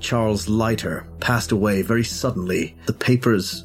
Charles 0.00 0.48
Leiter 0.48 1.06
passed 1.20 1.52
away 1.52 1.82
very 1.82 2.04
suddenly. 2.04 2.76
The 2.86 2.92
papers 2.92 3.64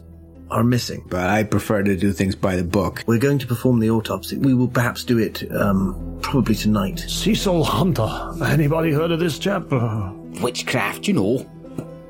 are 0.50 0.64
missing. 0.64 1.04
But 1.10 1.30
I 1.30 1.44
prefer 1.44 1.84
to 1.84 1.96
do 1.96 2.12
things 2.12 2.36
by 2.36 2.56
the 2.56 2.64
book. 2.64 3.04
We're 3.08 3.20
going 3.20 3.40
to 3.40 3.48
perform 3.48 3.80
the 3.80 3.90
autopsy. 3.90 4.38
We 4.38 4.54
will 4.54 4.68
perhaps 4.68 5.04
do 5.04 5.18
it 5.18 5.52
um, 5.52 6.20
probably 6.22 6.56
tonight. 6.56 7.00
Cecil 7.00 7.64
Hunter. 7.64 8.10
Anybody 8.44 8.92
heard 8.92 9.12
of 9.12 9.20
this 9.20 9.40
chap? 9.40 9.72
Witchcraft, 10.42 11.08
you 11.08 11.14
know. 11.14 11.50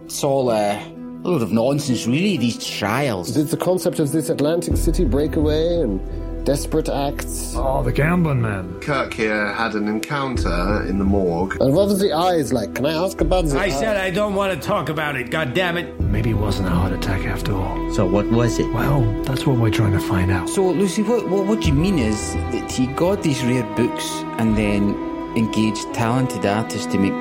It's 0.05 0.23
all 0.23 0.49
uh, 0.49 0.75
a 0.75 1.27
lot 1.27 1.41
of 1.41 1.51
nonsense, 1.51 2.05
really, 2.05 2.37
these 2.37 2.65
trials. 2.65 3.29
Is 3.29 3.37
it 3.37 3.49
the 3.49 3.57
concept 3.57 3.99
of 3.99 4.11
this 4.11 4.29
Atlantic 4.29 4.75
City 4.77 5.05
breakaway 5.05 5.79
and 5.81 6.01
desperate 6.43 6.89
acts? 6.89 7.53
oh, 7.55 7.81
the 7.83 7.91
gambling 7.91 8.41
man. 8.41 8.79
Kirk 8.81 9.13
here 9.13 9.53
had 9.53 9.73
an 9.75 9.87
encounter 9.87 10.85
in 10.87 10.99
the 10.99 11.05
morgue. 11.05 11.57
And 11.61 11.73
what 11.73 11.87
was 11.87 11.99
the 11.99 12.11
eyes 12.13 12.51
like? 12.51 12.75
Can 12.75 12.85
I 12.85 12.93
ask 12.93 13.21
about 13.21 13.45
the 13.45 13.57
I 13.57 13.63
eyes? 13.65 13.79
said 13.79 13.97
I 13.97 14.09
don't 14.09 14.35
want 14.35 14.53
to 14.59 14.67
talk 14.67 14.89
about 14.89 15.15
it, 15.15 15.29
God 15.29 15.53
damn 15.53 15.77
it! 15.77 15.99
Maybe 15.99 16.31
it 16.31 16.37
wasn't 16.37 16.67
a 16.67 16.71
heart 16.71 16.91
attack 16.93 17.25
after 17.25 17.53
all. 17.53 17.93
So 17.93 18.05
what 18.05 18.27
was 18.27 18.59
it? 18.59 18.71
Well, 18.73 19.01
that's 19.23 19.45
what 19.47 19.57
we're 19.57 19.71
trying 19.71 19.93
to 19.93 19.99
find 19.99 20.31
out. 20.31 20.49
So, 20.49 20.69
Lucy, 20.69 21.03
what, 21.03 21.27
what, 21.29 21.45
what 21.45 21.65
you 21.65 21.73
mean 21.73 21.97
is 21.99 22.33
that 22.33 22.71
he 22.71 22.87
got 22.87 23.23
these 23.23 23.43
rare 23.43 23.63
books 23.75 24.05
and 24.39 24.57
then 24.57 24.95
engaged 25.35 25.93
talented 25.93 26.45
artists 26.45 26.85
to 26.91 26.97
make 26.99 27.13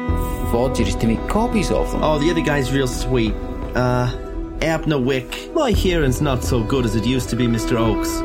forgeries 0.50 0.96
to 0.96 1.06
make 1.06 1.26
copies 1.28 1.70
of 1.70 1.90
them. 1.92 2.02
Oh, 2.02 2.18
the 2.18 2.30
other 2.30 2.42
guy's 2.42 2.72
real 2.72 2.88
sweet. 2.88 3.32
Uh, 3.74 4.10
Abner 4.60 4.98
Wick. 5.00 5.50
My 5.54 5.70
hearing's 5.72 6.20
not 6.20 6.44
so 6.44 6.62
good 6.62 6.84
as 6.84 6.94
it 6.94 7.04
used 7.06 7.30
to 7.30 7.36
be, 7.36 7.46
Mr. 7.46 7.76
Oakes. 7.78 8.20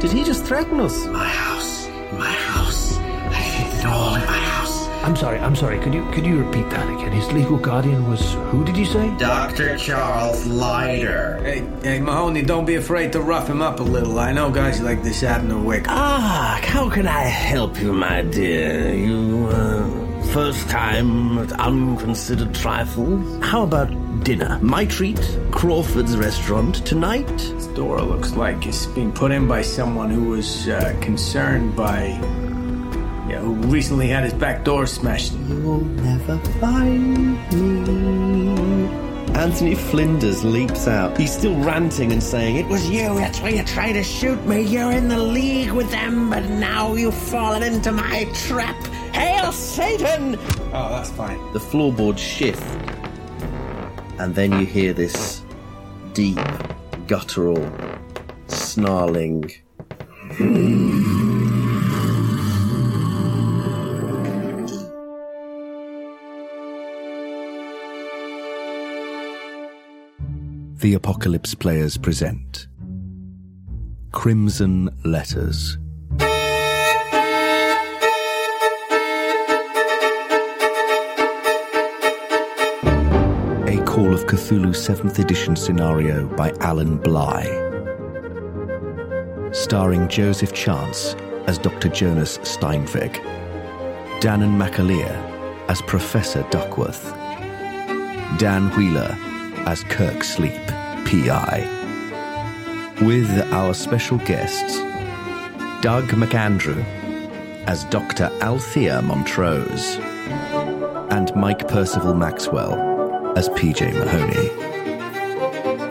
Did 0.00 0.12
he 0.12 0.24
just 0.24 0.44
threaten 0.44 0.80
us? 0.80 1.06
My 1.06 1.28
house. 1.28 1.86
My 2.12 2.32
house. 2.32 2.96
I 2.96 3.34
hate 3.34 3.78
it 3.80 3.84
all 3.86 4.14
in 4.14 4.22
my 4.22 4.38
house. 4.52 4.88
I'm 5.04 5.14
sorry, 5.14 5.38
I'm 5.38 5.54
sorry. 5.54 5.78
Could 5.78 5.92
you 5.92 6.04
could 6.10 6.24
you 6.24 6.42
repeat 6.42 6.68
that 6.70 6.88
again? 6.88 7.12
His 7.12 7.30
legal 7.32 7.58
guardian 7.58 8.08
was 8.08 8.32
who 8.50 8.64
did 8.64 8.76
you 8.76 8.86
say? 8.86 9.14
Dr. 9.18 9.76
Charles 9.76 10.46
Leiter. 10.46 11.38
Hey, 11.42 11.66
hey, 11.82 12.00
Mahoney, 12.00 12.42
don't 12.42 12.64
be 12.64 12.76
afraid 12.76 13.12
to 13.12 13.20
rough 13.20 13.48
him 13.48 13.60
up 13.60 13.80
a 13.80 13.82
little. 13.82 14.18
I 14.18 14.32
know 14.32 14.50
guys 14.50 14.80
like 14.80 15.02
this 15.02 15.22
Abner 15.22 15.58
Wick. 15.58 15.84
Ah, 15.88 16.60
how 16.64 16.88
can 16.88 17.06
I 17.06 17.22
help 17.22 17.78
you, 17.80 17.92
my 17.92 18.22
dear? 18.22 18.94
You, 18.94 19.48
uh, 19.48 20.09
first 20.32 20.68
time 20.68 21.38
at 21.38 21.50
unconsidered 21.58 22.54
trifles? 22.54 23.44
How 23.44 23.64
about 23.64 23.90
dinner? 24.22 24.60
My 24.62 24.84
treat, 24.84 25.20
Crawford's 25.50 26.16
restaurant, 26.16 26.86
tonight? 26.86 27.26
This 27.26 27.66
door 27.68 28.00
looks 28.00 28.34
like 28.34 28.64
it's 28.64 28.86
been 28.86 29.10
put 29.10 29.32
in 29.32 29.48
by 29.48 29.62
someone 29.62 30.08
who 30.08 30.28
was 30.28 30.68
uh, 30.68 30.96
concerned 31.00 31.74
by. 31.74 32.10
Yeah, 33.28 33.40
who 33.40 33.54
recently 33.54 34.06
had 34.06 34.22
his 34.22 34.34
back 34.34 34.64
door 34.64 34.86
smashed. 34.86 35.32
You'll 35.32 35.84
never 35.84 36.38
find 36.60 37.34
me. 37.52 39.00
Anthony 39.36 39.74
Flinders 39.74 40.44
leaps 40.44 40.86
out. 40.86 41.18
He's 41.18 41.32
still 41.32 41.58
ranting 41.60 42.12
and 42.12 42.22
saying, 42.22 42.56
It 42.56 42.66
was 42.66 42.88
you, 42.88 43.16
that's 43.16 43.40
why 43.40 43.48
you 43.48 43.64
tried 43.64 43.94
to 43.94 44.04
shoot 44.04 44.44
me. 44.46 44.62
You're 44.62 44.92
in 44.92 45.08
the 45.08 45.18
league 45.18 45.72
with 45.72 45.90
them, 45.90 46.30
but 46.30 46.44
now 46.50 46.94
you've 46.94 47.14
fallen 47.14 47.64
into 47.64 47.90
my 47.90 48.30
trap. 48.34 48.76
Hail 49.20 49.52
Satan! 49.52 50.38
Oh, 50.72 50.88
that's 50.88 51.10
fine. 51.10 51.38
The 51.52 51.60
floorboards 51.60 52.22
shift, 52.22 52.62
and 54.18 54.34
then 54.34 54.50
you 54.58 54.64
hear 54.64 54.94
this 54.94 55.42
deep, 56.14 56.38
guttural, 57.06 57.70
snarling. 58.46 59.52
The 70.78 70.94
Apocalypse 70.94 71.54
Players 71.54 71.98
present 71.98 72.68
Crimson 74.12 74.88
Letters. 75.04 75.76
Call 83.90 84.14
of 84.14 84.26
Cthulhu 84.26 84.68
7th 84.68 85.18
edition 85.18 85.56
scenario 85.56 86.24
by 86.36 86.52
Alan 86.60 86.96
Bligh. 86.96 87.50
Starring 89.50 90.06
Joseph 90.06 90.52
Chance 90.52 91.16
as 91.48 91.58
Dr. 91.58 91.88
Jonas 91.88 92.38
Steinweg, 92.38 93.16
Danann 94.20 94.56
McAleer 94.56 95.12
as 95.68 95.82
Professor 95.82 96.46
Duckworth, 96.50 97.12
Dan 98.38 98.70
Wheeler 98.76 99.18
as 99.66 99.82
Kirk 99.82 100.22
Sleep, 100.22 100.64
PI. 101.08 101.66
With 103.02 103.28
our 103.52 103.74
special 103.74 104.18
guests, 104.18 104.78
Doug 105.82 106.04
McAndrew 106.10 106.84
as 107.66 107.82
Dr. 107.86 108.30
Althea 108.40 109.02
Montrose, 109.02 109.96
and 111.10 111.34
Mike 111.34 111.66
Perceval 111.66 112.16
Maxwell 112.16 112.89
as 113.36 113.48
PJ 113.50 113.92
Mahoney. 113.94 114.48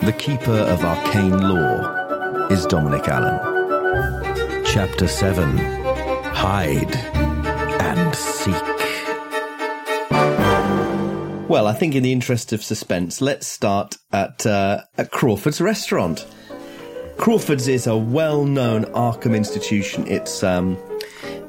The 0.05 0.13
Keeper 0.13 0.51
of 0.51 0.83
Arcane 0.83 1.39
Law 1.39 2.47
is 2.47 2.65
Dominic 2.65 3.07
Allen. 3.07 4.63
Chapter 4.65 5.07
7 5.07 5.57
Hide 6.33 6.95
and 7.81 8.15
Seek. 8.15 8.53
Well, 11.49 11.67
I 11.67 11.73
think 11.73 11.95
in 11.95 12.03
the 12.03 12.11
interest 12.11 12.53
of 12.53 12.63
suspense, 12.63 13.21
let's 13.21 13.47
start 13.47 13.97
at, 14.11 14.45
uh, 14.45 14.83
at 14.97 15.11
Crawford's 15.11 15.59
restaurant. 15.59 16.25
Crawford's 17.17 17.67
is 17.67 17.87
a 17.87 17.97
well-known 17.97 18.85
Arkham 18.85 19.35
institution. 19.35 20.07
It's 20.07 20.43
um, 20.43 20.77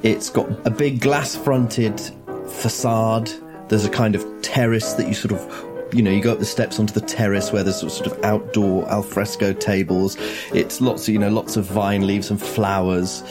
it's 0.03 0.31
got 0.31 0.49
a 0.67 0.71
big 0.71 1.01
glass-fronted 1.01 2.01
facade. 2.49 3.31
There's 3.69 3.85
a 3.85 3.91
kind 3.91 4.15
of 4.17 4.25
terrace 4.43 4.95
that 4.95 5.07
you 5.07 5.15
sort 5.15 5.33
of, 5.33 5.70
you 5.93 6.03
know, 6.03 6.11
you 6.11 6.21
go 6.21 6.33
up 6.33 6.39
the 6.39 6.45
steps 6.45 6.79
onto 6.79 6.93
the 6.93 7.01
terrace 7.01 7.53
where 7.53 7.63
there's 7.63 7.81
sort 7.81 8.07
of 8.07 8.25
outdoor 8.25 8.89
alfresco 8.91 9.53
tables. 9.53 10.17
It's 10.53 10.81
lots 10.81 11.09
of, 11.09 11.15
you 11.15 11.21
know, 11.21 11.31
lots 11.31 11.57
of 11.57 11.65
vine 11.65 12.07
leaves 12.07 12.31
and 12.31 12.41
flowers. 12.41 13.23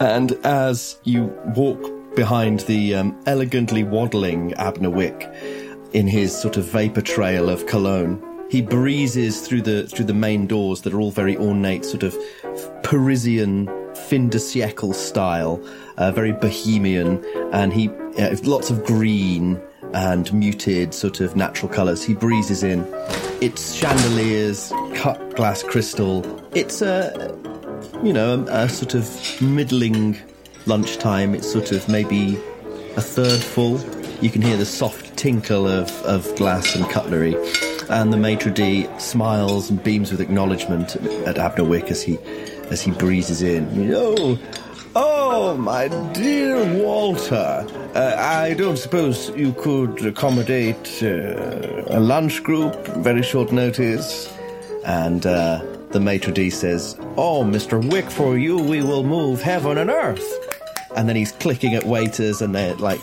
And 0.00 0.32
as 0.44 0.98
you 1.04 1.24
walk 1.54 2.14
behind 2.14 2.60
the 2.60 2.94
um, 2.94 3.20
elegantly 3.26 3.84
waddling 3.84 4.54
Abner 4.54 4.90
Wick 4.90 5.28
in 5.92 6.06
his 6.06 6.36
sort 6.36 6.56
of 6.56 6.64
vapor 6.64 7.02
trail 7.02 7.48
of 7.48 7.66
cologne, 7.66 8.22
he 8.50 8.62
breezes 8.62 9.46
through 9.46 9.62
the 9.62 9.86
through 9.86 10.06
the 10.06 10.14
main 10.14 10.48
doors 10.48 10.80
that 10.82 10.92
are 10.92 11.00
all 11.00 11.12
very 11.12 11.36
ornate, 11.36 11.84
sort 11.84 12.02
of 12.02 12.16
Parisian 12.82 13.68
fin 13.94 14.28
de 14.28 14.38
siècle 14.38 14.92
style, 14.92 15.64
uh, 15.98 16.10
very 16.10 16.32
bohemian, 16.32 17.24
and 17.52 17.72
he 17.72 17.88
uh, 18.18 18.36
lots 18.42 18.70
of 18.70 18.84
green 18.84 19.60
and 19.94 20.32
muted 20.32 20.94
sort 20.94 21.20
of 21.20 21.36
natural 21.36 21.70
colours. 21.70 22.04
He 22.04 22.14
breezes 22.14 22.62
in. 22.62 22.86
It's 23.40 23.72
chandeliers, 23.72 24.72
cut 24.94 25.36
glass 25.36 25.62
crystal. 25.62 26.24
It's 26.54 26.82
a 26.82 27.36
you 28.02 28.12
know 28.12 28.44
a, 28.48 28.68
sort 28.68 28.94
of 28.94 29.42
middling 29.42 30.18
lunchtime. 30.66 31.34
It's 31.34 31.50
sort 31.50 31.72
of 31.72 31.88
maybe 31.88 32.36
a 32.96 33.00
third 33.00 33.40
full. 33.40 33.80
You 34.20 34.30
can 34.30 34.42
hear 34.42 34.56
the 34.56 34.66
soft 34.66 35.16
tinkle 35.16 35.66
of, 35.66 35.90
of 36.02 36.34
glass 36.36 36.74
and 36.76 36.88
cutlery. 36.90 37.34
And 37.88 38.12
the 38.12 38.16
maitre 38.16 38.52
d' 38.52 38.88
smiles 39.00 39.70
and 39.70 39.82
beams 39.82 40.12
with 40.12 40.20
acknowledgement 40.20 40.96
at 41.26 41.38
Abner 41.38 41.64
Wick 41.64 41.90
as 41.90 42.02
he 42.02 42.18
as 42.70 42.80
he 42.80 42.92
breezes 42.92 43.42
in. 43.42 43.92
Oh, 43.92 44.38
oh, 45.30 45.56
my 45.56 45.88
dear 46.12 46.56
Walter. 46.82 47.64
Uh, 47.94 48.14
I 48.18 48.54
don't 48.54 48.76
suppose 48.76 49.30
you 49.30 49.52
could 49.52 50.04
accommodate 50.04 51.02
uh, 51.02 51.84
a 51.86 52.00
lunch 52.00 52.42
group, 52.42 52.74
very 52.98 53.22
short 53.22 53.52
notice. 53.52 54.36
And 54.84 55.24
uh, 55.24 55.62
the 55.90 56.00
maitre 56.00 56.32
d' 56.32 56.52
says, 56.52 56.96
Oh, 57.16 57.44
Mr. 57.44 57.78
Wick, 57.90 58.10
for 58.10 58.36
you 58.36 58.58
we 58.58 58.82
will 58.82 59.04
move 59.04 59.40
heaven 59.40 59.78
and 59.78 59.90
earth 59.90 60.49
and 60.96 61.08
then 61.08 61.16
he's 61.16 61.32
clicking 61.32 61.74
at 61.74 61.84
waiters 61.84 62.42
and 62.42 62.54
they're 62.54 62.74
like 62.76 63.00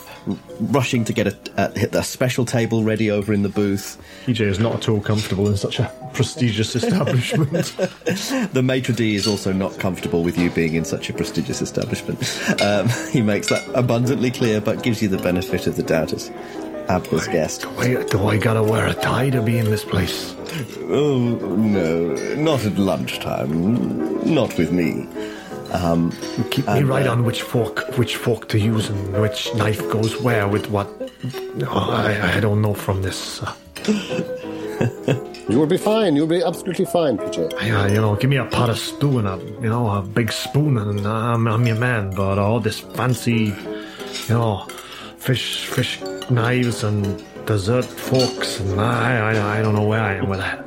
rushing 0.60 1.06
to 1.06 1.14
get 1.14 1.28
a, 1.28 1.38
a, 1.58 2.00
a, 2.00 2.04
special 2.04 2.46
table 2.46 2.84
ready 2.84 3.10
over 3.10 3.34
in 3.34 3.44
the 3.44 3.50
booth. 3.50 3.98
PJ 4.26 4.42
is 4.42 4.60
not 4.60 4.76
at 4.76 4.90
all 4.90 5.00
comfortable 5.00 5.48
in 5.48 5.56
such 5.56 5.80
a 5.80 5.92
prestigious 6.14 6.76
establishment. 6.76 7.52
the 8.54 8.62
maitre 8.64 8.94
d' 8.94 9.16
is 9.16 9.28
also 9.28 9.54
not 9.54 9.78
comfortable 9.80 10.24
with 10.24 10.38
you 10.38 10.50
being 10.50 10.76
in 10.76 10.84
such 10.84 11.10
a 11.10 11.14
prestigious 11.14 11.62
establishment. 11.62 12.20
Um, 12.62 12.90
he 13.12 13.22
makes 13.22 13.48
that 13.50 13.68
abundantly 13.74 14.32
clear, 14.32 14.60
but 14.60 14.84
gives 14.84 15.02
you 15.02 15.08
the 15.08 15.18
benefit 15.18 15.68
of 15.68 15.76
the 15.76 15.84
doubt 15.84 16.14
as 16.14 16.30
Abner's 16.90 17.28
guest. 17.28 17.62
Do 17.62 17.70
I, 17.78 18.04
do 18.04 18.28
I 18.28 18.38
gotta 18.38 18.64
wear 18.64 18.88
a 18.88 18.94
tie 18.94 19.30
to 19.30 19.42
be 19.42 19.58
in 19.58 19.66
this 19.66 19.84
place? 19.84 20.36
Oh, 20.90 21.36
no, 21.58 22.16
not 22.36 22.66
at 22.66 22.78
lunchtime. 22.78 24.34
Not 24.34 24.58
with 24.58 24.72
me. 24.72 25.08
Um, 25.72 26.12
Keep 26.52 26.68
me 26.68 26.80
and, 26.80 26.88
right 26.88 27.08
uh, 27.08 27.12
on 27.12 27.26
which 27.26 27.42
fork, 27.42 27.98
which 27.98 28.16
fork 28.16 28.48
to 28.50 28.60
use, 28.60 28.90
and 28.90 29.22
which 29.22 29.54
knife 29.56 29.80
goes 29.90 30.22
where 30.22 30.48
with 30.48 30.70
what. 30.70 30.88
Oh, 31.62 31.92
I, 31.92 32.38
I 32.38 32.40
don't 32.40 32.62
know 32.62 32.74
from 32.74 33.02
this. 33.02 33.42
Uh, 33.44 33.54
You 35.50 35.60
will 35.60 35.68
be 35.68 35.78
fine. 35.78 36.18
You'll 36.18 36.28
be 36.28 36.44
absolutely 36.44 36.84
fine, 36.84 37.18
PJ. 37.18 37.54
Yeah, 37.66 37.88
you 37.88 38.02
know, 38.02 38.18
give 38.18 38.30
me 38.30 38.36
a 38.36 38.44
pot 38.44 38.70
of 38.70 38.78
stew 38.78 39.20
and 39.20 39.28
a, 39.28 39.38
you 39.62 39.70
know, 39.70 39.90
a 39.90 40.02
big 40.02 40.30
spoon, 40.34 40.78
and 40.78 41.08
I'm, 41.08 41.48
I'm 41.48 41.66
your 41.66 41.78
man. 41.78 42.10
But 42.14 42.38
all 42.38 42.60
this 42.60 42.82
fancy, 42.82 43.56
you 44.28 44.36
know, 44.36 44.68
fish, 45.18 45.66
fish 45.66 46.02
knives 46.30 46.84
and 46.84 47.24
dessert 47.46 47.86
forks, 47.86 48.60
and 48.60 48.82
I, 48.82 49.36
I, 49.36 49.60
I 49.60 49.62
don't 49.62 49.74
know 49.74 49.88
where 49.88 50.02
I 50.02 50.16
am 50.16 50.28
with 50.28 50.40
that. 50.40 50.66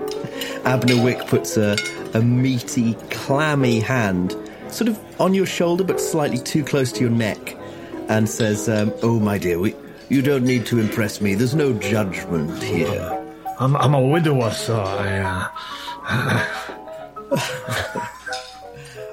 Abner 0.64 1.02
Wick 1.02 1.26
puts 1.26 1.58
a, 1.58 1.76
a 2.14 2.22
meaty, 2.22 2.94
clammy 3.10 3.80
hand 3.80 4.34
sort 4.74 4.88
of 4.88 4.98
on 5.20 5.34
your 5.34 5.46
shoulder, 5.46 5.84
but 5.84 6.00
slightly 6.00 6.38
too 6.38 6.64
close 6.64 6.92
to 6.92 7.00
your 7.00 7.10
neck, 7.10 7.56
and 8.08 8.28
says, 8.28 8.68
um, 8.68 8.92
"Oh, 9.02 9.18
my 9.20 9.38
dear, 9.38 9.58
we, 9.58 9.74
you 10.08 10.22
don't 10.22 10.44
need 10.44 10.66
to 10.66 10.78
impress 10.78 11.20
me. 11.20 11.34
There's 11.34 11.54
no 11.54 11.72
judgment 11.74 12.62
here." 12.62 13.16
I'm, 13.58 13.76
I'm 13.76 13.92
a 13.94 14.00
widower, 14.00 14.50
so 14.52 14.80
I, 14.80 15.50
uh, 17.30 17.36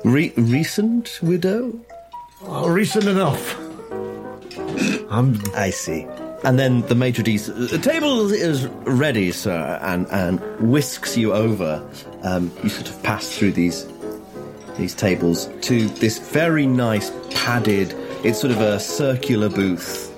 Re- 0.04 0.34
recent 0.38 1.20
widow? 1.22 1.78
uh, 2.48 2.70
recent 2.70 3.06
enough. 3.06 3.58
I'm 5.10 5.42
I 5.56 5.70
see. 5.72 6.08
And 6.44 6.58
then 6.60 6.82
the 6.84 6.96
maitre 6.96 7.24
d' 7.24 7.38
the 7.40 7.80
table 7.82 8.32
is 8.32 8.68
ready, 8.86 9.32
sir, 9.32 9.80
and, 9.82 10.08
and 10.12 10.40
whisks 10.62 11.18
you 11.18 11.34
over. 11.34 11.82
Um, 12.24 12.52
you 12.64 12.70
sort 12.70 12.90
of 12.90 13.04
pass 13.04 13.28
through 13.38 13.52
these 13.54 13.84
these 14.78 14.94
tables 14.94 15.50
to 15.62 15.88
this 15.88 16.18
very 16.20 16.66
nice 16.66 17.12
padded. 17.32 17.94
It's 18.24 18.40
sort 18.40 18.52
of 18.52 18.62
a 18.62 18.80
circular 18.80 19.50
booth. 19.50 20.14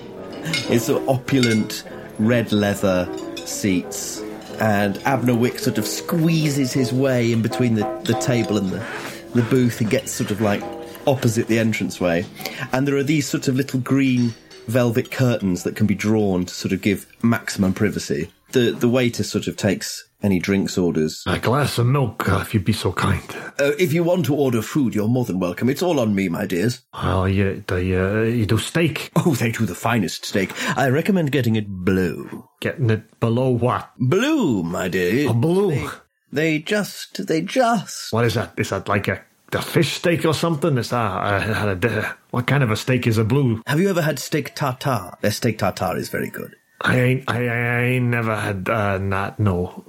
It's 0.70 0.86
sort 0.86 1.02
of 1.02 1.10
opulent 1.10 1.84
red 2.18 2.52
leather 2.52 3.08
seats, 3.46 4.22
and 4.60 4.98
Abner 5.00 5.36
Wick 5.36 5.60
sort 5.60 5.78
of 5.78 5.86
squeezes 5.86 6.74
his 6.74 6.94
way 6.94 7.32
in 7.32 7.42
between 7.42 7.76
the, 7.76 8.02
the 8.04 8.20
table 8.20 8.58
and 8.58 8.70
the 8.70 8.86
the 9.34 9.44
booth 9.44 9.80
and 9.80 9.90
gets 9.90 10.12
sort 10.12 10.32
of 10.32 10.42
like 10.42 10.64
opposite 11.06 11.48
the 11.48 11.60
entranceway. 11.60 12.26
And 12.72 12.88
there 12.88 12.96
are 12.96 13.04
these 13.04 13.28
sort 13.28 13.48
of 13.48 13.56
little 13.56 13.80
green 13.80 14.34
velvet 14.68 15.12
curtains 15.12 15.64
that 15.64 15.76
can 15.76 15.88
be 15.88 15.96
drawn 15.96 16.46
to 16.46 16.54
sort 16.54 16.72
of 16.72 16.82
give 16.82 17.06
maximum 17.24 17.74
privacy. 17.74 18.32
The 18.52 18.72
the 18.72 18.90
waiter 18.90 19.24
sort 19.24 19.48
of 19.48 19.56
takes 19.56 20.09
any 20.22 20.40
drinks 20.40 20.78
orders. 20.78 21.24
a 21.26 21.40
glass 21.40 21.78
of 21.78 21.88
milk, 21.88 22.28
uh, 22.28 22.40
if 22.40 22.54
you'd 22.54 22.66
be 22.66 22.74
so 22.74 22.92
kind. 22.92 23.24
Uh, 23.60 23.72
if 23.80 23.94
you 23.94 24.04
want 24.04 24.26
to 24.26 24.36
order 24.36 24.62
food, 24.62 24.94
you're 24.96 25.08
more 25.08 25.26
than 25.26 25.40
welcome. 25.40 25.70
It's 25.70 25.82
all 25.82 26.00
on 26.00 26.14
me, 26.16 26.30
my 26.30 26.46
dears. 26.46 26.82
Well, 26.94 27.28
you, 27.28 27.64
the, 27.68 27.76
uh, 27.76 28.22
you 28.24 28.46
do 28.46 28.58
steak. 28.58 29.12
Oh, 29.16 29.36
they 29.36 29.52
do 29.52 29.66
the 29.66 29.76
finest 29.76 30.26
steak. 30.26 30.52
I 30.78 30.90
recommend 30.90 31.32
getting 31.32 31.56
it 31.56 31.68
blue. 31.68 32.48
Getting 32.62 32.90
it 32.90 33.20
below 33.20 33.50
what? 33.50 33.92
Blue, 33.98 34.64
my 34.64 34.88
dear. 34.88 35.30
A 35.30 35.34
blue. 35.34 35.90
They 36.32 36.60
just, 36.60 37.26
they 37.28 37.42
just. 37.42 38.14
What 38.14 38.26
is 38.26 38.36
that? 38.36 38.54
Is 38.58 38.70
that 38.70 38.88
like 38.88 39.08
a, 39.08 39.22
a 39.54 39.62
fish 39.62 39.94
steak 39.94 40.26
or 40.26 40.34
something? 40.34 40.78
Is 40.78 40.92
that 40.92 41.84
uh, 41.84 42.14
what 42.30 42.48
kind 42.48 42.64
of 42.64 42.72
a 42.72 42.76
steak 42.76 43.08
is 43.08 43.18
a 43.18 43.24
blue? 43.24 43.62
Have 43.68 43.80
you 43.80 43.90
ever 43.90 44.02
had 44.02 44.20
steak 44.20 44.54
tartare? 44.56 45.18
Their 45.22 45.32
steak 45.32 45.58
tartare 45.58 45.98
is 45.98 46.10
very 46.10 46.30
good. 46.30 46.56
I 46.82 47.00
ain't, 47.00 47.30
I, 47.30 47.48
I 47.48 47.82
ain't 47.84 48.06
never 48.06 48.36
had 48.36 48.70
uh, 48.70 48.98
that. 48.98 49.40
No, 49.40 49.84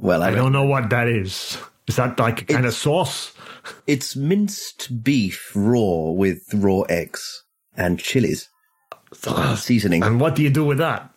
Well, 0.00 0.22
I, 0.22 0.28
I 0.28 0.34
don't 0.34 0.52
know 0.52 0.64
what 0.64 0.90
that 0.90 1.08
is. 1.08 1.58
Is 1.86 1.96
that 1.96 2.18
like 2.18 2.42
a 2.42 2.44
kind 2.44 2.66
of 2.66 2.74
sauce? 2.74 3.32
It's 3.86 4.16
minced 4.16 5.02
beef 5.04 5.52
raw 5.54 6.10
with 6.10 6.42
raw 6.54 6.82
eggs 6.82 7.44
and 7.76 7.98
chilies. 7.98 8.48
Seasoning. 9.56 10.02
And 10.02 10.20
what 10.20 10.34
do 10.36 10.42
you 10.42 10.50
do 10.50 10.64
with 10.64 10.78
that? 10.78 11.10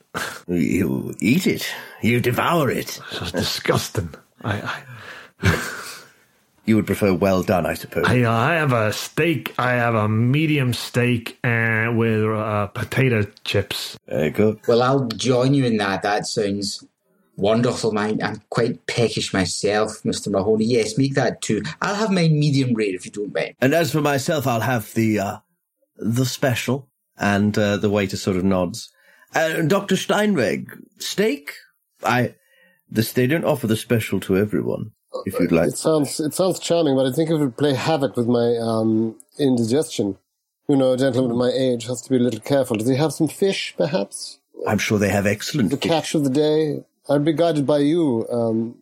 You 0.47 1.15
eat 1.19 1.47
it. 1.47 1.65
You 2.01 2.19
devour 2.19 2.69
it. 2.69 2.99
It's 3.11 3.31
disgusting. 3.31 4.13
I, 4.43 4.83
I, 5.41 5.69
You 6.65 6.77
would 6.77 6.85
prefer 6.85 7.13
well 7.13 7.43
done, 7.43 7.65
I 7.65 7.73
suppose. 7.73 8.05
I, 8.07 8.21
uh, 8.21 8.31
I 8.31 8.53
have 8.53 8.71
a 8.71 8.93
steak. 8.93 9.53
I 9.59 9.71
have 9.73 9.95
a 9.95 10.07
medium 10.07 10.73
steak 10.73 11.37
and 11.43 11.97
with 11.97 12.23
uh, 12.23 12.67
potato 12.67 13.23
chips. 13.43 13.97
Very 14.07 14.29
good. 14.29 14.59
Well, 14.65 14.81
I'll 14.81 15.07
join 15.07 15.53
you 15.53 15.65
in 15.65 15.75
that. 15.77 16.03
That 16.03 16.25
sounds 16.25 16.85
wonderful. 17.35 17.91
My, 17.91 18.17
I'm 18.23 18.41
quite 18.49 18.85
peckish 18.87 19.33
myself, 19.33 20.03
Mr. 20.03 20.31
Mahoney. 20.31 20.65
Yes, 20.65 20.97
make 20.97 21.15
that 21.15 21.41
too. 21.41 21.61
I'll 21.81 21.95
have 21.95 22.11
mine 22.11 22.39
medium 22.39 22.73
rare 22.73 22.95
if 22.95 23.05
you 23.05 23.11
don't 23.11 23.33
mind. 23.33 23.55
And 23.61 23.73
as 23.73 23.91
for 23.91 24.01
myself, 24.01 24.47
I'll 24.47 24.61
have 24.61 24.93
the 24.93 25.19
uh, 25.19 25.37
the 25.97 26.25
special. 26.25 26.89
And 27.15 27.55
uh, 27.59 27.77
the 27.77 27.91
waiter 27.91 28.17
sort 28.17 28.37
of 28.37 28.43
nods. 28.43 28.91
Uh, 29.35 29.61
Doctor 29.61 29.95
Steinweg, 29.95 30.67
steak. 30.97 31.53
I. 32.03 32.33
This 32.89 33.13
they 33.13 33.27
don't 33.27 33.45
offer 33.45 33.67
the 33.67 33.77
special 33.77 34.19
to 34.21 34.35
everyone. 34.37 34.91
If 35.25 35.39
you'd 35.39 35.51
like. 35.51 35.69
It 35.69 35.77
sounds 35.77 36.19
it 36.19 36.33
sounds 36.33 36.59
charming, 36.59 36.95
but 36.95 37.05
I 37.05 37.11
think 37.11 37.29
it 37.29 37.37
would 37.37 37.55
play 37.55 37.75
havoc 37.75 38.17
with 38.17 38.27
my 38.27 38.57
um, 38.57 39.15
indigestion. 39.37 40.17
You 40.67 40.75
know, 40.75 40.93
a 40.93 40.97
gentleman 40.97 41.31
of 41.31 41.37
my 41.37 41.49
age 41.49 41.85
has 41.85 42.01
to 42.01 42.09
be 42.09 42.15
a 42.15 42.19
little 42.19 42.39
careful. 42.39 42.77
Does 42.77 42.87
he 42.87 42.95
have 42.95 43.13
some 43.13 43.27
fish, 43.27 43.75
perhaps? 43.77 44.39
I'm 44.67 44.77
sure 44.77 44.97
they 44.97 45.09
have 45.09 45.27
excellent 45.27 45.71
The 45.71 45.77
catch 45.77 46.15
of 46.15 46.23
the 46.23 46.29
day. 46.29 46.83
I'd 47.09 47.25
be 47.25 47.33
guided 47.33 47.65
by 47.65 47.79
you, 47.79 48.25
um, 48.31 48.75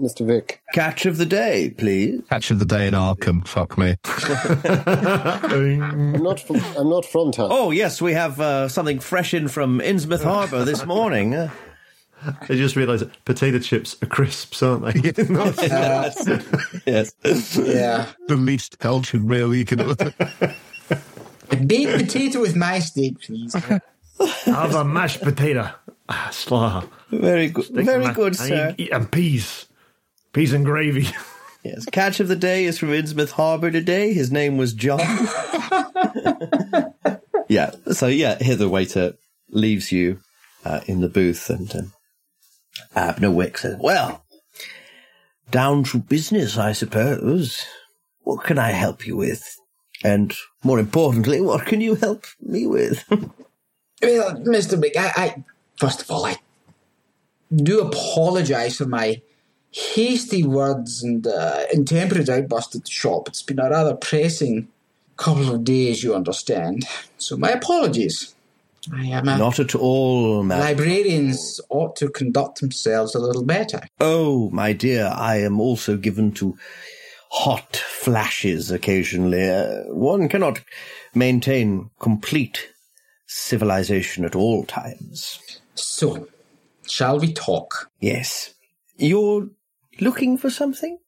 Mr. 0.00 0.26
Vic. 0.26 0.62
catch 0.72 1.06
of 1.06 1.18
the 1.18 1.26
day, 1.26 1.70
please. 1.76 2.22
Catch 2.28 2.50
of 2.50 2.58
the 2.58 2.64
day 2.64 2.86
in 2.86 2.94
Arkham. 2.94 3.46
Fuck 3.46 3.76
me. 3.78 3.96
I'm 4.04 6.12
not 6.22 6.40
from 6.40 6.56
I'm 6.76 6.90
not 6.90 7.04
from 7.04 7.32
town. 7.32 7.48
Oh 7.50 7.70
yes, 7.70 8.00
we 8.02 8.12
have 8.12 8.40
uh, 8.40 8.68
something 8.68 8.98
fresh 8.98 9.34
in 9.34 9.48
from 9.48 9.80
Innsmouth 9.80 10.24
Harbour 10.24 10.64
this 10.64 10.84
morning. 10.86 11.34
Uh, 11.34 11.50
I 12.24 12.46
just 12.54 12.76
realised 12.76 13.04
potato 13.24 13.58
chips 13.58 13.94
are 14.02 14.06
crisps, 14.06 14.62
aren't 14.62 14.84
they? 14.84 15.00
yes. 16.86 17.12
Yeah. 17.56 18.06
The 18.26 18.36
least 18.36 18.78
Belgian 18.78 19.26
meal 19.28 19.54
you 19.54 19.64
can. 19.66 19.80
A 19.80 21.56
baked 21.64 21.92
potato 21.98 22.40
with 22.40 22.56
my 22.56 22.78
steak, 22.80 23.20
please. 23.20 23.54
have 24.46 24.74
a 24.74 24.84
mashed 24.84 25.20
potato. 25.20 25.70
Ah, 26.08 26.28
Slaw. 26.32 26.84
Very 27.10 27.48
good. 27.48 27.64
Steak 27.64 27.84
Very 27.84 28.12
good, 28.12 28.38
ma- 28.38 28.44
sir. 28.44 28.74
And, 28.78 28.88
and 28.92 29.10
peas. 29.10 29.66
Peas 30.32 30.52
and 30.52 30.64
gravy. 30.64 31.08
Yes. 31.64 31.84
Catch 31.86 32.20
of 32.20 32.28
the 32.28 32.36
day 32.36 32.64
is 32.64 32.78
from 32.78 32.90
Innsmouth 32.90 33.32
Harbour 33.32 33.72
today. 33.72 34.12
His 34.12 34.30
name 34.30 34.56
was 34.56 34.72
John. 34.72 35.00
yeah. 37.48 37.72
So 37.90 38.06
yeah, 38.06 38.40
here 38.40 38.54
the 38.54 38.68
waiter 38.68 39.14
leaves 39.50 39.90
you 39.90 40.20
uh, 40.64 40.82
in 40.86 41.00
the 41.00 41.08
booth, 41.08 41.50
and 41.50 41.74
um, 41.74 41.92
Abner 42.94 43.32
Wick 43.32 43.58
says, 43.58 43.78
"Well, 43.80 44.24
down 45.50 45.82
to 45.84 45.98
business, 45.98 46.56
I 46.56 46.70
suppose. 46.70 47.66
What 48.20 48.44
can 48.44 48.60
I 48.60 48.70
help 48.70 49.04
you 49.04 49.16
with? 49.16 49.56
And 50.04 50.32
more 50.62 50.78
importantly, 50.78 51.40
what 51.40 51.66
can 51.66 51.80
you 51.80 51.96
help 51.96 52.26
me 52.40 52.68
with?" 52.68 53.04
Well, 54.02 54.36
Mr. 54.36 54.78
Wick, 54.78 54.92
I, 54.96 55.12
I 55.16 55.44
first 55.78 56.02
of 56.02 56.10
all, 56.10 56.24
I 56.26 56.36
do 57.54 57.80
apologise 57.80 58.76
for 58.78 58.86
my 58.86 59.20
hasty 59.70 60.42
words 60.42 61.02
and 61.02 61.26
uh, 61.26 61.64
intemperate 61.72 62.28
outburst 62.28 62.74
at 62.74 62.84
the 62.84 62.90
shop. 62.90 63.28
It's 63.28 63.42
been 63.42 63.58
a 63.58 63.68
rather 63.70 63.94
pressing 63.94 64.68
couple 65.16 65.50
of 65.54 65.64
days, 65.64 66.02
you 66.02 66.14
understand. 66.14 66.84
So 67.18 67.36
my 67.36 67.50
apologies. 67.50 68.34
I 68.94 69.06
am 69.06 69.24
Not 69.24 69.58
at 69.58 69.74
all, 69.74 70.44
madam. 70.44 70.64
librarians 70.64 71.60
ought 71.70 71.96
to 71.96 72.08
conduct 72.08 72.60
themselves 72.60 73.14
a 73.16 73.18
little 73.18 73.42
better. 73.44 73.80
Oh, 73.98 74.48
my 74.50 74.72
dear, 74.72 75.12
I 75.12 75.38
am 75.40 75.60
also 75.60 75.96
given 75.96 76.30
to 76.32 76.56
hot 77.30 77.74
flashes 77.76 78.70
occasionally. 78.70 79.50
Uh, 79.50 79.84
one 79.92 80.28
cannot 80.28 80.60
maintain 81.14 81.90
complete 81.98 82.68
civilization 83.26 84.24
at 84.24 84.36
all 84.36 84.64
times. 84.64 85.60
So, 85.76 86.28
shall 86.86 87.18
we 87.20 87.32
talk? 87.32 87.90
Yes. 88.00 88.54
You're 88.96 89.48
looking 90.00 90.38
for 90.38 90.50
something? 90.50 90.98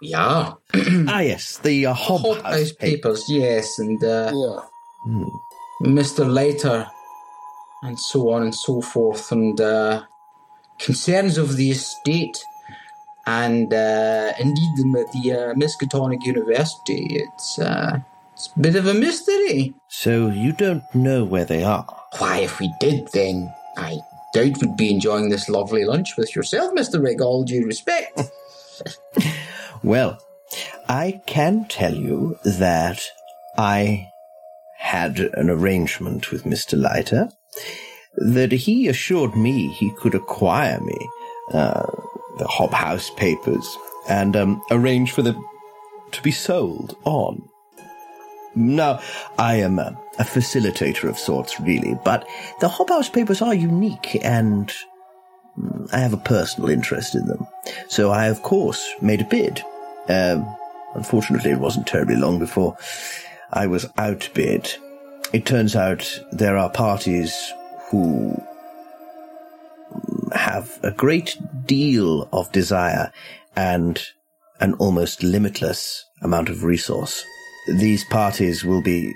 We 0.00 0.12
are. 0.14 0.58
ah, 0.74 1.20
yes, 1.20 1.58
the 1.58 1.86
uh, 1.86 1.94
Hob 1.94 2.20
Hob 2.20 2.36
House 2.42 2.44
House 2.44 2.72
papers. 2.72 3.24
papers, 3.24 3.24
yes, 3.28 3.78
and 3.78 4.02
uh, 4.04 4.32
Yeah. 4.34 4.60
Mr. 5.82 6.28
Leiter, 6.30 6.86
and 7.82 7.98
so 7.98 8.30
on 8.30 8.42
and 8.42 8.54
so 8.54 8.80
forth, 8.80 9.32
and 9.32 9.58
uh, 9.60 10.02
concerns 10.78 11.38
of 11.38 11.56
the 11.56 11.70
estate, 11.70 12.36
and 13.26 13.72
uh, 13.72 14.32
indeed 14.38 14.70
the, 14.76 15.06
the 15.14 15.32
uh, 15.32 15.54
Miskatonic 15.54 16.24
University. 16.24 17.06
It's, 17.10 17.58
uh, 17.58 18.00
it's 18.34 18.50
a 18.54 18.60
bit 18.60 18.74
of 18.76 18.86
a 18.86 18.94
mystery. 18.94 19.74
So 19.88 20.28
you 20.28 20.52
don't 20.52 20.82
know 20.94 21.24
where 21.24 21.44
they 21.44 21.62
are? 21.64 21.86
Why, 22.18 22.38
if 22.40 22.58
we 22.60 22.72
did, 22.80 23.08
then 23.12 23.52
I 23.76 23.98
doubt 24.34 24.60
we'd 24.60 24.76
be 24.76 24.90
enjoying 24.90 25.28
this 25.28 25.48
lovely 25.48 25.84
lunch 25.84 26.16
with 26.16 26.34
yourself, 26.34 26.74
Mr. 26.74 27.02
Rig, 27.02 27.20
all 27.20 27.44
due 27.44 27.64
respect. 27.64 28.20
Well, 29.82 30.18
I 30.88 31.22
can 31.26 31.66
tell 31.68 31.94
you 31.94 32.38
that 32.44 33.02
I 33.56 34.10
had 34.78 35.20
an 35.20 35.48
arrangement 35.50 36.32
with 36.32 36.44
Mr. 36.44 36.76
Leiter 36.76 37.28
that 38.16 38.52
he 38.52 38.88
assured 38.88 39.36
me 39.36 39.68
he 39.68 39.92
could 39.92 40.14
acquire 40.14 40.80
me 40.80 40.96
uh, 41.52 41.86
the 42.38 42.46
Hobhouse 42.46 43.14
papers 43.16 43.78
and 44.08 44.36
um, 44.36 44.62
arrange 44.70 45.12
for 45.12 45.22
them 45.22 45.40
to 46.12 46.22
be 46.22 46.32
sold 46.32 46.96
on. 47.04 47.48
Now, 48.54 49.00
I 49.38 49.56
am 49.56 49.78
a, 49.78 49.96
a 50.18 50.24
facilitator 50.24 51.08
of 51.08 51.18
sorts, 51.18 51.60
really, 51.60 51.98
but 52.04 52.26
the 52.60 52.68
Hobhouse 52.68 53.12
papers 53.12 53.42
are 53.42 53.54
unique 53.54 54.18
and 54.24 54.72
mm, 55.58 55.92
I 55.92 55.98
have 55.98 56.12
a 56.12 56.18
personal 56.18 56.70
interest 56.70 57.14
in 57.14 57.26
them. 57.26 57.46
So 57.88 58.10
I, 58.10 58.26
of 58.26 58.42
course, 58.42 58.88
made 59.00 59.20
a 59.20 59.24
bid. 59.24 59.62
Um, 60.08 60.46
unfortunately, 60.94 61.50
it 61.50 61.60
wasn't 61.60 61.86
terribly 61.86 62.16
long 62.16 62.38
before 62.38 62.76
I 63.52 63.66
was 63.66 63.86
outbid. 63.98 64.72
It 65.32 65.44
turns 65.44 65.76
out 65.76 66.20
there 66.32 66.56
are 66.56 66.70
parties 66.70 67.52
who 67.90 68.40
have 70.32 70.78
a 70.82 70.90
great 70.90 71.36
deal 71.66 72.28
of 72.32 72.52
desire 72.52 73.12
and 73.54 74.00
an 74.60 74.74
almost 74.74 75.22
limitless 75.22 76.04
amount 76.22 76.48
of 76.48 76.64
resource. 76.64 77.24
These 77.68 78.04
parties 78.04 78.64
will 78.64 78.82
be 78.82 79.14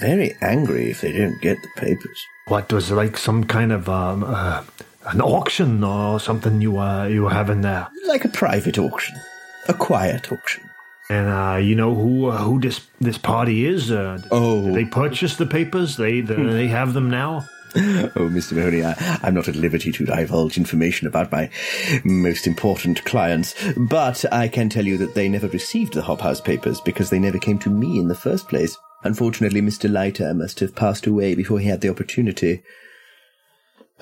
very 0.00 0.36
angry 0.40 0.90
if 0.90 1.00
they 1.00 1.12
don't 1.12 1.40
get 1.40 1.62
the 1.62 1.68
papers. 1.76 2.24
What 2.48 2.72
was 2.72 2.90
like 2.90 3.16
some 3.16 3.44
kind 3.44 3.72
of 3.72 3.88
um, 3.88 4.24
uh, 4.24 4.62
an 5.06 5.20
auction 5.20 5.82
or 5.84 6.20
something 6.20 6.60
you 6.60 6.78
uh, 6.78 7.06
you 7.06 7.22
were 7.22 7.30
having 7.30 7.62
there? 7.62 7.88
Like 8.06 8.24
a 8.24 8.28
private 8.28 8.78
auction, 8.78 9.16
a 9.68 9.74
quiet 9.74 10.30
auction. 10.32 10.68
And 11.08 11.28
uh, 11.28 11.56
you 11.56 11.74
know 11.74 11.94
who 11.94 12.26
uh, 12.26 12.38
who 12.38 12.60
this 12.60 12.86
this 13.00 13.18
party 13.18 13.66
is? 13.66 13.90
Uh, 13.90 14.20
oh, 14.30 14.72
they 14.72 14.84
purchase 14.84 15.36
the 15.36 15.46
papers. 15.46 15.96
They 15.96 16.20
the, 16.20 16.34
they 16.34 16.68
have 16.68 16.94
them 16.94 17.10
now. 17.10 17.46
Oh, 17.76 18.30
Mr. 18.30 18.52
Mahoney, 18.52 18.82
I, 18.82 19.18
I'm 19.22 19.34
not 19.34 19.48
at 19.48 19.56
liberty 19.56 19.92
to 19.92 20.06
divulge 20.06 20.56
information 20.56 21.06
about 21.06 21.30
my 21.30 21.50
most 22.04 22.46
important 22.46 23.04
clients, 23.04 23.54
but 23.76 24.24
I 24.32 24.48
can 24.48 24.70
tell 24.70 24.86
you 24.86 24.96
that 24.96 25.14
they 25.14 25.28
never 25.28 25.48
received 25.48 25.92
the 25.92 26.00
Hobhouse 26.00 26.42
papers 26.42 26.80
because 26.80 27.10
they 27.10 27.18
never 27.18 27.38
came 27.38 27.58
to 27.58 27.70
me 27.70 27.98
in 27.98 28.08
the 28.08 28.14
first 28.14 28.48
place. 28.48 28.78
Unfortunately, 29.06 29.62
Mr. 29.62 29.90
Leiter 29.90 30.34
must 30.34 30.60
have 30.60 30.74
passed 30.74 31.06
away 31.06 31.34
before 31.34 31.58
he 31.58 31.68
had 31.68 31.80
the 31.80 31.88
opportunity. 31.88 32.62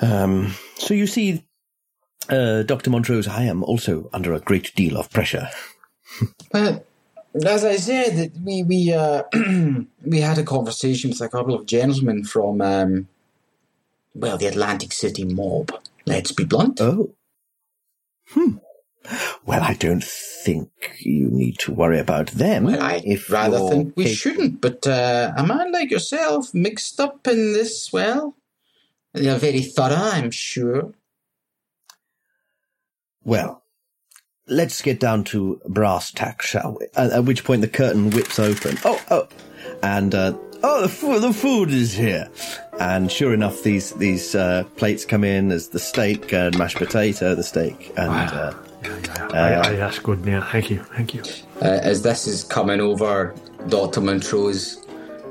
Um, 0.01 0.55
so 0.77 0.95
you 0.95 1.07
see, 1.07 1.45
uh, 2.29 2.63
Dr. 2.63 2.91
Montrose, 2.91 3.29
I 3.29 3.45
am 3.45 3.63
also 3.63 4.09
under 4.13 4.33
a 4.33 4.41
great 4.41 4.75
deal 4.75 4.97
of 4.97 5.11
pressure. 5.11 5.49
But 6.51 6.87
as 7.45 7.65
I 7.65 7.77
said, 7.77 8.33
we 8.45 8.63
we 8.63 8.93
uh, 8.93 9.25
we 10.05 10.21
had 10.21 10.39
a 10.39 10.45
conversation 10.45 11.11
with 11.11 11.21
a 11.21 11.29
couple 11.29 11.55
of 11.55 11.67
gentlemen 11.67 12.25
from 12.25 12.61
um, 12.61 13.09
well, 14.15 14.39
the 14.39 14.47
Atlantic 14.47 14.93
City 14.93 15.25
mob. 15.25 15.73
Let's 16.07 16.33
be 16.33 16.45
blunt. 16.45 16.81
Oh. 16.81 17.11
Hmm. 18.29 18.59
Well, 19.45 19.63
I 19.63 19.75
don't 19.75 20.03
think 20.05 20.71
you 20.99 21.29
need 21.31 21.59
to 21.61 21.73
worry 21.73 21.99
about 21.99 22.29
them. 22.29 22.65
Well, 22.65 22.83
I 22.83 23.03
if 23.05 23.31
rather 23.31 23.59
think 23.69 23.95
we 23.97 24.09
shouldn't. 24.09 24.61
But 24.61 24.87
uh, 24.87 25.33
a 25.37 25.47
man 25.47 25.73
like 25.73 25.91
yourself, 25.91 26.55
mixed 26.55 26.99
up 27.01 27.27
in 27.27 27.53
this, 27.53 27.93
well, 27.93 28.35
you're 29.15 29.37
very 29.37 29.63
thorough, 29.63 29.95
I'm 29.95 30.31
sure. 30.31 30.95
Well, 33.23 33.63
let's 34.47 34.83
get 34.83 35.01
down 35.01 35.25
to 35.25 35.61
brass 35.67 36.11
tacks, 36.11 36.47
shall 36.47 36.79
we? 36.81 36.87
At, 36.95 37.11
at 37.13 37.25
which 37.25 37.45
point 37.45 37.61
the 37.61 37.69
curtain 37.69 38.11
whips 38.11 38.39
open. 38.39 38.79
Oh, 38.85 39.01
oh, 39.11 39.29
and 39.83 40.15
uh, 40.15 40.37
oh, 40.63 40.83
the, 40.83 40.89
fu- 40.89 41.21
the 41.21 41.33
food 41.33 41.71
is 41.71 41.93
here. 41.93 42.31
And 42.81 43.11
sure 43.11 43.33
enough, 43.33 43.63
these 43.63 43.93
these 43.93 44.35
uh, 44.35 44.65
plates 44.77 45.05
come 45.05 45.25
in 45.25 45.53
as 45.53 45.69
the 45.69 45.79
steak 45.79 46.33
and 46.33 46.57
mashed 46.59 46.77
potato, 46.77 47.35
the 47.35 47.45
steak, 47.45 47.93
and 47.97 48.11
uh, 48.11 48.55
I, 49.33 49.61
I, 49.61 49.77
that's 49.77 49.99
good. 49.99 50.25
Yeah, 50.25 50.49
thank 50.51 50.71
you, 50.71 50.83
thank 50.83 51.15
you. 51.15 51.23
Uh, 51.61 51.81
as 51.83 52.03
this 52.03 52.27
is 52.27 52.45
coming 52.45 52.81
over, 52.81 53.35
Dr. 53.69 54.01
Montrose 54.01 54.85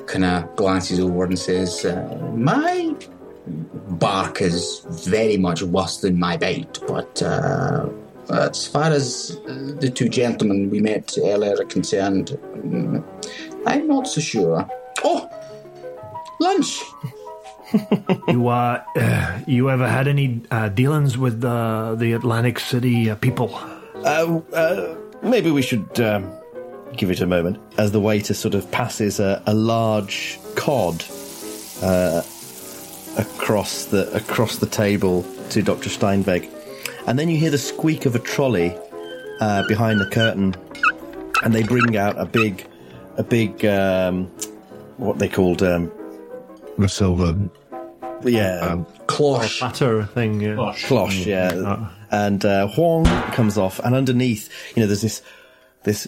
kind 0.08 0.26
of 0.26 0.56
glances 0.56 1.00
over 1.00 1.26
and 1.26 1.38
says, 1.38 1.86
uh, 1.86 2.32
My 2.36 2.96
bark 3.48 4.42
is 4.42 4.86
very 4.90 5.38
much 5.38 5.62
worse 5.62 5.98
than 6.02 6.20
my 6.20 6.38
bite, 6.38 6.80
but 6.88 7.22
uh, 7.22 7.90
as 8.30 8.68
far 8.68 8.92
as 8.92 9.38
uh, 9.48 9.74
the 9.80 9.90
two 9.90 10.10
gentlemen 10.10 10.70
we 10.70 10.80
met 10.80 11.14
earlier 11.24 11.56
are 11.60 11.66
concerned, 11.66 12.38
mm, 12.56 13.04
I'm 13.66 13.88
not 13.88 14.08
so 14.08 14.22
sure. 14.22 14.68
Oh, 15.04 15.30
lunch! 16.40 16.82
You 18.28 18.48
uh, 18.48 18.84
uh, 18.96 19.40
you 19.48 19.70
ever 19.70 19.88
had 19.88 20.08
any 20.08 20.42
uh, 20.52 20.70
dealings 20.70 21.18
with 21.18 21.42
the 21.42 22.14
Atlantic 22.14 22.60
City 22.60 23.10
uh, 23.10 23.16
people? 23.16 23.56
Uh, 23.96 24.42
uh, 24.54 24.96
maybe 25.22 25.52
we 25.52 25.62
should 25.62 26.00
um, 26.00 26.32
give 26.96 27.10
it 27.10 27.22
a 27.22 27.26
moment 27.26 27.60
as 27.78 27.92
the 27.92 28.00
waiter 28.00 28.34
sort 28.34 28.54
of 28.56 28.70
passes 28.72 29.20
a, 29.20 29.42
a 29.46 29.54
large 29.54 30.40
cod 30.56 31.04
across 33.16 33.86
the 33.86 34.10
across 34.14 34.58
the 34.58 34.66
table 34.66 35.24
to 35.50 35.62
Dr. 35.62 35.90
Steinweg, 35.90 36.50
and 37.08 37.20
then 37.20 37.30
you 37.30 37.38
hear 37.38 37.52
the 37.52 37.58
squeak 37.58 38.06
of 38.06 38.16
a 38.16 38.20
trolley 38.20 38.76
behind 39.68 40.00
the 40.00 40.10
curtain, 40.12 40.56
and 41.44 41.54
they 41.54 41.64
bring 41.64 41.96
out 41.98 42.18
a 42.18 42.26
big 42.26 42.68
a 43.18 43.24
big 43.24 43.64
um, 43.66 44.26
what 44.98 45.20
they 45.20 45.30
called 45.30 45.62
um, 45.62 45.92
the 46.78 46.90
silver. 46.90 47.36
Yeah, 48.24 48.60
Um, 48.60 48.86
cloche 49.08 49.60
batter 49.60 50.06
thing. 50.06 50.40
Yeah. 50.42 50.74
cloche, 50.86 51.26
yeah. 51.26 51.90
And 52.10 52.44
uh, 52.46 52.68
Huang 52.68 53.06
comes 53.34 53.58
off, 53.58 53.80
and 53.80 53.96
underneath, 53.96 54.50
you 54.76 54.82
know, 54.82 54.88
there's 54.88 55.02
this 55.02 55.22
this 55.84 56.08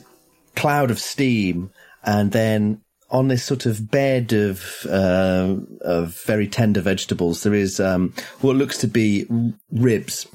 cloud 0.55 0.91
of 0.91 0.99
steam, 0.99 1.71
and 2.05 2.31
then 2.31 2.81
on 3.11 3.27
this 3.27 3.43
sort 3.43 3.65
of 3.65 3.91
bed 3.91 4.31
of 4.33 4.63
uh, 4.89 5.55
of 5.81 6.19
very 6.25 6.47
tender 6.47 6.81
vegetables, 6.81 7.43
there 7.43 7.53
is 7.53 7.79
um, 7.79 8.13
what 8.41 8.55
looks 8.55 8.77
to 8.79 8.87
be 8.87 9.25
ribs 9.71 10.25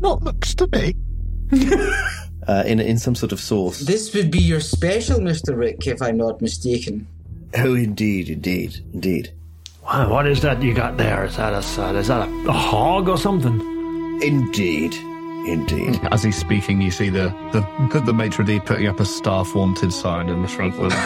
Not 0.00 0.22
looks 0.22 0.54
to 0.56 0.68
me. 0.72 0.94
uh, 2.46 2.62
in 2.66 2.78
in 2.80 2.98
some 2.98 3.14
sort 3.14 3.32
of 3.32 3.40
sauce. 3.40 3.80
This 3.80 4.14
would 4.14 4.30
be 4.30 4.40
your 4.40 4.60
special, 4.60 5.18
Mr. 5.20 5.56
Rick, 5.56 5.86
if 5.86 6.02
I'm 6.02 6.18
not 6.18 6.40
mistaken. 6.42 7.06
Oh, 7.54 7.74
indeed, 7.74 8.28
indeed, 8.30 8.82
indeed. 8.92 9.32
Wow, 9.84 10.10
what 10.10 10.26
is 10.26 10.40
that 10.42 10.62
you 10.62 10.74
got 10.74 10.96
there? 10.96 11.24
Is 11.24 11.36
that 11.36 11.52
a 11.52 11.82
uh, 11.82 11.92
is 11.94 12.08
that 12.08 12.28
a, 12.28 12.48
a 12.48 12.52
hog 12.52 13.08
or 13.08 13.18
something? 13.18 13.60
Indeed, 14.22 14.94
indeed. 15.46 16.00
As 16.10 16.22
he's 16.22 16.36
speaking, 16.36 16.80
you 16.80 16.90
see 16.90 17.10
the 17.10 17.28
the, 17.52 18.00
the 18.00 18.14
maitre 18.14 18.44
d' 18.44 18.64
putting 18.64 18.86
up 18.86 19.00
a 19.00 19.04
staff 19.04 19.54
wanted 19.54 19.92
sign 19.92 20.28
in 20.28 20.42
the 20.42 20.48
front 20.48 20.78
window. 20.78 20.96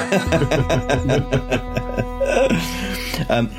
um, 3.31 3.51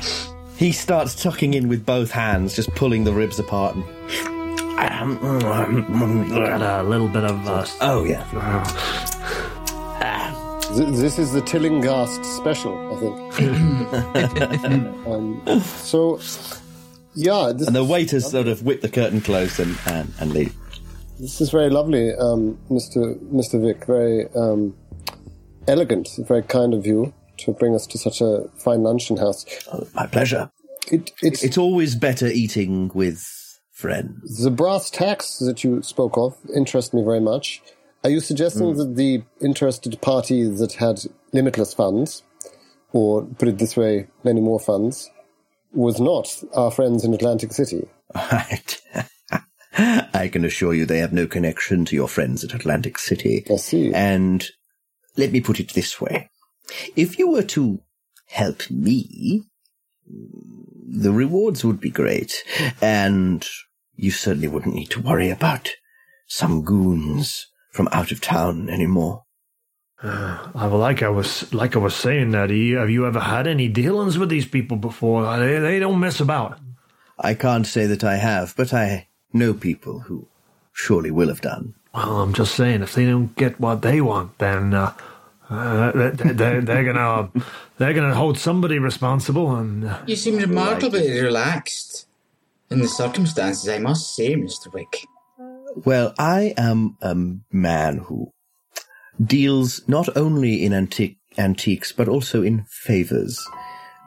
he 0.56 0.72
starts 0.72 1.20
tucking 1.20 1.54
in 1.54 1.68
with 1.68 1.84
both 1.84 2.10
hands, 2.10 2.54
just 2.54 2.70
pulling 2.74 3.04
the 3.04 3.12
ribs 3.12 3.38
apart. 3.38 3.76
And, 3.76 3.84
Got 6.30 6.62
a 6.62 6.82
little 6.88 7.08
bit 7.08 7.24
of. 7.24 7.46
Uh, 7.48 7.66
oh 7.80 8.04
yeah. 8.04 9.04
Th- 10.78 10.94
This 10.94 11.18
is 11.18 11.32
the 11.32 11.40
Tillinghast 11.40 12.24
special, 12.24 12.72
I 12.94 13.00
think. 13.00 13.34
um, 15.08 15.42
so, 15.62 16.20
yeah, 17.14 17.50
this, 17.52 17.66
And 17.66 17.74
the 17.74 17.82
waiters 17.82 18.30
sort 18.30 18.46
of 18.46 18.62
whip 18.62 18.80
the 18.80 18.88
curtain 18.88 19.20
closed 19.20 19.58
and, 19.58 19.76
and, 19.86 20.12
and 20.20 20.32
leave. 20.32 20.54
this 21.18 21.40
is 21.40 21.50
very 21.50 21.68
lovely, 21.68 22.14
um, 22.14 22.56
Mr. 22.70 23.18
Mr. 23.32 23.60
Vic. 23.60 23.86
Very 23.86 24.28
um, 24.36 24.76
elegant, 25.66 26.10
very 26.28 26.42
kind 26.42 26.72
of 26.74 26.86
you 26.86 27.12
to 27.38 27.52
bring 27.54 27.74
us 27.74 27.84
to 27.88 27.98
such 27.98 28.20
a 28.20 28.44
fine 28.56 28.84
luncheon 28.84 29.16
house. 29.16 29.44
My 29.94 30.06
pleasure. 30.06 30.48
It, 30.92 31.10
it's, 31.22 31.42
It's 31.42 31.58
always 31.58 31.96
better 31.96 32.28
eating 32.28 32.92
with 32.94 33.26
friends. 33.72 34.44
the 34.44 34.50
brass 34.52 34.90
tacks 34.90 35.38
that 35.38 35.64
you 35.64 35.82
spoke 35.82 36.16
of 36.16 36.36
interest 36.54 36.94
me 36.94 37.02
very 37.02 37.20
much. 37.20 37.62
Are 38.04 38.10
you 38.10 38.20
suggesting 38.20 38.72
hmm. 38.72 38.78
that 38.78 38.96
the 38.96 39.22
interested 39.40 40.00
party 40.00 40.48
that 40.48 40.74
had 40.74 41.00
limitless 41.32 41.74
funds, 41.74 42.22
or 42.92 43.24
put 43.24 43.48
it 43.48 43.58
this 43.58 43.76
way, 43.76 44.06
many 44.24 44.40
more 44.40 44.60
funds, 44.60 45.10
was 45.72 46.00
not 46.00 46.42
our 46.54 46.70
friends 46.70 47.04
in 47.04 47.12
Atlantic 47.12 47.52
City? 47.52 47.88
I 48.14 48.60
can 50.32 50.44
assure 50.44 50.74
you 50.74 50.86
they 50.86 50.98
have 50.98 51.12
no 51.12 51.26
connection 51.26 51.84
to 51.86 51.96
your 51.96 52.08
friends 52.08 52.44
at 52.44 52.54
Atlantic 52.54 52.98
City. 52.98 53.44
I 53.50 53.56
see. 53.56 53.92
And 53.92 54.46
let 55.16 55.32
me 55.32 55.40
put 55.40 55.60
it 55.60 55.74
this 55.74 56.00
way. 56.00 56.30
If 56.96 57.18
you 57.18 57.28
were 57.28 57.42
to 57.42 57.80
help 58.26 58.70
me, 58.70 59.42
the 60.06 61.12
rewards 61.12 61.64
would 61.64 61.80
be 61.80 61.90
great. 61.90 62.44
And 62.80 63.46
you 63.96 64.10
certainly 64.10 64.48
wouldn't 64.48 64.74
need 64.74 64.90
to 64.90 65.02
worry 65.02 65.30
about 65.30 65.70
some 66.26 66.62
goons 66.62 67.46
from 67.70 67.88
out 67.92 68.12
of 68.12 68.20
town 68.20 68.68
anymore. 68.68 69.24
Uh, 70.02 70.50
well, 70.54 70.78
like 70.78 71.02
I 71.02 71.08
was 71.08 71.52
like 71.52 71.74
I 71.74 71.80
was 71.80 71.94
saying, 71.94 72.30
that 72.30 72.50
have 72.50 72.90
you 72.90 73.06
ever 73.06 73.20
had 73.20 73.46
any 73.48 73.68
dealings 73.68 74.16
with 74.16 74.28
these 74.28 74.46
people 74.46 74.76
before? 74.76 75.36
They 75.38 75.58
they 75.58 75.78
don't 75.80 75.98
mess 75.98 76.20
about. 76.20 76.58
I 77.18 77.34
can't 77.34 77.66
say 77.66 77.86
that 77.86 78.04
I 78.04 78.16
have, 78.16 78.54
but 78.56 78.72
I 78.72 79.08
know 79.32 79.52
people 79.54 80.00
who 80.00 80.28
surely 80.72 81.10
will 81.10 81.28
have 81.28 81.40
done. 81.40 81.74
Well, 81.92 82.20
I'm 82.20 82.32
just 82.32 82.54
saying, 82.54 82.82
if 82.82 82.94
they 82.94 83.06
don't 83.06 83.34
get 83.34 83.58
what 83.58 83.82
they 83.82 84.00
want, 84.00 84.38
then 84.38 84.72
uh, 84.72 84.94
uh, 85.50 85.90
they, 85.92 86.10
they, 86.32 86.60
they're 86.60 86.84
gonna 86.84 87.30
they're 87.78 87.94
gonna 87.94 88.14
hold 88.14 88.38
somebody 88.38 88.78
responsible. 88.78 89.56
And 89.56 89.84
uh, 89.88 89.98
You 90.06 90.14
seem 90.14 90.36
remarkably 90.36 91.20
relaxed 91.20 92.06
in 92.70 92.80
the 92.80 92.88
circumstances, 92.88 93.68
I 93.68 93.78
must 93.78 94.14
say, 94.14 94.36
Mr. 94.36 94.72
Wick. 94.72 95.06
Well, 95.76 96.14
I 96.18 96.54
am 96.56 96.96
a 97.02 97.14
man 97.52 97.98
who 97.98 98.32
deals 99.22 99.82
not 99.88 100.16
only 100.16 100.64
in 100.64 100.72
antique, 100.72 101.18
antiques, 101.36 101.92
but 101.92 102.08
also 102.08 102.42
in 102.42 102.64
favors, 102.68 103.46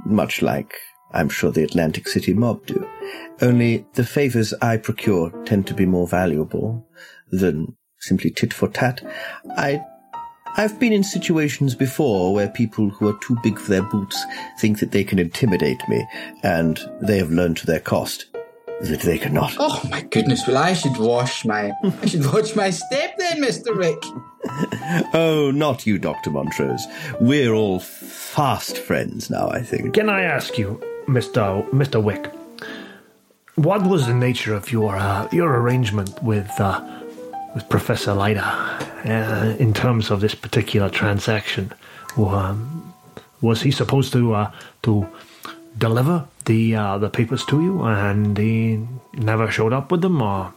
much 0.06 0.42
like 0.42 0.74
I'm 1.14 1.30
sure 1.30 1.52
the 1.52 1.64
Atlantic 1.64 2.08
City 2.08 2.34
mob 2.34 2.66
do. 2.66 2.88
Only 3.42 3.86
the 3.94 4.04
favors 4.04 4.54
I 4.62 4.78
procure 4.78 5.32
tend 5.46 5.68
to 5.68 5.74
be 5.74 5.86
more 5.86 6.08
valuable 6.08 6.88
than 7.32 7.78
simply 8.00 8.32
tit 8.32 8.54
for 8.54 8.68
tat. 8.68 9.02
I, 9.58 9.82
I've 10.58 10.80
been 10.80 10.94
in 10.94 11.04
situations 11.04 11.76
before 11.76 12.34
where 12.34 12.50
people 12.50 12.90
who 12.90 13.08
are 13.08 13.20
too 13.22 13.38
big 13.44 13.60
for 13.60 13.70
their 13.70 13.84
boots 13.84 14.24
think 14.60 14.80
that 14.80 14.92
they 14.92 15.04
can 15.04 15.20
intimidate 15.20 15.82
me, 15.88 16.06
and 16.44 16.80
they 17.02 17.18
have 17.18 17.32
learned 17.32 17.58
to 17.58 17.66
their 17.66 17.80
cost 17.80 18.31
that 18.90 19.02
they 19.02 19.18
cannot. 19.18 19.56
Oh 19.60 19.82
my 19.90 20.02
goodness! 20.02 20.48
Well, 20.48 20.58
I 20.58 20.74
should 20.74 20.98
wash 20.98 21.46
my 21.46 21.72
I 22.02 22.06
should 22.06 22.26
watch 22.34 22.56
my 22.56 22.70
step 22.70 23.18
then, 23.18 23.42
Mister 23.42 23.76
Wick. 23.76 24.02
Oh, 25.14 25.52
not 25.54 25.86
you, 25.86 25.98
Dr. 25.98 26.32
Montrose. 26.32 26.86
We're 27.22 27.54
all 27.54 27.80
fast 27.80 28.78
friends 28.78 29.30
now, 29.30 29.50
I 29.50 29.62
think. 29.62 29.94
Can 29.94 30.10
I 30.10 30.24
ask 30.24 30.58
you, 30.58 30.82
Mister 31.08 31.64
Mister 31.72 32.00
Wick, 32.00 32.30
what 33.56 33.84
was 33.84 34.08
the 34.08 34.14
nature 34.14 34.54
of 34.54 34.72
your 34.72 34.98
uh, 34.98 35.28
your 35.32 35.56
arrangement 35.62 36.22
with 36.24 36.50
uh, 36.60 36.82
with 37.54 37.70
Professor 37.70 38.14
Leiter 38.14 38.42
uh, 38.42 39.56
in 39.60 39.74
terms 39.74 40.10
of 40.10 40.22
this 40.22 40.36
particular 40.36 40.90
transaction? 40.90 41.72
Um, 42.18 42.94
was 43.42 43.62
he 43.62 43.72
supposed 43.72 44.12
to 44.14 44.34
uh, 44.34 44.52
to 44.84 45.08
deliver 45.82 46.28
the 46.46 46.76
uh, 46.76 46.98
the 47.00 47.10
papers 47.10 47.44
to 47.48 47.62
you, 47.62 47.82
and 47.82 48.38
he 48.38 48.88
never 49.14 49.52
showed 49.52 49.74
up 49.74 49.92
with 49.92 50.02
them, 50.02 50.22
or 50.22 50.54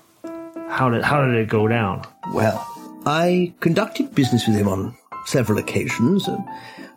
how 0.68 0.88
did 0.90 1.02
how 1.02 1.26
did 1.26 1.34
it 1.34 1.48
go 1.48 1.66
down? 1.66 2.04
Well, 2.32 2.64
I 3.04 3.52
conducted 3.60 4.14
business 4.14 4.46
with 4.46 4.56
him 4.56 4.68
on 4.68 4.96
several 5.26 5.58
occasions, 5.58 6.28
uh, 6.28 6.38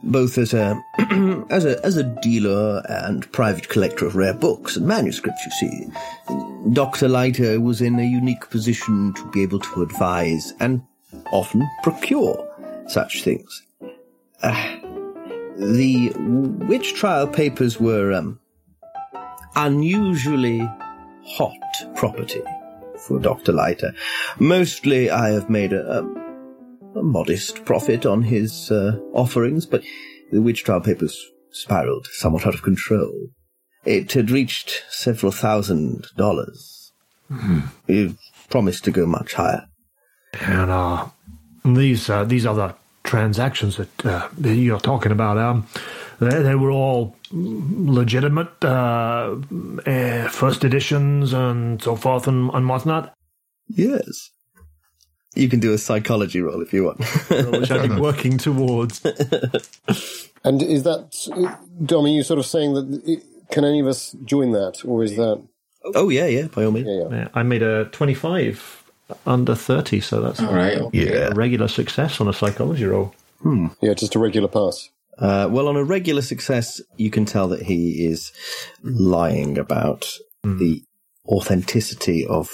both 0.04 0.38
as 0.38 0.54
a 0.54 0.80
as 1.50 1.66
a 1.66 1.84
as 1.84 1.98
a 1.98 2.04
dealer 2.04 2.84
and 2.88 3.32
private 3.32 3.70
collector 3.70 4.06
of 4.06 4.16
rare 4.16 4.34
books 4.34 4.76
and 4.76 4.86
manuscripts. 4.86 5.44
You 5.46 5.52
see, 5.52 6.74
Doctor 6.74 7.08
Leiter 7.08 7.60
was 7.60 7.82
in 7.82 7.98
a 7.98 8.04
unique 8.04 8.50
position 8.50 9.14
to 9.14 9.32
be 9.32 9.42
able 9.42 9.60
to 9.60 9.82
advise 9.82 10.54
and 10.60 10.84
often 11.32 11.68
procure 11.82 12.44
such 12.88 13.24
things. 13.24 13.64
Uh, 14.44 14.77
the 15.58 16.14
witch 16.68 16.94
trial 16.94 17.28
papers 17.28 17.80
were 17.80 18.14
um, 18.14 18.40
unusually 19.56 20.60
hot 21.26 21.96
property 21.96 22.42
for 23.08 23.20
Dr. 23.20 23.52
Leiter. 23.52 23.94
Mostly 24.40 25.10
I 25.10 25.30
have 25.30 25.50
made 25.50 25.74
a, 25.74 26.00
a, 26.00 27.00
a 27.00 27.04
modest 27.04 27.66
profit 27.66 28.06
on 28.06 28.24
his 28.24 28.72
uh, 28.72 29.00
offerings, 29.14 29.66
but 29.66 29.84
the 30.32 30.42
witch 30.42 30.64
trial 30.64 30.82
papers 30.82 31.20
spiraled 31.52 32.08
somewhat 32.12 32.46
out 32.46 32.54
of 32.54 32.62
control. 32.62 33.30
It 33.84 34.12
had 34.12 34.30
reached 34.30 34.84
several 34.90 35.32
thousand 35.32 36.08
dollars. 36.16 36.92
It 37.88 38.16
promised 38.50 38.84
to 38.86 38.92
go 38.92 39.06
much 39.06 39.34
higher. 39.34 39.68
And 40.40 40.70
uh, 40.70 41.08
these 41.66 42.10
uh, 42.10 42.24
these 42.26 42.46
other 42.46 42.76
transactions 43.08 43.78
that, 43.78 44.06
uh, 44.06 44.30
that 44.38 44.56
you're 44.56 44.80
talking 44.80 45.12
about, 45.12 45.40
um, 45.40 45.68
they, 46.20 46.44
they 46.44 46.56
were 46.56 46.72
all 46.72 47.16
legitimate 47.32 48.64
uh, 48.64 49.36
uh, 49.88 50.30
first 50.30 50.64
editions 50.64 51.34
and 51.34 51.82
so 51.82 51.96
forth 51.96 52.28
and, 52.28 52.52
and 52.54 52.70
whatnot. 52.70 53.16
Yes. 53.70 54.32
You 55.36 55.50
can 55.50 55.60
do 55.60 55.74
a 55.74 55.78
psychology 55.80 56.42
roll 56.42 56.62
if 56.62 56.74
you 56.74 56.86
want. 56.86 57.00
Which 57.30 57.72
I've 57.72 57.90
been 57.90 58.00
working 58.02 58.38
towards. 58.38 59.02
And 60.44 60.64
is 60.64 60.84
that, 60.84 61.16
Dom, 61.86 62.06
are 62.06 62.10
you 62.10 62.24
sort 62.24 62.40
of 62.40 62.46
saying 62.46 62.74
that, 62.76 63.22
can 63.52 63.66
any 63.66 63.80
of 63.80 63.88
us 63.88 64.16
join 64.26 64.52
that, 64.54 64.84
or 64.86 65.04
is 65.04 65.16
that? 65.18 65.44
Oh, 65.96 66.10
yeah, 66.10 66.26
yeah, 66.28 66.48
by 66.48 66.66
all 66.66 66.72
means. 66.72 66.88
Yeah, 66.88 67.04
yeah. 67.10 67.18
Yeah, 67.18 67.28
I 67.34 67.44
made 67.44 67.64
a 67.64 67.86
25 67.86 68.77
under 69.26 69.56
30, 69.56 70.00
so 70.02 70.22
that's 70.22 70.40
All 70.42 70.54
right. 70.54 70.78
a 70.80 71.32
regular 71.36 71.68
success 71.68 72.20
on 72.22 72.28
a 72.28 72.34
psychology 72.34 72.86
roll. 72.86 73.14
Hmm. 73.42 73.68
Yeah, 73.82 73.94
just 73.94 74.16
a 74.16 74.20
regular 74.20 74.48
pass. 74.48 74.90
Uh, 75.18 75.48
well, 75.50 75.68
on 75.68 75.76
a 75.76 75.84
regular 75.84 76.22
success, 76.22 76.80
you 76.98 77.10
can 77.10 77.26
tell 77.26 77.48
that 77.48 77.64
he 77.64 78.06
is 78.06 78.32
lying 78.84 79.58
about 79.58 80.08
the 80.44 80.84
authenticity 81.28 82.26
of 82.26 82.50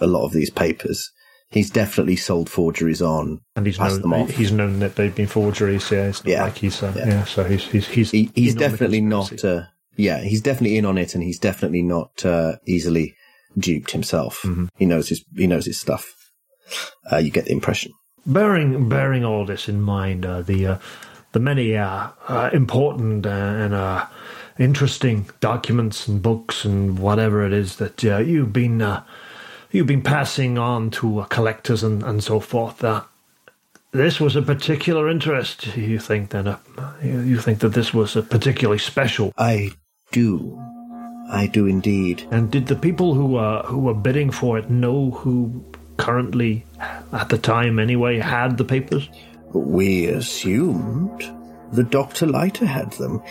a 0.00 0.06
lot 0.06 0.24
of 0.24 0.32
these 0.32 0.50
papers. 0.50 1.10
He's 1.50 1.70
definitely 1.70 2.16
sold 2.16 2.48
forgeries 2.48 3.02
on, 3.02 3.40
And 3.56 3.66
he's 3.66 3.76
passed 3.78 4.02
them 4.02 4.10
known, 4.10 4.20
off. 4.22 4.30
he's 4.30 4.52
known 4.52 4.78
that 4.80 4.94
they've 4.96 5.14
been 5.14 5.26
forgeries. 5.26 5.90
Yeah, 5.90 6.06
it's 6.08 6.24
not 6.24 6.30
Yeah. 6.30 6.42
like 6.44 6.58
he's 6.58 6.82
uh, 6.82 6.92
Yeah. 6.96 7.06
yeah. 7.08 7.24
So 7.24 7.44
he's 7.44 7.64
he's 7.64 7.88
he's 7.88 8.10
He, 8.12 8.30
he's 8.34 8.54
in 8.54 8.58
on 8.58 8.62
the 8.62 8.68
definitely 8.70 9.00
not. 9.00 9.44
Uh, 9.44 9.62
yeah, 9.96 10.20
he's 10.20 10.40
definitely 10.40 10.78
in 10.78 10.84
on 10.86 10.96
it, 10.96 11.14
and 11.14 11.24
he's 11.24 11.38
definitely 11.40 11.82
not 11.82 12.24
uh, 12.24 12.56
easily 12.66 13.16
duped 13.58 13.90
himself. 13.90 14.44
He 14.76 14.86
knows 14.86 15.08
his 15.08 15.24
he 15.36 15.46
knows 15.46 15.66
his 15.66 15.80
stuff. 15.80 16.14
Uh, 17.10 17.16
you 17.16 17.30
get 17.30 17.46
the 17.46 17.52
impression. 17.52 17.92
Bearing 18.26 18.88
bearing 18.88 19.24
all 19.24 19.44
this 19.46 19.68
in 19.68 19.80
mind, 19.80 20.26
uh, 20.26 20.42
the 20.42 20.66
uh, 20.66 20.78
the 21.32 21.40
many 21.40 21.76
uh, 21.76 22.08
uh, 22.28 22.50
important 22.52 23.26
uh, 23.26 23.30
and 23.30 23.74
uh, 23.74 24.06
interesting 24.58 25.28
documents 25.40 26.06
and 26.06 26.22
books 26.22 26.64
and 26.64 26.98
whatever 26.98 27.44
it 27.46 27.52
is 27.52 27.76
that 27.76 28.04
uh, 28.04 28.18
you've 28.18 28.52
been 28.52 28.82
uh, 28.82 29.02
you've 29.70 29.86
been 29.86 30.02
passing 30.02 30.58
on 30.58 30.90
to 30.90 31.20
uh, 31.20 31.24
collectors 31.24 31.82
and, 31.82 32.02
and 32.02 32.22
so 32.22 32.40
forth. 32.40 32.84
Uh, 32.84 33.02
this 33.92 34.20
was 34.20 34.36
a 34.36 34.42
particular 34.42 35.08
interest. 35.08 35.76
You 35.76 35.98
think 35.98 36.30
that 36.30 36.46
uh, 36.46 36.58
you 37.02 37.20
you 37.20 37.40
think 37.40 37.60
that 37.60 37.70
this 37.70 37.92
was 37.94 38.16
a 38.16 38.22
particularly 38.22 38.78
special. 38.78 39.32
I 39.36 39.70
do, 40.12 40.60
I 41.30 41.46
do 41.46 41.66
indeed. 41.66 42.26
And 42.30 42.50
did 42.50 42.66
the 42.66 42.76
people 42.76 43.14
who 43.14 43.36
uh, 43.36 43.64
who 43.66 43.78
were 43.78 43.94
bidding 43.94 44.30
for 44.30 44.58
it 44.58 44.68
know 44.68 45.10
who 45.10 45.64
currently, 45.96 46.64
at 47.12 47.28
the 47.28 47.38
time 47.38 47.78
anyway, 47.78 48.18
had 48.18 48.58
the 48.58 48.64
papers? 48.64 49.08
We 49.52 50.06
assumed 50.06 51.22
the 51.72 51.84
Dr. 51.84 52.26
Leiter 52.26 52.66
had 52.66 52.92
them. 52.92 53.22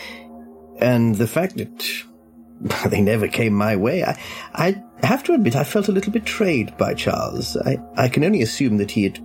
And 0.78 1.14
the 1.14 1.26
fact 1.26 1.56
that 1.58 2.90
they 2.90 3.00
never 3.00 3.28
came 3.28 3.52
my 3.52 3.76
way, 3.76 4.02
I, 4.02 4.18
I 4.54 4.82
have 5.02 5.22
to 5.24 5.34
admit 5.34 5.56
I 5.56 5.64
felt 5.64 5.88
a 5.88 5.92
little 5.92 6.12
betrayed 6.12 6.76
by 6.78 6.94
Charles. 6.94 7.56
I, 7.56 7.78
I 7.96 8.08
can 8.08 8.24
only 8.24 8.42
assume 8.42 8.78
that 8.78 8.90
he 8.90 9.04
had 9.04 9.18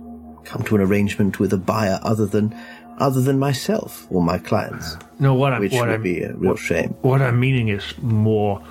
come 0.44 0.62
to 0.62 0.76
an 0.76 0.82
arrangement 0.82 1.40
with 1.40 1.52
a 1.52 1.58
buyer 1.58 1.98
other 2.02 2.26
than 2.26 2.54
other 2.98 3.20
than 3.20 3.38
myself 3.38 4.06
or 4.10 4.22
my 4.22 4.38
clients. 4.38 4.96
No, 5.18 5.34
what 5.34 5.52
I'm 5.52 5.60
which 5.60 5.72
what 5.72 5.88
would 5.88 5.94
I'm, 5.96 6.02
be 6.02 6.22
a 6.22 6.32
real 6.34 6.52
what, 6.52 6.58
shame. 6.58 6.94
What 7.02 7.22
I'm 7.22 7.38
meaning 7.40 7.68
is 7.68 7.94
more 7.98 8.62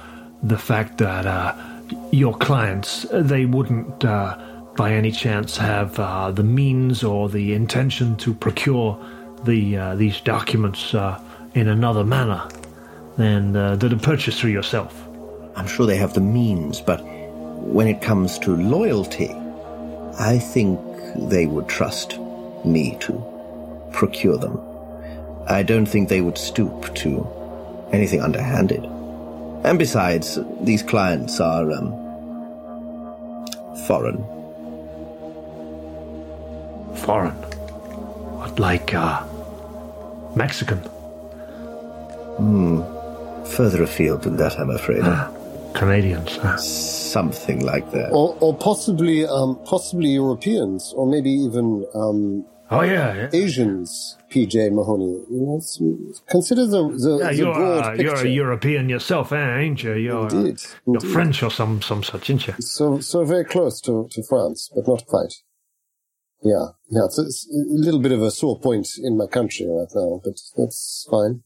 the 0.44 0.58
fact 0.58 0.98
that 1.00 1.26
uh, 1.26 1.56
your 2.12 2.36
clients 2.38 3.06
they 3.12 3.46
wouldn't 3.46 4.04
uh, 4.04 4.38
by 4.76 4.94
any 4.94 5.12
chance 5.12 5.58
have 5.58 6.00
uh, 6.00 6.32
the 6.32 6.44
means 6.44 7.04
or 7.04 7.30
the 7.30 7.54
intention 7.54 8.16
to 8.18 8.34
procure 8.34 9.00
the 9.44 9.78
uh, 9.78 9.96
these 9.96 10.20
documents 10.22 10.94
uh, 10.94 11.20
in 11.54 11.68
another 11.68 12.04
manner 12.04 12.48
than 13.18 13.56
uh, 13.56 13.76
than 13.76 13.92
to 13.92 13.98
purchase 13.98 14.40
through 14.40 14.52
yourself. 14.52 15.02
I'm 15.56 15.68
sure 15.68 15.86
they 15.86 15.98
have 15.98 16.14
the 16.14 16.22
means, 16.22 16.82
but 16.82 17.02
when 17.04 17.88
it 17.88 18.02
comes 18.02 18.38
to 18.40 18.56
loyalty, 18.56 19.32
I 20.20 20.38
think 20.38 20.80
they 21.30 21.46
would 21.46 21.70
trust 21.70 22.20
me 22.66 22.98
to 23.02 23.35
procure 23.96 24.38
them. 24.38 24.60
I 25.48 25.64
don't 25.64 25.86
think 25.86 26.10
they 26.10 26.22
would 26.22 26.38
stoop 26.38 26.94
to 26.96 27.26
anything 27.92 28.22
underhanded. 28.22 28.84
And 29.64 29.80
besides, 29.80 30.38
these 30.62 30.84
clients 30.84 31.40
are 31.40 31.72
um, 31.72 31.92
foreign. 33.88 34.24
Foreign, 36.96 37.36
what 38.40 38.60
like 38.60 38.94
uh, 38.94 39.24
Mexican? 40.36 40.80
Hmm. 42.38 42.82
Further 43.56 43.84
afield 43.84 44.24
than 44.24 44.38
that, 44.38 44.60
I'm 44.60 44.72
afraid. 44.72 45.04
Canadians. 45.74 46.32
Something 46.64 47.64
like 47.64 47.92
that. 47.92 48.10
Or, 48.12 48.36
or 48.40 48.56
possibly, 48.58 49.26
um, 49.26 49.60
possibly 49.66 50.10
Europeans, 50.10 50.94
or 50.96 51.06
maybe 51.06 51.30
even 51.30 51.86
um, 51.94 52.46
Oh 52.72 52.82
yeah, 52.82 53.14
yeah. 53.14 53.30
Asians, 53.32 54.18
PJ 54.32 54.72
Mahoney. 54.74 55.06
You 55.30 55.42
know, 55.46 55.58
it's- 55.58 56.22
consider 56.30 56.66
the, 56.66 56.90
the, 56.90 57.18
Yeah, 57.22 57.30
the 57.30 57.36
you're, 57.36 57.54
broad 57.54 57.84
uh, 57.84 57.90
picture. 57.92 58.04
you're 58.04 58.26
a 58.26 58.28
European 58.28 58.90
yourself, 58.90 59.32
eh, 59.32 59.60
ain't 59.60 59.84
you? 59.84 59.94
You're, 59.94 60.26
uh, 60.26 60.30
Indeed, 60.30 60.62
you're 60.88 60.96
indeed. 60.96 61.12
French 61.14 61.44
or 61.44 61.52
some, 61.52 61.82
some 61.84 62.02
such, 62.04 62.30
ain't 62.32 62.48
you? 62.48 62.54
So, 62.60 63.00
so 63.00 63.24
very 63.24 63.46
close 63.46 63.80
to, 63.82 64.08
to 64.12 64.24
France, 64.24 64.72
but 64.74 64.88
not 64.88 65.06
quite. 65.06 65.34
Yeah, 66.44 66.68
yeah, 66.90 67.06
it's, 67.06 67.20
it's 67.20 67.48
a 67.52 67.82
little 67.86 68.00
bit 68.00 68.12
of 68.12 68.22
a 68.22 68.32
sore 68.32 68.60
point 68.60 68.88
in 69.04 69.18
my 69.18 69.28
country 69.28 69.66
right 69.68 69.88
now, 69.96 70.22
but 70.24 70.34
that's 70.58 71.08
fine. 71.10 71.42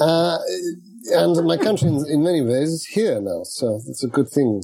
Uh, 0.00 0.38
and 1.12 1.46
my 1.46 1.56
country, 1.56 1.88
in, 1.88 2.04
in 2.08 2.22
many 2.24 2.40
ways, 2.42 2.70
is 2.70 2.86
here 2.86 3.20
now, 3.20 3.42
so 3.44 3.80
it's 3.88 4.02
a 4.04 4.08
good 4.08 4.28
thing. 4.28 4.62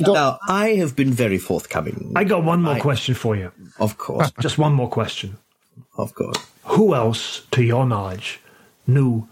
Now, 0.00 0.38
I 0.46 0.70
have 0.74 0.94
been 0.94 1.10
very 1.10 1.38
forthcoming. 1.38 2.12
I 2.14 2.24
got 2.24 2.44
one 2.44 2.62
more 2.62 2.74
I- 2.74 2.80
question 2.80 3.14
for 3.14 3.36
you. 3.36 3.52
Of 3.78 3.98
course. 3.98 4.30
Just 4.40 4.58
one 4.58 4.72
more 4.72 4.88
question. 4.88 5.38
Of 5.96 6.14
course. 6.14 6.38
Who 6.64 6.94
else, 6.94 7.42
to 7.50 7.62
your 7.62 7.84
knowledge, 7.86 8.40
knew 8.86 9.28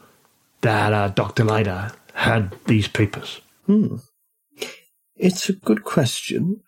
that 0.63 0.93
uh, 0.93 1.09
Dr. 1.09 1.45
Leiter 1.45 1.93
had 2.15 2.57
these 2.67 2.89
papers? 2.89 3.41
Hmm. 3.67 3.97
It's 5.17 5.49
a 5.49 5.53
good 5.53 5.85
question. 5.85 6.63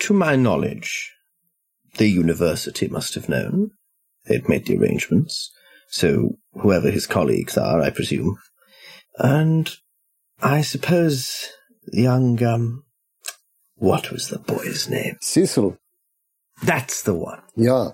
To 0.00 0.14
my 0.14 0.36
knowledge, 0.36 1.12
the 1.96 2.08
university 2.08 2.88
must 2.88 3.14
have 3.14 3.28
known. 3.28 3.72
They'd 4.26 4.48
made 4.48 4.66
the 4.66 4.78
arrangements. 4.78 5.50
So, 5.88 6.36
whoever 6.52 6.90
his 6.90 7.06
colleagues 7.06 7.58
are, 7.58 7.82
I 7.82 7.90
presume. 7.90 8.38
And 9.18 9.70
I 10.40 10.62
suppose 10.62 11.48
young, 11.92 12.42
um, 12.42 12.84
what 13.76 14.10
was 14.10 14.28
the 14.28 14.38
boy's 14.38 14.88
name? 14.88 15.16
Cecil. 15.20 15.76
That's 16.62 17.02
the 17.02 17.14
one. 17.14 17.42
Yeah. 17.56 17.90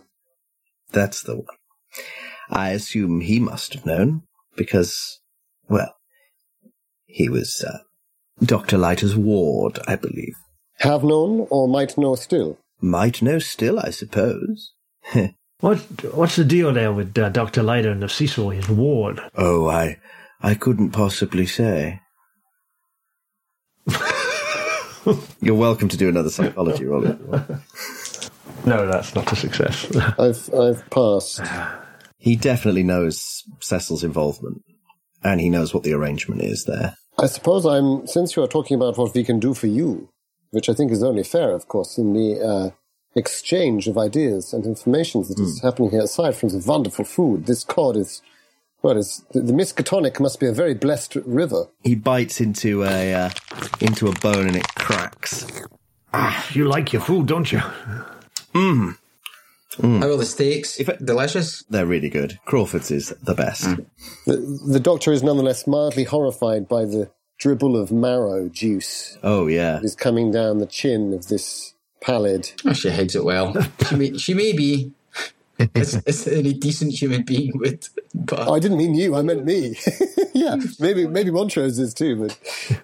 That's 0.93 1.23
the 1.23 1.37
one. 1.37 1.57
I 2.51 2.71
assume 2.71 3.21
he 3.21 3.39
must 3.41 3.75
have 3.75 3.87
known 3.87 4.23
because, 4.57 5.21
well, 5.69 5.95
he 7.07 7.29
was 7.29 7.65
uh, 7.67 7.79
Dr. 8.45 8.79
Leiter's 8.79 9.17
ward, 9.17 9.79
I 9.87 9.97
believe. 9.97 10.35
Have 10.81 11.05
known 11.05 11.47
or 11.51 11.69
might 11.69 11.97
know 11.97 12.15
still. 12.17 12.59
Might 12.81 13.23
know 13.23 13.39
still, 13.39 13.79
I 13.81 13.91
suppose. 13.91 14.73
What 15.61 15.79
What's 16.13 16.37
the 16.37 16.45
deal 16.45 16.71
there 16.75 16.93
with 16.93 17.17
uh, 17.17 17.31
Dr. 17.31 17.63
Leiter 17.63 17.91
and 17.91 18.03
the 18.03 18.11
Cecil, 18.11 18.51
his 18.51 18.69
ward? 18.69 19.23
oh, 19.37 19.67
I, 19.71 19.99
I 20.43 20.55
couldn't 20.55 20.91
possibly 20.91 21.47
say. 21.47 22.01
You're 25.41 25.55
welcome 25.55 25.89
to 25.89 25.97
do 25.97 26.09
another 26.09 26.31
psychology 26.31 26.85
roll. 26.85 27.07
if 27.07 27.19
you 27.19 27.27
want. 27.27 27.51
No, 28.67 28.87
that's 28.87 29.15
not 29.15 29.31
a 29.33 29.37
success. 29.37 29.95
I've, 30.19 30.53
I've 30.55 30.91
passed. 30.91 31.41
He 32.19 32.35
definitely 32.35 32.83
knows 32.83 33.45
Cecil's 33.61 34.03
involvement, 34.03 34.65
and 35.23 35.41
he 35.41 35.51
knows 35.51 35.73
what 35.73 35.85
the 35.85 35.93
arrangement 35.93 36.43
is 36.43 36.65
there. 36.65 36.97
I 37.19 37.27
suppose 37.27 37.65
I'm, 37.65 38.07
since 38.07 38.35
you 38.37 38.43
are 38.43 38.49
talking 38.49 38.75
about 38.77 38.99
what 38.99 39.15
we 39.15 39.25
can 39.25 39.39
do 39.39 39.55
for 39.55 39.69
you, 39.69 40.09
which 40.51 40.69
I 40.69 40.75
think 40.75 40.91
is 40.91 41.03
only 41.03 41.23
fair, 41.23 41.53
of 41.53 41.69
course, 41.69 41.97
in 41.99 42.13
the 42.13 42.41
uh, 42.41 42.71
exchange 43.15 43.87
of 43.87 43.97
ideas 43.97 44.53
and 44.53 44.67
information 44.67 45.23
that 45.23 45.39
is 45.39 45.61
happening 45.63 45.91
here, 45.91 46.03
aside 46.03 46.37
from 46.37 46.51
the 46.51 46.63
wonderful 46.67 47.05
food, 47.05 47.47
this 47.47 47.65
cod 47.65 47.97
is, 47.97 48.23
what 48.87 48.97
is, 48.97 49.25
the, 49.33 49.41
the 49.41 49.53
Miskatonic 49.53 50.21
must 50.21 50.39
be 50.39 50.47
a 50.47 50.53
very 50.53 50.73
blessed 50.75 51.17
river. 51.27 51.67
He 51.83 51.97
bites 51.97 52.41
into 52.41 52.85
a 52.85 53.13
uh, 53.15 53.31
into 53.81 54.07
a 54.07 54.13
bone 54.13 54.47
and 54.47 54.55
it 54.57 54.69
cracks. 54.77 55.47
Ah, 56.15 56.47
you 56.53 56.69
like 56.69 56.93
your 56.93 57.03
food, 57.03 57.27
don't 57.27 57.51
you? 57.51 57.61
Mmm. 58.55 58.97
How 59.83 60.11
are 60.13 60.17
the 60.17 60.25
steaks? 60.25 60.79
Delicious. 61.05 61.65
They're 61.69 61.85
really 61.85 62.09
good. 62.09 62.39
Crawford's 62.47 62.91
is 62.91 63.09
the 63.23 63.35
best. 63.35 63.65
Mm. 63.65 63.87
The, 64.25 64.37
the 64.69 64.81
doctor 64.81 65.13
is 65.13 65.23
nonetheless 65.23 65.67
mildly 65.67 66.05
horrified 66.05 66.69
by 66.69 66.85
the 66.85 67.11
dribble 67.39 67.77
of 67.77 67.93
marrow 67.93 68.49
juice 68.49 69.19
Oh 69.23 69.47
yeah. 69.47 69.75
that 69.75 69.85
is 69.85 69.95
coming 69.95 70.31
down 70.31 70.59
the 70.59 70.67
chin 70.67 71.13
of 71.13 71.27
this 71.27 71.75
pallid. 72.01 72.53
Oh, 72.65 72.73
she 72.73 72.89
hides 72.89 73.15
it 73.17 73.25
well. 73.25 73.55
she 73.89 73.97
may, 73.97 74.17
she 74.17 74.33
may 74.33 74.53
be 74.53 74.93
as, 75.75 75.97
as 76.07 76.27
any 76.29 76.53
decent 76.53 76.93
human 76.93 77.23
being 77.23 77.53
would, 77.57 77.87
but 78.15 78.51
I 78.51 78.59
didn't 78.59 78.79
mean 78.79 78.95
you, 78.95 79.15
I 79.15 79.23
meant 79.23 79.45
me. 79.45 79.77
yeah, 80.35 80.57
maybe 80.79 81.07
maybe 81.07 81.31
Montrose 81.31 81.79
is 81.79 81.95
too, 81.95 82.17
but 82.27 82.39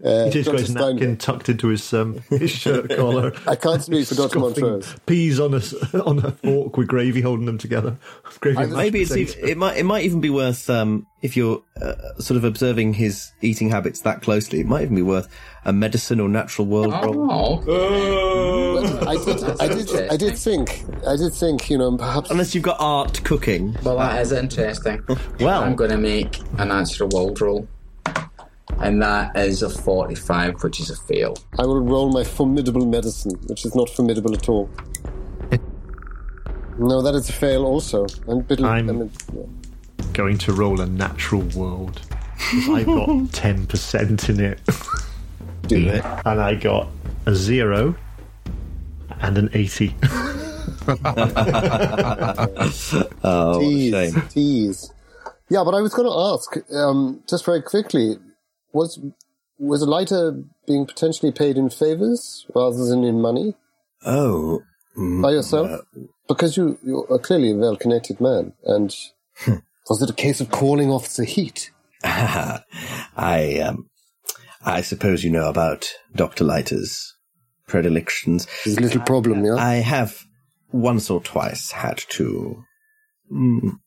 uh, 0.04 0.24
he 0.26 0.30
just 0.30 0.46
got 0.46 0.52
Dr. 0.52 0.58
his 0.58 0.70
Steinbeck- 0.74 0.92
napkin 0.94 1.16
tucked 1.16 1.48
into 1.48 1.68
his 1.68 1.92
um, 1.92 2.20
his 2.30 2.50
shirt 2.50 2.90
collar. 2.96 3.32
I 3.46 3.56
can't 3.56 3.82
speak 3.82 4.06
for 4.08 4.14
Dr. 4.14 4.38
Montrose. 4.38 4.94
Peas 5.06 5.38
on 5.38 5.54
a 5.54 5.58
s- 5.58 5.94
on 5.94 6.18
a 6.24 6.32
fork 6.32 6.76
with 6.76 6.88
gravy 6.88 7.20
holding 7.20 7.46
them 7.46 7.58
together. 7.58 7.96
Gravy 8.40 8.66
Maybe 8.66 9.02
it's 9.02 9.16
even, 9.16 9.48
it 9.48 9.56
might 9.58 9.76
it 9.76 9.84
might 9.84 10.04
even 10.04 10.20
be 10.20 10.30
worth 10.30 10.68
um, 10.70 11.06
if 11.20 11.36
you're 11.36 11.62
uh, 11.80 11.94
sort 12.18 12.36
of 12.36 12.44
observing 12.44 12.94
his 12.94 13.30
eating 13.42 13.70
habits 13.70 14.00
that 14.00 14.22
closely. 14.22 14.60
It 14.60 14.66
might 14.66 14.82
even 14.82 14.96
be 14.96 15.02
worth 15.02 15.28
a 15.64 15.72
medicine 15.72 16.18
or 16.20 16.28
natural 16.28 16.66
world 16.66 16.92
roll. 16.92 17.30
Oh. 17.30 18.42
I 19.06 19.16
did, 19.24 19.44
I 19.60 19.68
did, 19.68 20.10
I 20.10 20.16
did 20.16 20.38
think, 20.38 20.84
I 21.06 21.16
did 21.16 21.32
think, 21.34 21.70
you 21.70 21.78
know, 21.78 21.96
perhaps. 21.96 22.30
Unless 22.30 22.54
you've 22.62 22.78
got 22.78 22.80
art 22.80 23.24
cooking. 23.24 23.76
Well, 23.82 23.96
that 23.98 24.20
is 24.22 24.30
interesting. 24.30 25.02
Well, 25.40 25.64
I'm 25.64 25.74
going 25.74 25.90
to 25.90 25.98
make 25.98 26.38
a 26.58 26.64
natural 26.64 27.08
world 27.08 27.40
roll. 27.40 27.66
And 28.78 29.02
that 29.02 29.36
is 29.36 29.62
a 29.64 29.68
45, 29.70 30.62
which 30.62 30.78
is 30.78 30.88
a 30.90 30.96
fail. 30.96 31.36
I 31.58 31.62
will 31.66 31.80
roll 31.80 32.12
my 32.12 32.22
formidable 32.22 32.86
medicine, 32.86 33.32
which 33.48 33.64
is 33.64 33.74
not 33.74 33.90
formidable 33.90 34.32
at 34.34 34.48
all. 34.48 34.70
no, 36.78 37.02
that 37.02 37.14
is 37.16 37.28
a 37.28 37.32
fail 37.32 37.64
also. 37.66 38.06
I'm, 38.28 38.46
a 38.48 38.62
I'm- 38.64 38.88
I'm 38.88 39.02
a- 39.02 40.12
going 40.12 40.38
to 40.38 40.52
roll 40.52 40.80
a 40.80 40.86
natural 40.86 41.42
world. 41.56 42.00
I've 42.70 42.86
got 42.86 43.32
ten 43.32 43.66
percent 43.66 44.28
in 44.28 44.38
it. 44.40 44.60
Do 45.66 45.88
it. 45.88 46.04
And 46.24 46.40
I 46.40 46.54
got 46.54 46.88
a 47.26 47.34
zero 47.34 47.94
and 49.20 49.36
an 49.38 49.50
eighty. 49.52 49.94
oh, 53.24 53.60
tease, 53.60 54.14
tease. 54.30 54.92
Yeah, 55.48 55.62
but 55.64 55.74
I 55.74 55.80
was 55.80 55.94
going 55.94 56.08
to 56.08 56.16
ask, 56.16 56.56
um, 56.74 57.22
just 57.28 57.44
very 57.44 57.62
quickly, 57.62 58.16
was 58.72 59.00
was 59.58 59.84
Elita 59.84 60.44
being 60.66 60.86
potentially 60.86 61.30
paid 61.30 61.56
in 61.56 61.70
favors 61.70 62.46
rather 62.54 62.84
than 62.84 63.04
in 63.04 63.20
money 63.20 63.54
Oh, 64.04 64.62
by 64.96 65.30
yourself? 65.30 65.82
Because 66.26 66.56
you 66.56 66.78
you 66.82 67.06
are 67.10 67.18
clearly 67.18 67.52
a 67.52 67.56
well 67.56 67.76
connected 67.76 68.20
man, 68.20 68.54
and 68.64 68.94
was 69.88 70.02
it 70.02 70.10
a 70.10 70.14
case 70.14 70.40
of 70.40 70.50
calling 70.50 70.90
off 70.90 71.14
the 71.14 71.24
heat? 71.24 71.70
I 72.04 73.60
um, 73.64 73.88
I 74.64 74.80
suppose 74.80 75.22
you 75.22 75.30
know 75.30 75.48
about 75.48 75.92
Doctor 76.14 76.44
Leiter's 76.44 77.14
predilections. 77.68 78.48
His 78.64 78.80
little 78.80 79.02
problem, 79.02 79.44
yeah. 79.44 79.54
I 79.54 79.76
have 79.76 80.24
once 80.72 81.10
or 81.10 81.20
twice 81.20 81.72
had 81.72 81.98
to 82.10 82.64
mm, 83.30 83.78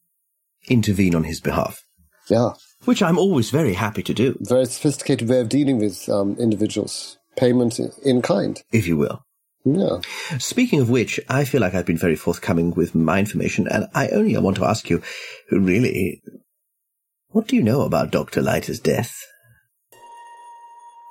intervene 0.70 1.16
on 1.16 1.24
his 1.24 1.42
behalf, 1.42 1.82
Yeah, 2.30 2.52
which 2.86 3.02
I'm 3.02 3.18
always 3.18 3.50
very 3.50 3.74
happy 3.74 4.04
to 4.04 4.14
do, 4.14 4.38
very 4.42 4.66
sophisticated 4.66 5.28
way 5.30 5.40
of 5.42 5.50
dealing 5.50 5.80
with 5.80 6.08
um, 6.10 6.36
individuals. 6.40 7.18
Payment 7.36 7.80
in 8.04 8.22
kind. 8.22 8.64
if 8.72 8.88
you 8.88 8.96
will. 8.96 9.26
Yeah. 9.66 10.00
Speaking 10.38 10.80
of 10.80 10.90
which, 10.90 11.20
I 11.28 11.44
feel 11.44 11.60
like 11.60 11.74
I've 11.74 11.86
been 11.86 11.98
very 11.98 12.16
forthcoming 12.16 12.74
with 12.76 12.96
my 12.96 13.20
information, 13.20 13.68
and 13.68 13.88
I 13.94 14.08
only 14.10 14.38
want 14.38 14.56
to 14.58 14.66
ask 14.66 14.90
you, 14.90 15.02
really, 15.52 16.22
what 17.30 17.48
do 17.48 17.56
you 17.58 17.64
know 17.64 17.82
about 17.82 18.12
Dr. 18.12 18.42
Leiter's 18.42 18.80
death? 18.80 19.14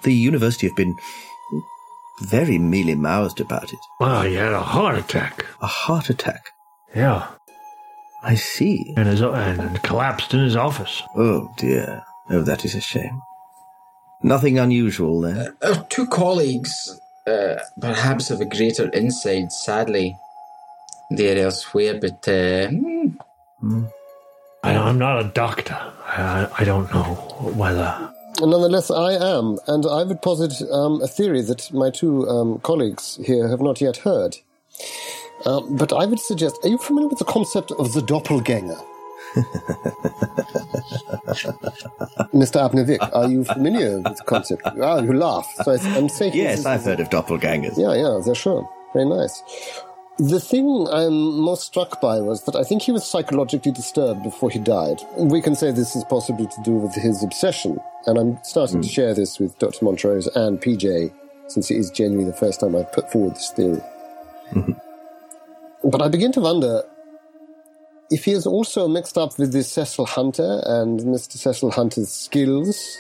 The 0.04 0.14
university 0.14 0.68
have 0.68 0.76
been 0.76 0.94
very 2.22 2.58
mealy 2.58 2.94
mouthed 2.94 3.40
about 3.40 3.72
it. 3.72 3.78
Well, 4.00 4.22
he 4.22 4.34
had 4.34 4.52
a 4.52 4.60
heart 4.60 4.98
attack. 4.98 5.46
A 5.60 5.66
heart 5.66 6.10
attack? 6.10 6.50
Yeah. 6.94 7.28
I 8.22 8.36
see. 8.36 8.94
And, 8.96 9.08
his, 9.08 9.20
and 9.20 9.82
collapsed 9.82 10.32
in 10.32 10.40
his 10.40 10.56
office. 10.56 11.02
Oh 11.16 11.52
dear. 11.56 12.02
Oh, 12.30 12.42
that 12.42 12.64
is 12.64 12.74
a 12.74 12.80
shame. 12.80 13.20
Nothing 14.22 14.58
unusual 14.58 15.20
there. 15.20 15.54
Our 15.62 15.84
two 15.90 16.06
colleagues, 16.06 16.98
uh, 17.26 17.56
perhaps 17.78 18.30
of 18.30 18.40
a 18.40 18.46
greater 18.46 18.90
insight, 18.92 19.52
sadly, 19.52 20.16
they're 21.10 21.44
elsewhere, 21.44 21.98
but 22.00 22.26
uh, 22.26 22.68
hmm, 22.68 23.84
I, 24.62 24.76
I'm 24.76 24.98
not 24.98 25.20
a 25.20 25.28
doctor. 25.28 25.76
I, 26.06 26.48
I 26.58 26.64
don't 26.64 26.90
know 26.94 27.14
whether. 27.54 28.13
Nonetheless, 28.40 28.90
I 28.90 29.12
am, 29.12 29.58
and 29.68 29.86
I 29.86 30.02
would 30.02 30.20
posit 30.22 30.52
um, 30.70 31.00
a 31.02 31.06
theory 31.08 31.42
that 31.42 31.72
my 31.72 31.90
two 31.90 32.28
um, 32.28 32.58
colleagues 32.60 33.18
here 33.24 33.48
have 33.48 33.60
not 33.60 33.80
yet 33.80 33.98
heard. 33.98 34.36
Um, 35.46 35.76
but 35.76 35.92
I 35.92 36.06
would 36.06 36.20
suggest 36.20 36.58
are 36.64 36.68
you 36.68 36.78
familiar 36.78 37.08
with 37.08 37.18
the 37.18 37.24
concept 37.24 37.70
of 37.72 37.92
the 37.92 38.02
doppelganger? 38.02 38.76
Mr. 42.32 42.60
Abnevik, 42.68 43.10
are 43.14 43.28
you 43.28 43.44
familiar 43.44 44.00
with 44.00 44.16
the 44.16 44.24
concept? 44.24 44.62
Ah, 44.64 45.00
you 45.00 45.12
laugh. 45.12 45.48
So 45.64 45.72
I'm 45.72 46.08
saying 46.08 46.34
Yes, 46.34 46.66
I've 46.66 46.84
heard 46.84 47.00
of 47.00 47.10
doppelgangers. 47.10 47.76
Yeah, 47.76 47.94
yeah, 47.94 48.20
they're 48.24 48.34
sure. 48.34 48.68
Very 48.92 49.06
nice. 49.06 49.42
The 50.18 50.38
thing 50.38 50.86
I'm 50.92 51.40
most 51.40 51.64
struck 51.66 52.00
by 52.00 52.20
was 52.20 52.44
that 52.44 52.54
I 52.54 52.62
think 52.62 52.82
he 52.82 52.92
was 52.92 53.04
psychologically 53.04 53.72
disturbed 53.72 54.22
before 54.22 54.48
he 54.48 54.60
died. 54.60 55.00
We 55.16 55.42
can 55.42 55.56
say 55.56 55.72
this 55.72 55.96
is 55.96 56.04
possibly 56.04 56.46
to 56.46 56.62
do 56.62 56.72
with 56.72 56.94
his 56.94 57.24
obsession, 57.24 57.80
and 58.06 58.16
I'm 58.16 58.38
starting 58.44 58.80
to 58.80 58.88
share 58.88 59.12
this 59.12 59.40
with 59.40 59.58
Dr. 59.58 59.84
Montrose 59.84 60.28
and 60.28 60.60
PJ, 60.60 61.12
since 61.48 61.68
it 61.70 61.78
is 61.78 61.90
genuinely 61.90 62.30
the 62.30 62.36
first 62.36 62.60
time 62.60 62.76
I've 62.76 62.92
put 62.92 63.10
forward 63.10 63.34
this 63.34 63.50
theory. 63.50 63.80
But 65.82 66.00
I 66.00 66.08
begin 66.08 66.30
to 66.32 66.40
wonder 66.40 66.84
if 68.10 68.24
he 68.24 68.32
is 68.32 68.46
also 68.46 68.86
mixed 68.86 69.18
up 69.18 69.36
with 69.36 69.52
this 69.52 69.72
Cecil 69.72 70.06
Hunter 70.06 70.62
and 70.64 71.00
Mr. 71.00 71.32
Cecil 71.32 71.72
Hunter's 71.72 72.12
skills. 72.12 72.96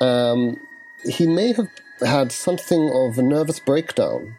Um, 0.00 0.56
he 1.04 1.26
may 1.26 1.52
have 1.54 1.68
had 2.00 2.30
something 2.30 2.88
of 2.94 3.18
a 3.18 3.22
nervous 3.22 3.58
breakdown. 3.58 4.36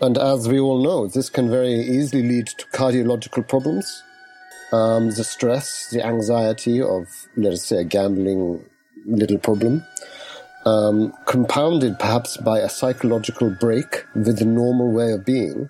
And 0.00 0.16
as 0.16 0.48
we 0.48 0.58
all 0.58 0.82
know, 0.82 1.06
this 1.06 1.28
can 1.28 1.50
very 1.50 1.74
easily 1.74 2.22
lead 2.22 2.46
to 2.46 2.66
cardiological 2.68 3.46
problems. 3.46 4.02
Um, 4.72 5.10
the 5.10 5.24
stress, 5.24 5.90
the 5.90 6.04
anxiety 6.04 6.80
of, 6.80 7.06
let 7.36 7.52
us 7.52 7.66
say, 7.66 7.78
a 7.78 7.84
gambling 7.84 8.64
little 9.04 9.38
problem, 9.38 9.84
um, 10.64 11.12
compounded 11.26 11.98
perhaps 11.98 12.36
by 12.38 12.60
a 12.60 12.68
psychological 12.68 13.50
break 13.50 14.04
with 14.14 14.38
the 14.38 14.44
normal 14.44 14.92
way 14.92 15.12
of 15.12 15.24
being. 15.24 15.68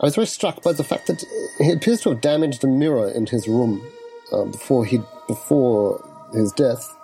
I 0.00 0.06
was 0.06 0.14
very 0.14 0.26
struck 0.26 0.62
by 0.62 0.72
the 0.72 0.84
fact 0.84 1.08
that 1.08 1.24
he 1.58 1.72
appears 1.72 2.02
to 2.02 2.10
have 2.10 2.20
damaged 2.20 2.62
a 2.62 2.68
mirror 2.68 3.08
in 3.10 3.26
his 3.26 3.48
room 3.48 3.84
uh, 4.32 4.44
before 4.44 4.84
he 4.84 5.00
before 5.26 6.04
his 6.32 6.52
death. 6.52 6.94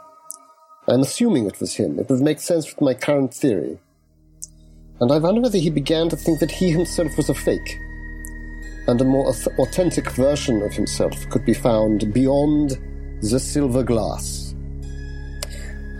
I'm 0.86 1.00
assuming 1.00 1.46
it 1.46 1.58
was 1.60 1.74
him. 1.74 1.98
It 1.98 2.08
would 2.08 2.20
make 2.20 2.38
sense 2.38 2.66
with 2.66 2.80
my 2.80 2.94
current 2.94 3.34
theory. 3.34 3.80
And 5.00 5.10
I 5.10 5.18
wonder 5.18 5.40
whether 5.40 5.58
he 5.58 5.70
began 5.70 6.08
to 6.08 6.16
think 6.16 6.38
that 6.40 6.50
he 6.50 6.70
himself 6.70 7.16
was 7.16 7.28
a 7.28 7.34
fake, 7.34 7.80
and 8.86 9.00
a 9.00 9.04
more 9.04 9.28
authentic 9.58 10.10
version 10.12 10.62
of 10.62 10.72
himself 10.72 11.28
could 11.30 11.44
be 11.44 11.54
found 11.54 12.12
beyond 12.12 12.78
the 13.20 13.40
silver 13.40 13.82
glass. 13.82 14.54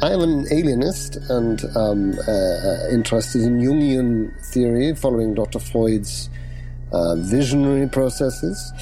I 0.02 0.12
am 0.12 0.20
an 0.20 0.46
alienist 0.52 1.16
and 1.30 1.64
um, 1.76 2.18
uh, 2.28 2.30
uh, 2.30 2.88
interested 2.90 3.42
in 3.42 3.61
Jungian 3.61 4.38
theory, 4.52 4.94
following 4.94 5.35
Dr. 5.35 5.59
Freud's 5.59 6.28
uh, 6.92 7.16
visionary 7.16 7.88
processes, 7.88 8.72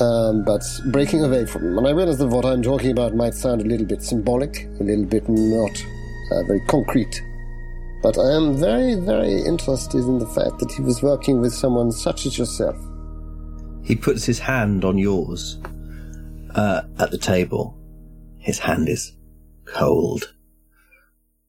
um, 0.00 0.44
but 0.44 0.62
breaking 0.86 1.24
away 1.24 1.46
from 1.46 1.64
them. 1.64 1.78
And 1.78 1.86
I 1.86 1.92
realize 1.92 2.18
that 2.18 2.26
what 2.26 2.44
I'm 2.44 2.62
talking 2.62 2.90
about 2.90 3.14
might 3.14 3.34
sound 3.34 3.60
a 3.60 3.64
little 3.64 3.86
bit 3.86 4.02
symbolic, 4.02 4.64
a 4.80 4.82
little 4.82 5.04
bit 5.04 5.28
not 5.28 5.84
uh, 6.32 6.42
very 6.42 6.60
concrete. 6.66 7.22
But 8.04 8.18
I 8.18 8.36
am 8.36 8.54
very, 8.58 8.96
very 8.96 9.40
interested 9.46 10.00
in 10.00 10.18
the 10.18 10.26
fact 10.26 10.58
that 10.58 10.70
he 10.70 10.82
was 10.82 11.02
working 11.02 11.40
with 11.40 11.54
someone 11.54 11.90
such 11.90 12.26
as 12.26 12.36
yourself. 12.36 12.76
He 13.82 13.96
puts 13.96 14.26
his 14.26 14.40
hand 14.40 14.84
on 14.84 14.98
yours 14.98 15.58
uh, 16.54 16.82
at 16.98 17.12
the 17.12 17.16
table. 17.16 17.80
His 18.36 18.58
hand 18.58 18.90
is 18.90 19.16
cold, 19.64 20.34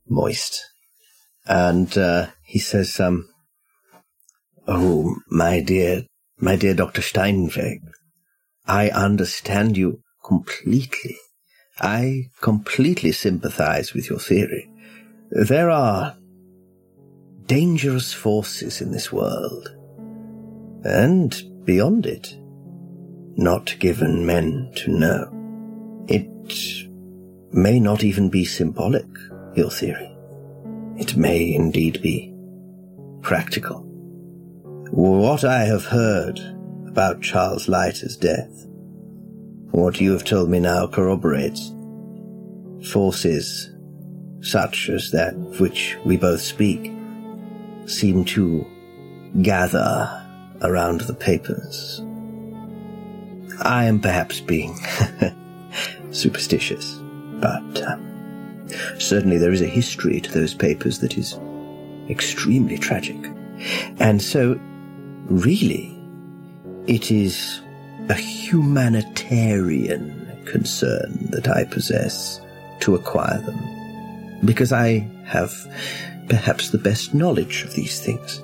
moist, 0.07 0.63
and 1.45 1.97
uh, 1.97 2.27
he 2.45 2.59
says, 2.59 3.01
um, 3.01 3.27
"Oh, 4.65 5.17
my 5.29 5.59
dear, 5.59 6.05
my 6.39 6.55
dear 6.55 6.73
Doctor 6.73 7.01
Steinweg, 7.01 7.81
I 8.65 8.91
understand 8.91 9.75
you 9.75 9.99
completely. 10.23 11.17
I 11.81 12.29
completely 12.39 13.11
sympathize 13.11 13.93
with 13.93 14.09
your 14.09 14.19
theory. 14.19 14.69
There 15.31 15.69
are 15.69 16.15
dangerous 17.47 18.11
forces 18.13 18.81
in 18.81 18.91
this 18.91 19.11
world, 19.11 19.69
and 20.83 21.41
beyond 21.63 22.05
it, 22.05 22.35
not 23.37 23.75
given 23.79 24.25
men 24.25 24.71
to 24.75 24.91
know. 24.91 26.05
It 26.07 26.27
may 27.51 27.79
not 27.79 28.03
even 28.03 28.29
be 28.29 28.45
symbolic, 28.45 29.07
your 29.55 29.69
theory. 29.69 30.11
It 30.97 31.15
may 31.15 31.53
indeed 31.53 32.01
be 32.01 32.33
practical. 33.21 33.81
What 34.91 35.43
I 35.43 35.65
have 35.65 35.85
heard 35.85 36.39
about 36.87 37.21
Charles 37.21 37.67
Leiter's 37.67 38.17
death, 38.17 38.65
what 39.71 39.99
you 39.99 40.11
have 40.13 40.23
told 40.23 40.49
me 40.49 40.59
now 40.59 40.87
corroborates. 40.87 41.71
Forces 42.91 43.71
such 44.41 44.89
as 44.89 45.11
that 45.11 45.33
of 45.33 45.59
which 45.59 45.97
we 46.05 46.17
both 46.17 46.39
speak 46.39 46.94
seem 47.85 48.25
to 48.25 48.65
gather 49.41 50.21
around 50.61 51.01
the 51.01 51.13
papers. 51.13 52.01
I 53.61 53.85
am 53.85 53.99
perhaps 53.99 54.39
being 54.39 54.77
superstitious, 56.11 56.99
but 57.39 57.83
um, 57.83 58.67
certainly 58.99 59.37
there 59.37 59.51
is 59.51 59.61
a 59.61 59.67
history 59.67 60.19
to 60.21 60.31
those 60.31 60.53
papers 60.53 60.99
that 60.99 61.17
is 61.17 61.37
extremely 62.09 62.77
tragic. 62.77 63.17
And 63.99 64.21
so, 64.21 64.59
really, 65.25 65.97
it 66.87 67.11
is 67.11 67.61
a 68.09 68.13
humanitarian 68.13 70.21
concern 70.45 71.27
that 71.31 71.47
I 71.47 71.63
possess 71.65 72.39
to 72.81 72.95
acquire 72.95 73.39
them, 73.41 74.39
because 74.43 74.71
I 74.71 75.09
have 75.25 75.51
perhaps 76.27 76.69
the 76.69 76.77
best 76.77 77.13
knowledge 77.13 77.63
of 77.63 77.73
these 77.73 77.99
things. 77.99 78.43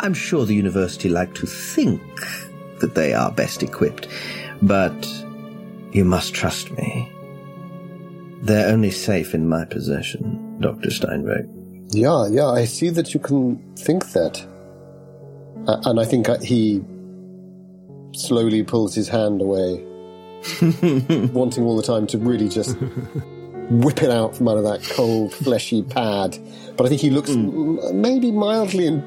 I'm 0.00 0.14
sure 0.14 0.44
the 0.44 0.54
university 0.54 1.08
like 1.08 1.34
to 1.34 1.46
think 1.46 2.02
that 2.80 2.94
they 2.94 3.14
are 3.14 3.30
best 3.32 3.62
equipped, 3.62 4.08
but 4.62 5.06
you 5.92 6.04
must 6.04 6.34
trust 6.34 6.70
me. 6.72 7.10
They're 8.42 8.68
only 8.68 8.90
safe 8.90 9.34
in 9.34 9.48
my 9.48 9.64
possession, 9.64 10.58
Dr. 10.60 10.90
Steinberg. 10.90 11.48
Yeah, 11.88 12.26
yeah, 12.28 12.46
I 12.48 12.64
see 12.64 12.90
that 12.90 13.14
you 13.14 13.20
can 13.20 13.56
think 13.76 14.12
that. 14.12 14.46
Uh, 15.66 15.80
and 15.84 15.98
I 15.98 16.04
think 16.04 16.28
uh, 16.28 16.38
he 16.38 16.84
slowly 18.12 18.62
pulls 18.62 18.94
his 18.94 19.08
hand 19.08 19.40
away, 19.40 19.82
wanting 21.32 21.64
all 21.64 21.76
the 21.76 21.82
time 21.82 22.06
to 22.08 22.18
really 22.18 22.48
just 22.48 22.76
whip 23.70 24.02
it 24.02 24.10
out 24.10 24.36
from 24.36 24.48
under 24.48 24.62
that 24.62 24.82
cold, 24.94 25.32
fleshy 25.34 25.82
pad. 25.82 26.38
But 26.76 26.86
I 26.86 26.88
think 26.88 27.00
he 27.00 27.10
looks 27.10 27.30
m- 27.30 28.00
maybe 28.00 28.30
mildly 28.30 28.86
in 28.86 29.02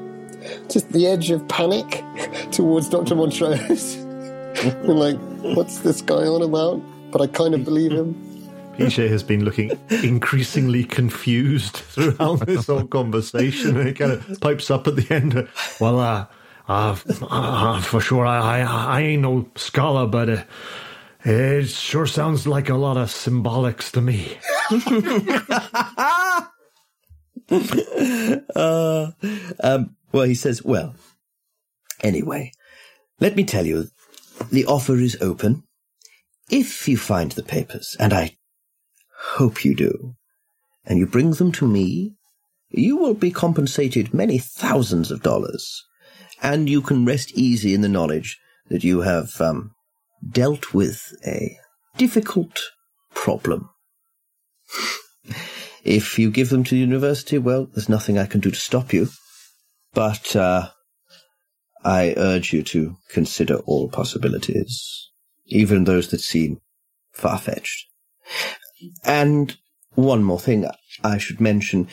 just 0.68 0.90
the 0.92 1.06
edge 1.06 1.30
of 1.30 1.46
panic 1.48 2.04
towards 2.50 2.88
Dr. 2.88 3.14
Montrose. 3.14 3.94
and 3.94 4.98
like, 4.98 5.18
what's 5.42 5.78
this 5.78 6.02
guy 6.02 6.26
on 6.26 6.42
about? 6.42 6.82
But 7.10 7.20
I 7.20 7.26
kind 7.26 7.54
of 7.54 7.64
believe 7.64 7.92
him. 7.92 8.14
PJ 8.76 9.08
has 9.10 9.22
been 9.22 9.44
looking 9.44 9.78
increasingly 9.90 10.84
confused 10.84 11.76
throughout 11.76 12.46
this 12.46 12.66
whole 12.66 12.86
conversation, 12.86 13.76
and 13.76 13.88
he 13.88 13.92
kind 13.92 14.12
of 14.12 14.40
pipes 14.40 14.70
up 14.70 14.86
at 14.86 14.96
the 14.96 15.12
end. 15.12 15.48
Well, 15.80 15.98
uh, 15.98 16.26
uh, 16.68 16.96
uh 17.28 17.80
for 17.82 18.00
sure, 18.00 18.24
I, 18.24 18.60
I, 18.60 18.98
I 18.98 19.00
ain't 19.02 19.22
no 19.22 19.48
scholar, 19.54 20.06
but 20.06 20.30
uh, 20.30 20.42
it 21.24 21.68
sure 21.68 22.06
sounds 22.06 22.46
like 22.46 22.68
a 22.68 22.76
lot 22.76 22.96
of 22.96 23.08
symbolics 23.08 23.90
to 23.92 24.00
me. 24.00 24.38
uh, 28.54 29.10
um, 29.62 29.96
well, 30.12 30.24
he 30.24 30.34
says, 30.34 30.64
well, 30.64 30.94
anyway, 32.02 32.52
let 33.18 33.36
me 33.36 33.44
tell 33.44 33.66
you, 33.66 33.88
the 34.50 34.66
offer 34.66 34.96
is 34.96 35.18
open. 35.20 35.64
If 36.50 36.88
you 36.88 36.96
find 36.96 37.32
the 37.32 37.42
papers, 37.42 37.96
and 38.00 38.12
I 38.12 38.36
hope 39.34 39.64
you 39.64 39.76
do, 39.76 40.16
and 40.84 40.98
you 40.98 41.06
bring 41.06 41.32
them 41.32 41.52
to 41.52 41.66
me, 41.66 42.16
you 42.70 42.96
will 42.96 43.14
be 43.14 43.30
compensated 43.30 44.14
many 44.14 44.38
thousands 44.38 45.10
of 45.10 45.22
dollars, 45.22 45.84
and 46.42 46.68
you 46.68 46.80
can 46.80 47.04
rest 47.04 47.32
easy 47.32 47.74
in 47.74 47.82
the 47.82 47.88
knowledge 47.88 48.40
that 48.68 48.84
you 48.84 49.00
have 49.00 49.40
um, 49.40 49.74
dealt 50.28 50.74
with 50.74 51.14
a 51.26 51.56
difficult 51.96 52.58
problem. 53.14 53.70
if 55.84 56.18
you 56.18 56.30
give 56.30 56.50
them 56.50 56.64
to 56.64 56.74
the 56.74 56.80
university, 56.80 57.38
well, 57.38 57.66
there's 57.66 57.88
nothing 57.88 58.18
I 58.18 58.26
can 58.26 58.40
do 58.40 58.50
to 58.50 58.56
stop 58.56 58.92
you. 58.92 59.08
But 59.92 60.36
uh, 60.36 60.70
I 61.84 62.14
urge 62.16 62.52
you 62.52 62.62
to 62.64 62.96
consider 63.10 63.56
all 63.56 63.88
possibilities, 63.88 65.10
even 65.46 65.84
those 65.84 66.10
that 66.10 66.20
seem 66.20 66.60
far 67.12 67.38
fetched. 67.38 67.86
And 69.04 69.56
one 69.94 70.22
more 70.22 70.40
thing 70.40 70.66
I 71.02 71.18
should 71.18 71.40
mention. 71.40 71.88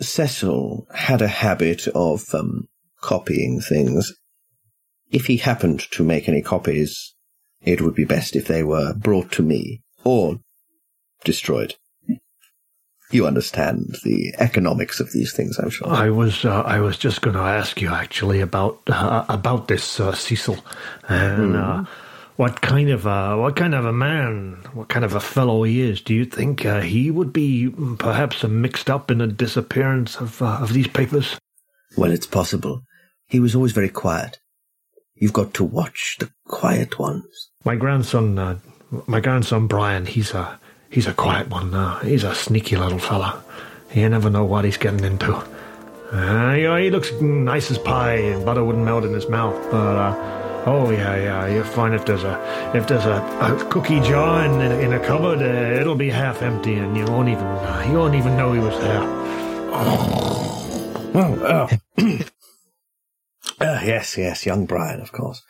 Cecil 0.00 0.86
had 0.94 1.22
a 1.22 1.28
habit 1.28 1.86
of 1.88 2.34
um, 2.34 2.68
copying 3.00 3.60
things. 3.60 4.12
If 5.12 5.26
he 5.26 5.36
happened 5.36 5.80
to 5.92 6.02
make 6.02 6.28
any 6.28 6.42
copies, 6.42 7.14
it 7.60 7.80
would 7.80 7.94
be 7.94 8.04
best 8.04 8.34
if 8.34 8.48
they 8.48 8.62
were 8.62 8.94
brought 8.94 9.30
to 9.32 9.42
me 9.42 9.82
or 10.04 10.40
destroyed. 11.22 11.76
You 13.10 13.26
understand 13.26 13.96
the 14.04 14.34
economics 14.38 14.98
of 14.98 15.12
these 15.12 15.34
things, 15.34 15.58
I'm 15.58 15.68
sure. 15.68 15.86
I 15.88 16.08
was 16.08 16.46
uh, 16.46 16.62
I 16.62 16.80
was 16.80 16.96
just 16.96 17.20
going 17.20 17.36
to 17.36 17.42
ask 17.42 17.80
you 17.82 17.90
actually 17.92 18.40
about 18.40 18.80
uh, 18.86 19.26
about 19.28 19.68
this 19.68 20.00
uh, 20.00 20.14
Cecil 20.14 20.64
and 21.10 21.54
uh, 21.54 21.84
what 22.36 22.62
kind 22.62 22.88
of 22.88 23.06
uh, 23.06 23.36
what 23.36 23.54
kind 23.54 23.74
of 23.74 23.84
a 23.84 23.92
man, 23.92 24.64
what 24.72 24.88
kind 24.88 25.04
of 25.04 25.14
a 25.14 25.20
fellow 25.20 25.62
he 25.62 25.82
is. 25.82 26.00
Do 26.00 26.14
you 26.14 26.24
think 26.24 26.64
uh, 26.64 26.80
he 26.80 27.10
would 27.10 27.34
be 27.34 27.68
mm, 27.68 27.98
perhaps 27.98 28.42
mixed 28.44 28.88
up 28.88 29.10
in 29.10 29.18
the 29.18 29.26
disappearance 29.26 30.16
of 30.16 30.40
uh, 30.40 30.60
of 30.62 30.72
these 30.72 30.88
papers? 30.88 31.38
Well, 31.98 32.10
it's 32.10 32.26
possible. 32.26 32.80
He 33.26 33.40
was 33.40 33.54
always 33.54 33.72
very 33.72 33.90
quiet. 33.90 34.38
You've 35.22 35.32
got 35.32 35.54
to 35.54 35.62
watch 35.62 36.16
the 36.18 36.32
quiet 36.48 36.98
ones. 36.98 37.50
My 37.64 37.76
grandson, 37.76 38.36
uh, 38.40 38.58
my 39.06 39.20
grandson 39.20 39.68
Brian, 39.68 40.04
he's 40.04 40.32
a 40.32 40.58
he's 40.90 41.06
a 41.06 41.14
quiet 41.14 41.48
one. 41.48 41.72
Uh, 41.72 42.00
he's 42.00 42.24
a 42.24 42.34
sneaky 42.34 42.74
little 42.74 42.98
fella. 42.98 43.40
You 43.94 44.08
never 44.08 44.30
know 44.30 44.44
what 44.44 44.64
he's 44.64 44.78
getting 44.78 45.04
into. 45.04 45.32
Uh, 46.12 46.54
you 46.54 46.64
know, 46.64 46.74
he 46.74 46.90
looks 46.90 47.12
nice 47.20 47.70
as 47.70 47.78
pie, 47.78 48.14
and 48.14 48.44
butter 48.44 48.64
wouldn't 48.64 48.84
melt 48.84 49.04
in 49.04 49.12
his 49.12 49.28
mouth. 49.28 49.54
But 49.70 49.96
uh, 49.96 50.64
oh 50.66 50.90
yeah, 50.90 51.14
yeah, 51.14 51.46
you'll 51.46 51.62
find 51.62 51.94
if 51.94 52.04
there's 52.04 52.24
a 52.24 52.72
if 52.74 52.88
there's 52.88 53.06
a, 53.06 53.22
a 53.42 53.64
cookie 53.70 54.00
jar 54.00 54.44
in, 54.44 54.60
in, 54.60 54.72
in 54.72 54.92
a 54.92 55.06
cupboard, 55.06 55.40
uh, 55.40 55.80
it'll 55.80 55.94
be 55.94 56.10
half 56.10 56.42
empty, 56.42 56.74
and 56.74 56.96
you 56.96 57.04
won't 57.04 57.28
even 57.28 57.46
uh, 57.46 57.86
you 57.88 57.96
won't 57.96 58.16
even 58.16 58.36
know 58.36 58.54
he 58.54 58.58
was 58.58 58.76
there. 58.80 59.02
Oh, 61.14 61.68
oh. 61.98 62.18
Ah, 63.64 63.82
yes, 63.82 64.16
yes, 64.16 64.46
young 64.46 64.66
Brian, 64.66 65.00
of 65.00 65.12
course. 65.12 65.42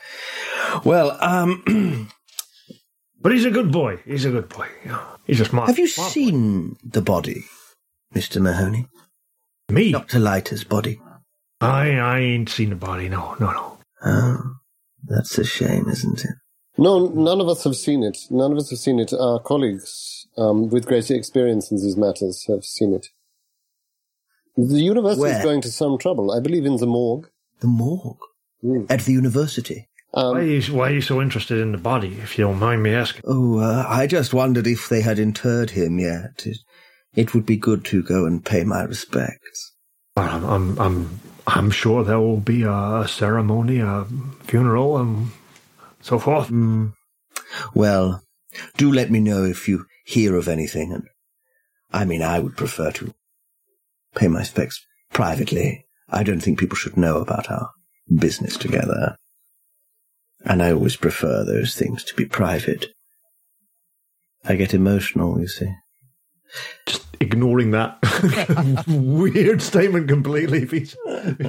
Well, 0.84 1.16
um, 1.20 2.08
but 3.20 3.32
he's 3.32 3.44
a 3.44 3.50
good 3.50 3.72
boy. 3.72 3.98
He's 4.04 4.24
a 4.24 4.30
good 4.30 4.48
boy. 4.48 4.68
He's 5.26 5.40
a 5.40 5.44
smart. 5.44 5.68
have 5.68 5.78
you 5.78 5.86
smart 5.86 6.12
seen 6.12 6.76
the 6.84 7.02
body, 7.02 7.44
Mr. 8.14 8.40
Mahoney? 8.40 8.88
Me? 9.70 9.92
Dr. 9.92 10.18
Leiter's 10.18 10.64
body. 10.64 11.00
I 11.60 11.92
I 11.92 12.18
ain't 12.18 12.48
seen 12.48 12.70
the 12.70 12.76
body. 12.76 13.08
No, 13.08 13.36
no, 13.38 13.50
no. 13.52 13.78
Oh, 14.04 14.56
that's 15.04 15.38
a 15.38 15.44
shame, 15.44 15.88
isn't 15.88 16.24
it? 16.24 16.34
No, 16.76 17.06
none 17.08 17.40
of 17.40 17.48
us 17.48 17.64
have 17.64 17.76
seen 17.76 18.02
it. 18.02 18.18
None 18.30 18.52
of 18.52 18.58
us 18.58 18.70
have 18.70 18.78
seen 18.78 18.98
it. 18.98 19.12
Our 19.12 19.38
colleagues 19.40 20.26
um, 20.36 20.68
with 20.70 20.86
greater 20.86 21.14
experience 21.14 21.70
in 21.70 21.76
these 21.76 21.96
matters 21.96 22.44
have 22.48 22.64
seen 22.64 22.94
it. 22.94 23.06
The 24.56 24.80
university 24.80 25.28
is 25.28 25.42
going 25.42 25.60
to 25.62 25.70
some 25.70 25.98
trouble. 25.98 26.30
I 26.30 26.40
believe 26.40 26.66
in 26.66 26.76
the 26.76 26.86
morgue. 26.86 27.28
The 27.62 27.68
morgue 27.68 28.18
at 28.90 29.02
the 29.02 29.12
university. 29.12 29.88
Um, 30.14 30.32
why, 30.32 30.40
are 30.40 30.42
you, 30.42 30.74
why 30.74 30.90
are 30.90 30.94
you 30.94 31.00
so 31.00 31.22
interested 31.22 31.58
in 31.58 31.70
the 31.70 31.78
body, 31.78 32.18
if 32.20 32.36
you 32.36 32.44
don't 32.44 32.58
mind 32.58 32.82
me 32.82 32.92
asking? 32.92 33.22
Oh, 33.24 33.60
uh, 33.60 33.86
I 33.88 34.08
just 34.08 34.34
wondered 34.34 34.66
if 34.66 34.88
they 34.88 35.00
had 35.00 35.20
interred 35.20 35.70
him 35.70 36.00
yet. 36.00 36.44
It, 36.44 36.58
it 37.14 37.34
would 37.34 37.46
be 37.46 37.56
good 37.56 37.84
to 37.86 38.02
go 38.02 38.26
and 38.26 38.44
pay 38.44 38.64
my 38.64 38.82
respects. 38.82 39.72
I'm, 40.16 40.44
I'm, 40.44 40.78
I'm, 40.78 41.20
I'm 41.46 41.70
sure 41.70 42.02
there 42.02 42.18
will 42.18 42.40
be 42.40 42.64
a 42.64 43.06
ceremony, 43.08 43.78
a 43.78 44.06
funeral, 44.42 44.98
and 44.98 45.30
so 46.00 46.18
forth. 46.18 46.48
Mm. 46.48 46.94
Well, 47.74 48.22
do 48.76 48.92
let 48.92 49.10
me 49.10 49.20
know 49.20 49.44
if 49.44 49.68
you 49.68 49.86
hear 50.04 50.36
of 50.36 50.48
anything. 50.48 50.92
And 50.92 51.04
I 51.92 52.04
mean, 52.04 52.22
I 52.22 52.40
would 52.40 52.56
prefer 52.56 52.90
to 52.90 53.14
pay 54.16 54.28
my 54.28 54.40
respects 54.40 54.84
privately. 55.12 55.86
I 56.12 56.22
don't 56.22 56.40
think 56.40 56.58
people 56.58 56.76
should 56.76 56.96
know 56.96 57.16
about 57.18 57.50
our 57.50 57.70
business 58.18 58.56
together. 58.56 59.16
And 60.44 60.62
I 60.62 60.72
always 60.72 60.96
prefer 60.96 61.44
those 61.44 61.74
things 61.74 62.04
to 62.04 62.14
be 62.14 62.24
private. 62.26 62.86
I 64.44 64.56
get 64.56 64.74
emotional, 64.74 65.40
you 65.40 65.46
see. 65.48 65.72
Just 66.86 67.06
ignoring 67.20 67.70
that 67.70 67.98
weird 68.88 69.62
statement 69.62 70.08
completely. 70.08 70.62
if 70.62 70.70
he's- 70.72 70.96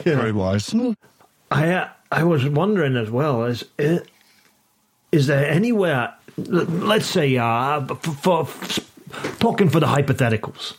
Very 0.03 0.31
wise. 0.31 0.73
I, 1.51 1.69
uh, 1.73 1.89
I 2.11 2.23
was 2.23 2.47
wondering 2.47 2.95
as 2.95 3.09
well, 3.09 3.43
is, 3.45 3.65
is, 3.77 4.01
is 5.11 5.27
there 5.27 5.47
anywhere, 5.49 6.13
let's 6.37 7.07
say, 7.07 7.35
uh, 7.37 7.83
for, 7.95 8.45
for 8.45 8.81
talking 9.39 9.69
for 9.69 9.79
the 9.79 9.87
hypotheticals, 9.87 10.75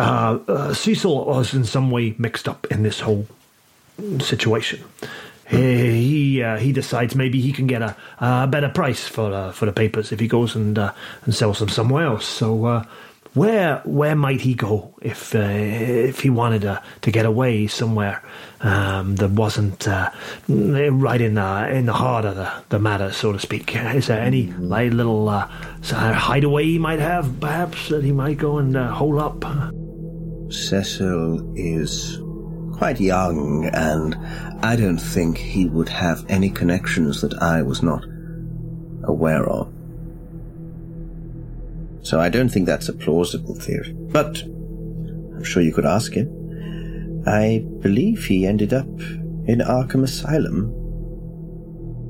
uh, 0.00 0.38
uh, 0.48 0.74
Cecil 0.74 1.26
was 1.26 1.52
in 1.52 1.64
some 1.64 1.90
way 1.90 2.14
mixed 2.16 2.48
up 2.48 2.66
in 2.70 2.82
this 2.82 3.00
whole 3.00 3.26
situation. 4.20 4.82
He 5.46 5.56
he, 5.56 6.42
uh, 6.42 6.56
he 6.56 6.72
decides 6.72 7.14
maybe 7.14 7.40
he 7.40 7.52
can 7.52 7.66
get 7.66 7.82
a, 7.82 7.96
a 8.18 8.46
better 8.46 8.70
price 8.70 9.06
for 9.06 9.32
uh, 9.32 9.52
for 9.52 9.66
the 9.66 9.72
papers 9.72 10.10
if 10.10 10.20
he 10.20 10.26
goes 10.26 10.54
and 10.54 10.78
uh, 10.78 10.92
and 11.24 11.34
sells 11.34 11.58
them 11.58 11.68
somewhere 11.68 12.06
else. 12.06 12.24
So 12.24 12.64
uh, 12.64 12.84
where 13.34 13.82
where 13.84 14.16
might 14.16 14.40
he 14.40 14.54
go 14.54 14.94
if 15.02 15.34
if 15.34 16.20
he 16.20 16.30
wanted 16.30 16.62
to, 16.62 16.82
to 17.02 17.10
get 17.10 17.26
away 17.26 17.66
somewhere 17.66 18.22
um, 18.60 19.16
that 19.16 19.30
wasn't 19.32 19.86
right 19.86 21.20
in 21.20 21.34
the 21.34 21.68
in 21.70 21.84
the 21.84 21.92
heart 21.92 22.24
of 22.24 22.36
the, 22.36 22.50
the 22.70 22.78
matter, 22.78 23.12
so 23.12 23.32
to 23.32 23.38
speak? 23.38 23.76
Is 23.76 24.06
there 24.06 24.20
any 24.20 24.46
like 24.52 24.94
little 24.94 25.28
hideaway 25.28 26.64
he 26.64 26.78
might 26.78 27.00
have, 27.00 27.38
perhaps 27.38 27.90
that 27.90 28.02
he 28.02 28.12
might 28.12 28.38
go 28.38 28.56
and 28.56 28.74
hole 28.76 29.20
up? 29.20 29.44
Cecil 30.50 31.52
is 31.56 32.20
quite 32.76 33.00
young, 33.00 33.66
and 33.72 34.16
I 34.64 34.76
don't 34.76 34.98
think 34.98 35.38
he 35.38 35.66
would 35.66 35.88
have 35.88 36.24
any 36.28 36.50
connections 36.50 37.20
that 37.20 37.34
I 37.42 37.62
was 37.62 37.82
not 37.82 38.04
aware 39.04 39.46
of. 39.48 39.72
So 42.02 42.18
I 42.18 42.28
don't 42.28 42.48
think 42.48 42.66
that's 42.66 42.88
a 42.88 42.92
plausible 42.92 43.54
theory. 43.54 43.92
But 43.92 44.42
I'm 44.42 45.44
sure 45.44 45.62
you 45.62 45.72
could 45.72 45.86
ask 45.86 46.12
him. 46.12 47.22
I 47.26 47.64
believe 47.80 48.24
he 48.24 48.46
ended 48.46 48.72
up 48.72 48.88
in 49.46 49.58
Arkham 49.60 50.04
Asylum. 50.04 50.72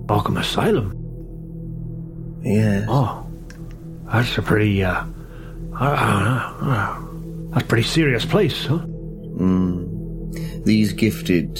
Arkham 0.06 0.38
Asylum? 0.38 0.96
Yes. 2.42 2.86
Oh, 2.88 3.26
that's 4.06 4.38
a 4.38 4.42
pretty, 4.42 4.82
uh, 4.84 5.04
I, 5.74 5.90
I 5.90 6.12
don't 6.12 6.24
know, 6.24 7.09
that's 7.52 7.64
a 7.64 7.66
pretty 7.68 7.84
serious 7.84 8.24
place, 8.24 8.66
huh? 8.66 8.78
Mm. 8.78 10.64
These 10.64 10.92
gifted, 10.92 11.56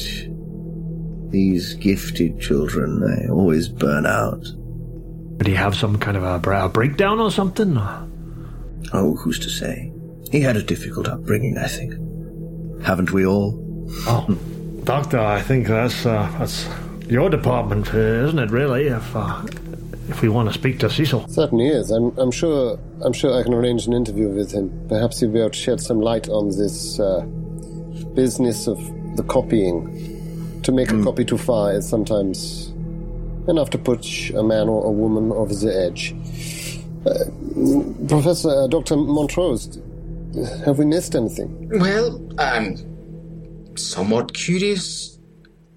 these 1.31 1.75
gifted 1.75 2.41
children, 2.41 3.01
they 3.01 3.29
always 3.29 3.69
burn 3.69 4.07
out. 4.07 4.45
Did 5.39 5.47
he 5.47 5.55
have 5.55 5.75
some 5.75 5.99
kind 5.99 6.17
of 6.17 6.23
a, 6.23 6.65
a 6.65 6.69
breakdown 6.69 7.19
or 7.19 7.31
something? 7.31 7.77
Oh, 8.93 9.17
who's 9.17 9.39
to 9.41 9.49
say? 9.49 9.93
He 10.31 10.41
had 10.41 10.57
a 10.57 10.63
difficult 10.63 11.09
upbringing, 11.09 11.57
I 11.59 11.67
think. 11.67 11.95
Haven't 12.83 13.13
we 13.13 13.27
all? 13.27 13.59
Oh, 14.07 14.27
Doctor, 14.85 15.19
I 15.19 15.41
think 15.41 15.67
that's 15.67 16.07
uh, 16.07 16.31
that's 16.39 16.69
your 17.09 17.29
department, 17.31 17.89
isn't 17.89 18.39
it? 18.39 18.51
Really, 18.51 18.87
if 18.89 19.17
uh, 19.17 19.43
if 20.11 20.23
we 20.23 20.29
want 20.29 20.49
to 20.49 20.53
speak 20.53 20.79
to 20.81 20.91
Cecil. 20.91 21.27
Certainly 21.29 21.69
is. 21.69 21.91
I'm, 21.91 22.17
I'm 22.19 22.31
sure. 22.31 22.79
I'm 23.03 23.13
sure 23.13 23.39
I 23.39 23.43
can 23.43 23.55
arrange 23.55 23.87
an 23.87 23.93
interview 23.93 24.29
with 24.29 24.53
him. 24.53 24.87
Perhaps 24.89 25.21
he'll 25.21 25.31
be 25.31 25.39
able 25.39 25.51
to 25.51 25.59
shed 25.59 25.81
some 25.81 26.01
light 26.01 26.29
on 26.29 26.49
this 26.49 26.99
uh, 26.99 27.21
business 28.15 28.67
of 28.67 28.79
the 29.17 29.23
copying. 29.23 30.09
To 30.65 30.73
make 30.73 30.91
a 30.91 31.03
copy 31.03 31.25
too 31.25 31.39
far 31.39 31.73
is 31.73 31.89
sometimes 31.89 32.69
enough 33.49 33.71
to 33.71 33.79
put 33.79 34.31
a 34.31 34.43
man 34.43 34.69
or 34.69 34.85
a 34.85 34.91
woman 34.91 35.33
over 35.33 35.55
the 35.55 35.75
edge. 35.75 36.15
Uh, 37.07 38.07
Professor 38.07 38.51
uh, 38.51 38.67
Doctor 38.67 38.97
Montrose, 38.97 39.81
have 40.67 40.79
we 40.79 40.85
missed 40.85 41.15
anything? 41.15 41.71
Well, 41.81 42.21
I'm 42.39 42.77
somewhat 43.77 44.35
curious, 44.35 45.19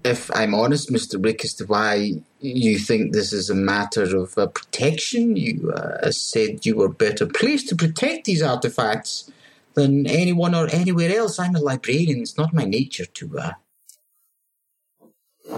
if 0.04 0.30
I'm 0.34 0.54
honest, 0.54 0.90
Mr. 0.90 1.22
Rick, 1.24 1.44
as 1.46 1.54
to 1.54 1.64
why 1.64 2.12
you 2.44 2.78
think 2.78 3.12
this 3.12 3.32
is 3.32 3.50
a 3.50 3.54
matter 3.54 4.16
of 4.16 4.36
uh, 4.36 4.46
protection. 4.48 5.36
You 5.36 5.72
uh, 5.72 6.10
said 6.10 6.66
you 6.66 6.76
were 6.76 6.88
better 6.90 7.26
placed 7.26 7.70
to 7.70 7.76
protect 7.76 8.26
these 8.26 8.42
artifacts 8.42 9.30
than 9.74 10.06
anyone 10.06 10.54
or 10.54 10.68
anywhere 10.68 11.16
else. 11.16 11.38
I'm 11.38 11.56
a 11.56 11.60
librarian. 11.60 12.20
It's 12.20 12.36
not 12.38 12.54
my 12.54 12.64
nature 12.64 13.06
to 13.06 13.38
uh, 13.38 13.52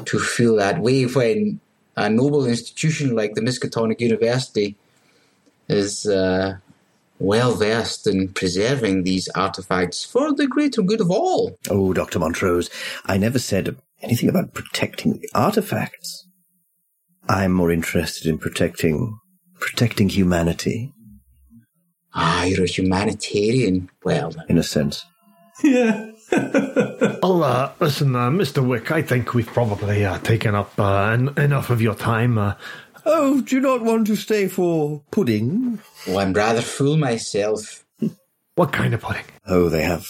to 0.04 0.18
feel 0.18 0.56
that 0.56 0.80
way 0.80 1.04
when 1.04 1.60
a 1.96 2.08
noble 2.08 2.46
institution 2.46 3.16
like 3.16 3.34
the 3.34 3.40
Miskatonic 3.40 4.00
University 4.00 4.76
is 5.68 6.06
uh, 6.06 6.58
well 7.18 7.54
versed 7.54 8.06
in 8.06 8.28
preserving 8.28 9.02
these 9.02 9.28
artifacts 9.30 10.04
for 10.04 10.32
the 10.34 10.46
greater 10.46 10.82
good 10.82 11.00
of 11.00 11.10
all. 11.10 11.58
Oh, 11.70 11.92
Dr. 11.92 12.18
Montrose, 12.18 12.70
I 13.06 13.16
never 13.16 13.38
said 13.38 13.76
anything 14.02 14.28
about 14.28 14.54
protecting 14.54 15.18
the 15.18 15.28
artifacts. 15.34 16.25
I'm 17.28 17.52
more 17.52 17.70
interested 17.70 18.28
in 18.28 18.38
protecting 18.38 19.18
protecting 19.58 20.08
humanity. 20.08 20.92
Ah, 22.14 22.44
you're 22.44 22.64
a 22.64 22.68
humanitarian. 22.68 23.90
Well, 24.04 24.32
in 24.48 24.58
a 24.58 24.62
sense. 24.62 25.04
Yeah. 25.62 26.10
well, 26.32 27.44
uh, 27.44 27.72
listen, 27.80 28.14
uh, 28.16 28.30
Mr. 28.30 28.66
Wick, 28.66 28.90
I 28.90 29.02
think 29.02 29.34
we've 29.34 29.46
probably 29.46 30.04
uh, 30.04 30.18
taken 30.18 30.54
up 30.54 30.78
uh, 30.78 31.10
en- 31.10 31.34
enough 31.36 31.70
of 31.70 31.80
your 31.80 31.94
time. 31.94 32.38
Uh, 32.38 32.54
oh, 33.04 33.40
do 33.40 33.56
you 33.56 33.60
not 33.60 33.82
want 33.82 34.06
to 34.08 34.16
stay 34.16 34.48
for 34.48 35.02
pudding? 35.10 35.78
Oh, 36.08 36.18
I'm 36.18 36.32
rather 36.32 36.62
full 36.62 36.96
myself. 36.96 37.84
What 38.54 38.72
kind 38.72 38.94
of 38.94 39.00
pudding? 39.00 39.24
Oh, 39.46 39.68
they 39.68 39.82
have 39.82 40.06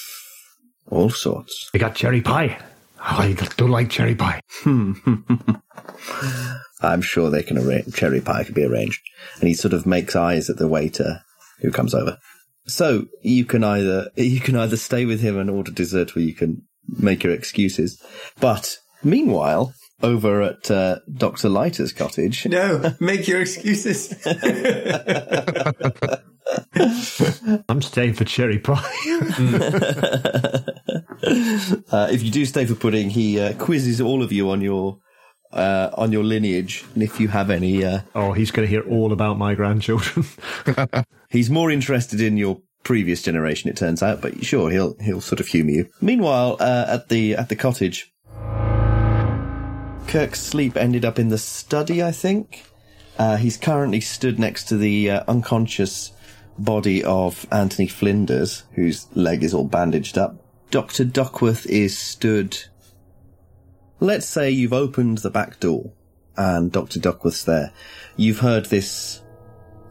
all 0.91 1.11
sorts. 1.11 1.71
They 1.73 1.79
got 1.79 1.97
cherry 1.97 2.21
pie. 2.21 2.59
Oh, 2.99 3.17
I 3.19 3.33
do 3.33 3.67
like 3.67 3.91
cherry 3.91 4.15
pie. 4.15 4.41
I'm 6.81 7.01
sure 7.01 7.31
they 7.31 7.43
can 7.43 7.59
arrange. 7.59 7.95
Cherry 7.95 8.21
pie 8.21 8.45
can 8.45 8.55
be 8.55 8.65
arranged. 8.65 9.01
And 9.41 9.49
he 9.49 9.55
sort 9.55 9.73
of 9.75 9.87
makes 9.87 10.15
eyes 10.15 10.51
at 10.51 10.59
the 10.59 10.69
waiter 10.69 11.23
who 11.61 11.71
comes 11.71 11.95
over. 11.95 12.19
So 12.67 13.07
you 13.23 13.45
can 13.45 13.65
either 13.65 14.11
you 14.17 14.41
can 14.41 14.57
either 14.57 14.77
stay 14.77 15.05
with 15.05 15.21
him 15.21 15.39
and 15.39 15.49
order 15.49 15.71
dessert, 15.71 16.17
or 16.17 16.21
you 16.21 16.35
can 16.35 16.63
make 16.89 17.23
your 17.23 17.33
excuses. 17.33 18.03
But 18.41 18.79
meanwhile, 19.05 19.73
over 20.03 20.43
at 20.43 20.71
uh, 20.71 20.99
Doctor 21.13 21.49
Leiter's 21.49 21.93
cottage, 21.93 22.47
No, 22.47 22.95
make 23.01 23.29
your 23.29 23.41
excuses. 23.41 24.15
I'm 27.69 27.83
staying 27.83 28.15
for 28.15 28.25
cherry 28.25 28.59
pie. 28.59 28.75
uh, 31.93 32.09
if 32.11 32.23
you 32.23 32.31
do 32.31 32.45
stay 32.45 32.67
for 32.67 32.75
pudding, 32.75 33.11
he 33.11 33.41
uh, 33.41 33.55
quizzes 33.55 34.01
all 34.01 34.23
of 34.23 34.33
you 34.33 34.51
on 34.51 34.61
your 34.61 34.99
uh, 35.57 35.91
on 35.95 36.13
your 36.13 36.23
lineage, 36.23 36.85
and 36.95 37.03
if 37.03 37.19
you 37.19 37.29
have 37.29 37.51
any. 37.51 37.85
Uh, 37.85 38.01
oh, 38.15 38.33
he's 38.33 38.51
going 38.51 38.67
to 38.67 38.71
hear 38.71 38.83
all 38.83 39.13
about 39.13 39.39
my 39.39 39.55
grandchildren. 39.55 40.27
he's 41.31 41.51
more 41.51 41.71
interested 41.71 42.21
in 42.21 42.37
your 42.37 42.61
previous 42.85 43.23
generation, 43.23 43.69
it 43.69 43.77
turns 43.77 44.03
out. 44.03 44.21
But 44.21 44.45
sure, 44.45 44.71
he'll 44.71 44.97
he'll 45.01 45.21
sort 45.21 45.41
of 45.41 45.49
humour 45.49 45.71
you. 45.71 45.89
Meanwhile, 46.01 46.59
uh, 46.61 46.87
at 46.89 47.09
the 47.09 47.35
at 47.35 47.49
the 47.49 47.57
cottage, 47.57 48.13
Kirk's 50.07 50.41
sleep 50.41 50.77
ended 50.77 51.05
up 51.05 51.19
in 51.19 51.29
the 51.29 51.39
study. 51.39 52.03
I 52.03 52.13
think 52.13 52.65
uh, 53.19 53.37
he's 53.37 53.57
currently 53.57 54.01
stood 54.01 54.39
next 54.39 54.65
to 54.65 54.77
the 54.77 55.11
uh, 55.11 55.25
unconscious 55.27 56.13
body 56.59 57.03
of 57.05 57.47
Anthony 57.51 57.89
Flinders, 57.89 58.63
whose 58.73 59.07
leg 59.15 59.43
is 59.43 59.53
all 59.53 59.67
bandaged 59.67 60.17
up. 60.17 60.37
Dr. 60.71 61.05
Duckworth 61.05 61.67
is 61.67 61.97
stood. 61.97 62.57
Let's 64.01 64.27
say 64.27 64.51
you've 64.51 64.73
opened 64.73 65.19
the 65.19 65.31
back 65.31 65.59
door 65.61 65.91
and 66.37 66.71
Dr. 66.71 67.01
Duckworth's 67.01 67.45
there. 67.45 67.73
You've 68.17 68.39
heard 68.41 68.67
this, 68.67 69.23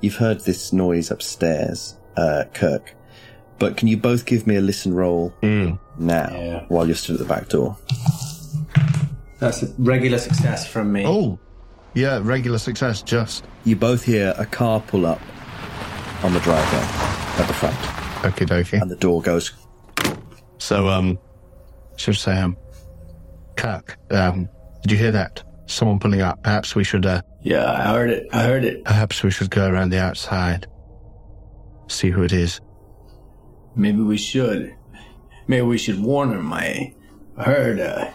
you've 0.02 0.16
heard 0.16 0.42
this 0.42 0.72
noise 0.72 1.10
upstairs, 1.12 1.96
uh, 2.16 2.44
Kirk. 2.54 2.94
But 3.58 3.78
can 3.78 3.88
you 3.88 3.98
both 3.98 4.26
give 4.26 4.46
me 4.46 4.58
a 4.58 4.62
listen 4.62 4.94
roll 4.94 5.34
now 5.98 6.66
while 6.68 6.86
you're 6.86 6.96
stood 6.96 7.16
at 7.16 7.20
the 7.20 7.26
back 7.26 7.50
door? 7.50 7.78
That's 9.40 9.64
a 9.64 9.74
regular 9.78 10.18
success 10.18 10.68
from 10.68 10.92
me. 10.92 11.06
Oh, 11.06 11.40
yeah, 11.94 12.20
regular 12.22 12.58
success, 12.58 13.02
just. 13.02 13.46
You 13.64 13.76
both 13.76 14.04
hear 14.04 14.34
a 14.38 14.46
car 14.46 14.82
pull 14.82 15.06
up 15.06 15.22
on 16.24 16.34
the 16.34 16.40
driveway 16.42 16.80
at 17.42 17.48
the 17.48 17.54
front. 17.54 17.76
Okie 18.26 18.48
dokie. 18.48 18.82
And 18.82 18.92
the 18.92 18.96
door 18.98 19.22
goes. 19.22 19.54
So, 20.58 20.90
um, 20.90 21.18
should 21.96 22.16
say, 22.18 22.38
um, 22.38 22.58
Kirk, 23.56 23.98
um, 24.12 24.50
did 24.82 24.92
you 24.92 24.98
hear 24.98 25.12
that? 25.12 25.44
Someone 25.68 26.00
pulling 26.00 26.22
up. 26.22 26.44
Perhaps 26.44 26.76
we 26.76 26.84
should, 26.84 27.06
uh. 27.06 27.22
Yeah, 27.42 27.72
I 27.72 27.94
heard 27.94 28.10
it. 28.10 28.28
I 28.32 28.44
heard 28.44 28.64
it. 28.64 28.84
Perhaps 28.84 29.24
we 29.24 29.32
should 29.32 29.50
go 29.50 29.68
around 29.68 29.90
the 29.90 30.00
outside. 30.00 30.68
See 31.88 32.10
who 32.10 32.24
it 32.24 32.32
is. 32.32 32.60
Maybe 33.76 34.02
we 34.02 34.18
should. 34.18 34.76
Maybe 35.48 35.66
we 35.66 35.78
should 35.78 36.02
warn 36.02 36.32
him. 36.32 36.54
I 36.54 36.94
heard 37.38 37.80
a, 37.80 38.14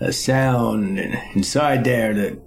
a 0.00 0.12
sound 0.12 0.98
inside 1.34 1.84
there 1.84 2.14
that, 2.14 2.38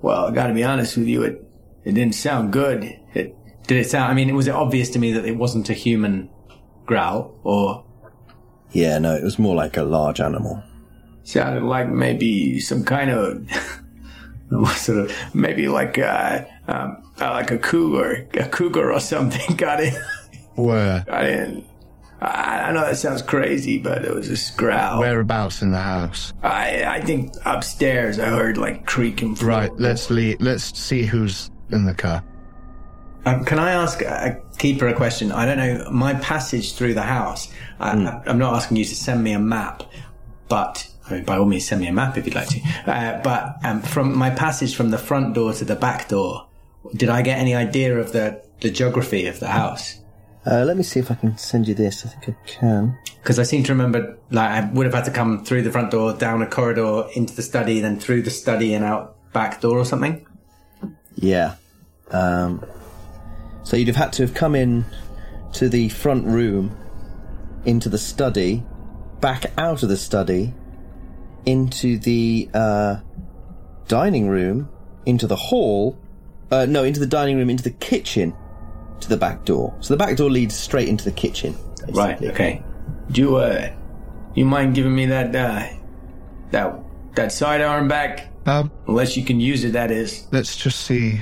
well, 0.00 0.26
I 0.26 0.30
gotta 0.32 0.54
be 0.54 0.64
honest 0.64 0.96
with 0.96 1.06
you, 1.06 1.22
it, 1.22 1.44
it 1.84 1.92
didn't 1.92 2.14
sound 2.14 2.52
good. 2.52 2.84
It, 3.14 3.34
did 3.66 3.78
it 3.78 3.88
sound, 3.88 4.10
I 4.10 4.14
mean, 4.14 4.34
was 4.34 4.48
it 4.48 4.54
obvious 4.54 4.90
to 4.90 4.98
me 4.98 5.12
that 5.12 5.24
it 5.24 5.36
wasn't 5.36 5.70
a 5.70 5.74
human 5.74 6.30
growl, 6.84 7.38
or? 7.42 7.84
Yeah, 8.72 8.98
no, 8.98 9.14
it 9.14 9.22
was 9.22 9.38
more 9.38 9.54
like 9.54 9.76
a 9.76 9.82
large 9.82 10.20
animal. 10.20 10.62
Sounded 11.24 11.62
like 11.62 11.88
maybe 11.88 12.60
some 12.60 12.84
kind 12.84 13.10
of, 13.10 13.48
sort 14.76 14.98
of, 14.98 15.34
maybe 15.34 15.68
like, 15.68 15.98
uh, 15.98 16.44
um, 16.68 17.02
uh, 17.20 17.30
like 17.30 17.50
a 17.50 17.58
cougar, 17.58 18.26
a 18.34 18.48
cougar 18.48 18.92
or 18.92 19.00
something 19.00 19.56
got 19.56 19.80
in. 19.80 19.94
Where? 20.54 21.04
Got 21.06 21.24
in. 21.26 21.64
I, 22.22 22.68
I 22.68 22.72
know 22.72 22.82
that 22.82 22.96
sounds 22.96 23.22
crazy, 23.22 23.78
but 23.78 24.04
it 24.04 24.14
was 24.14 24.30
a 24.30 24.56
growl. 24.56 25.00
Whereabouts 25.00 25.62
in 25.62 25.72
the 25.72 25.80
house? 25.80 26.32
I 26.42 26.84
I 26.84 27.00
think 27.00 27.34
upstairs 27.44 28.18
I 28.18 28.28
heard 28.28 28.58
like 28.58 28.86
creaking. 28.86 29.34
Floor. 29.34 29.50
Right, 29.50 29.72
let's 29.78 30.08
leave, 30.10 30.40
let's 30.40 30.78
see 30.78 31.02
who's 31.02 31.50
in 31.70 31.84
the 31.84 31.94
car. 31.94 32.22
Um, 33.24 33.44
can 33.44 33.58
I 33.58 33.72
ask 33.72 34.02
a 34.02 34.40
keeper 34.58 34.88
a 34.88 34.94
question? 34.94 35.32
I 35.32 35.46
don't 35.46 35.58
know 35.58 35.90
my 35.90 36.14
passage 36.14 36.74
through 36.74 36.94
the 36.94 37.02
house. 37.02 37.48
I, 37.80 37.90
I'm 38.26 38.38
not 38.38 38.54
asking 38.54 38.76
you 38.76 38.84
to 38.84 38.94
send 38.94 39.22
me 39.22 39.32
a 39.32 39.38
map, 39.38 39.82
but 40.48 40.76
I 40.76 40.78
mean, 40.78 40.91
by 41.20 41.36
all 41.36 41.44
means, 41.44 41.66
send 41.66 41.80
me 41.80 41.86
a 41.86 41.92
map 41.92 42.16
if 42.16 42.24
you'd 42.26 42.34
like 42.34 42.48
to. 42.48 42.60
Uh, 42.86 43.20
but 43.22 43.56
um, 43.64 43.82
from 43.82 44.16
my 44.16 44.30
passage 44.30 44.74
from 44.74 44.90
the 44.90 44.98
front 44.98 45.34
door 45.34 45.52
to 45.52 45.64
the 45.64 45.76
back 45.76 46.08
door, 46.08 46.46
did 46.94 47.08
I 47.08 47.22
get 47.22 47.38
any 47.38 47.54
idea 47.54 47.98
of 47.98 48.12
the 48.12 48.42
the 48.60 48.70
geography 48.70 49.26
of 49.26 49.40
the 49.40 49.48
house? 49.48 49.98
Uh, 50.44 50.64
let 50.64 50.76
me 50.76 50.82
see 50.82 50.98
if 50.98 51.10
I 51.10 51.14
can 51.14 51.38
send 51.38 51.68
you 51.68 51.74
this. 51.74 52.04
I 52.04 52.08
think 52.08 52.36
I 52.36 52.48
can. 52.48 52.98
Because 53.22 53.38
I 53.38 53.44
seem 53.44 53.62
to 53.64 53.72
remember, 53.72 54.18
like, 54.30 54.50
I 54.50 54.68
would 54.72 54.86
have 54.86 54.94
had 54.94 55.04
to 55.04 55.12
come 55.12 55.44
through 55.44 55.62
the 55.62 55.70
front 55.70 55.92
door, 55.92 56.14
down 56.14 56.42
a 56.42 56.46
corridor, 56.46 57.04
into 57.14 57.34
the 57.36 57.42
study, 57.42 57.78
then 57.78 58.00
through 58.00 58.22
the 58.22 58.30
study 58.30 58.74
and 58.74 58.84
out 58.84 59.16
back 59.32 59.60
door 59.60 59.78
or 59.78 59.84
something. 59.84 60.26
Yeah. 61.14 61.54
Um, 62.10 62.64
so 63.62 63.76
you'd 63.76 63.86
have 63.86 63.96
had 63.96 64.12
to 64.14 64.22
have 64.22 64.34
come 64.34 64.56
in 64.56 64.84
to 65.54 65.68
the 65.68 65.88
front 65.90 66.26
room, 66.26 66.76
into 67.64 67.88
the 67.88 67.98
study, 67.98 68.64
back 69.20 69.52
out 69.56 69.84
of 69.84 69.88
the 69.88 69.96
study, 69.96 70.52
into 71.46 71.98
the 71.98 72.48
uh, 72.54 72.96
dining 73.88 74.28
room, 74.28 74.68
into 75.06 75.26
the 75.26 75.36
hall. 75.36 75.98
Uh, 76.50 76.66
no, 76.66 76.84
into 76.84 77.00
the 77.00 77.06
dining 77.06 77.36
room, 77.38 77.48
into 77.48 77.62
the 77.64 77.70
kitchen, 77.70 78.34
to 79.00 79.08
the 79.08 79.16
back 79.16 79.44
door. 79.44 79.74
So 79.80 79.94
the 79.94 79.98
back 79.98 80.16
door 80.16 80.30
leads 80.30 80.54
straight 80.54 80.88
into 80.88 81.04
the 81.04 81.12
kitchen. 81.12 81.54
basically. 81.80 81.92
Right. 81.94 82.22
Okay. 82.22 82.62
Do 83.10 83.20
you 83.20 83.36
uh, 83.36 83.72
you 84.34 84.44
mind 84.44 84.74
giving 84.74 84.94
me 84.94 85.06
that 85.06 85.34
uh, 85.34 85.66
that 86.50 86.78
that 87.14 87.32
sidearm 87.32 87.88
back? 87.88 88.28
Um, 88.46 88.70
Unless 88.88 89.16
you 89.16 89.24
can 89.24 89.40
use 89.40 89.64
it, 89.64 89.72
that 89.72 89.90
is. 89.90 90.26
Let's 90.32 90.56
just 90.56 90.80
see 90.80 91.20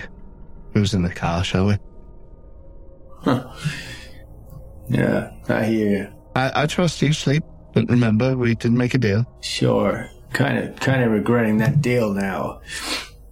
who's 0.72 0.94
in 0.94 1.02
the 1.02 1.12
car, 1.12 1.44
shall 1.44 1.66
we? 1.66 1.76
Yeah, 4.88 5.30
I 5.48 5.64
hear 5.64 5.88
you. 5.90 6.12
I, 6.34 6.62
I 6.62 6.66
trust 6.66 7.00
you, 7.02 7.12
Sleep. 7.12 7.44
But 7.72 7.88
remember, 7.88 8.36
we 8.36 8.54
didn't 8.54 8.78
make 8.78 8.94
a 8.94 8.98
deal. 8.98 9.24
Sure. 9.40 10.08
Kind 10.32 10.58
of, 10.58 10.76
kind 10.80 11.02
of 11.02 11.12
regretting 11.12 11.58
that 11.58 11.80
deal 11.82 12.12
now. 12.12 12.60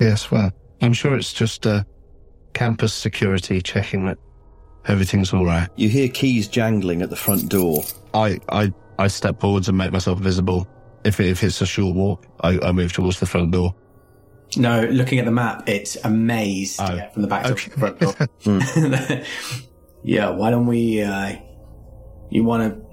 Yes, 0.00 0.30
well, 0.30 0.52
I'm 0.80 0.92
sure 0.92 1.16
it's 1.16 1.32
just 1.32 1.66
uh, 1.66 1.84
campus 2.54 2.92
security 2.92 3.60
checking 3.60 4.06
that 4.06 4.18
everything's 4.86 5.32
all 5.32 5.44
right. 5.44 5.68
You 5.76 5.88
hear 5.88 6.08
keys 6.08 6.48
jangling 6.48 7.02
at 7.02 7.10
the 7.10 7.16
front 7.16 7.48
door. 7.48 7.84
I, 8.14 8.38
I, 8.48 8.72
I 8.98 9.08
step 9.08 9.40
forwards 9.40 9.68
and 9.68 9.78
make 9.78 9.92
myself 9.92 10.18
visible. 10.18 10.66
If, 11.04 11.20
if 11.20 11.44
it's 11.44 11.60
a 11.60 11.66
short 11.66 11.94
walk, 11.94 12.26
I, 12.40 12.58
I 12.60 12.72
move 12.72 12.92
towards 12.92 13.20
the 13.20 13.26
front 13.26 13.52
door. 13.52 13.74
No, 14.56 14.84
looking 14.86 15.18
at 15.18 15.24
the 15.24 15.30
map, 15.30 15.68
it's 15.68 15.96
a 16.04 16.10
maze 16.10 16.78
Oh, 16.80 16.96
get 16.96 17.12
from 17.12 17.22
the 17.22 17.28
back 17.28 17.44
to 17.44 17.50
the 17.54 17.58
front 17.76 18.00
door. 18.00 19.24
yeah, 20.02 20.30
why 20.30 20.50
don't 20.50 20.66
we? 20.66 21.02
Uh, 21.02 21.36
you 22.30 22.44
want 22.44 22.74
to? 22.74 22.87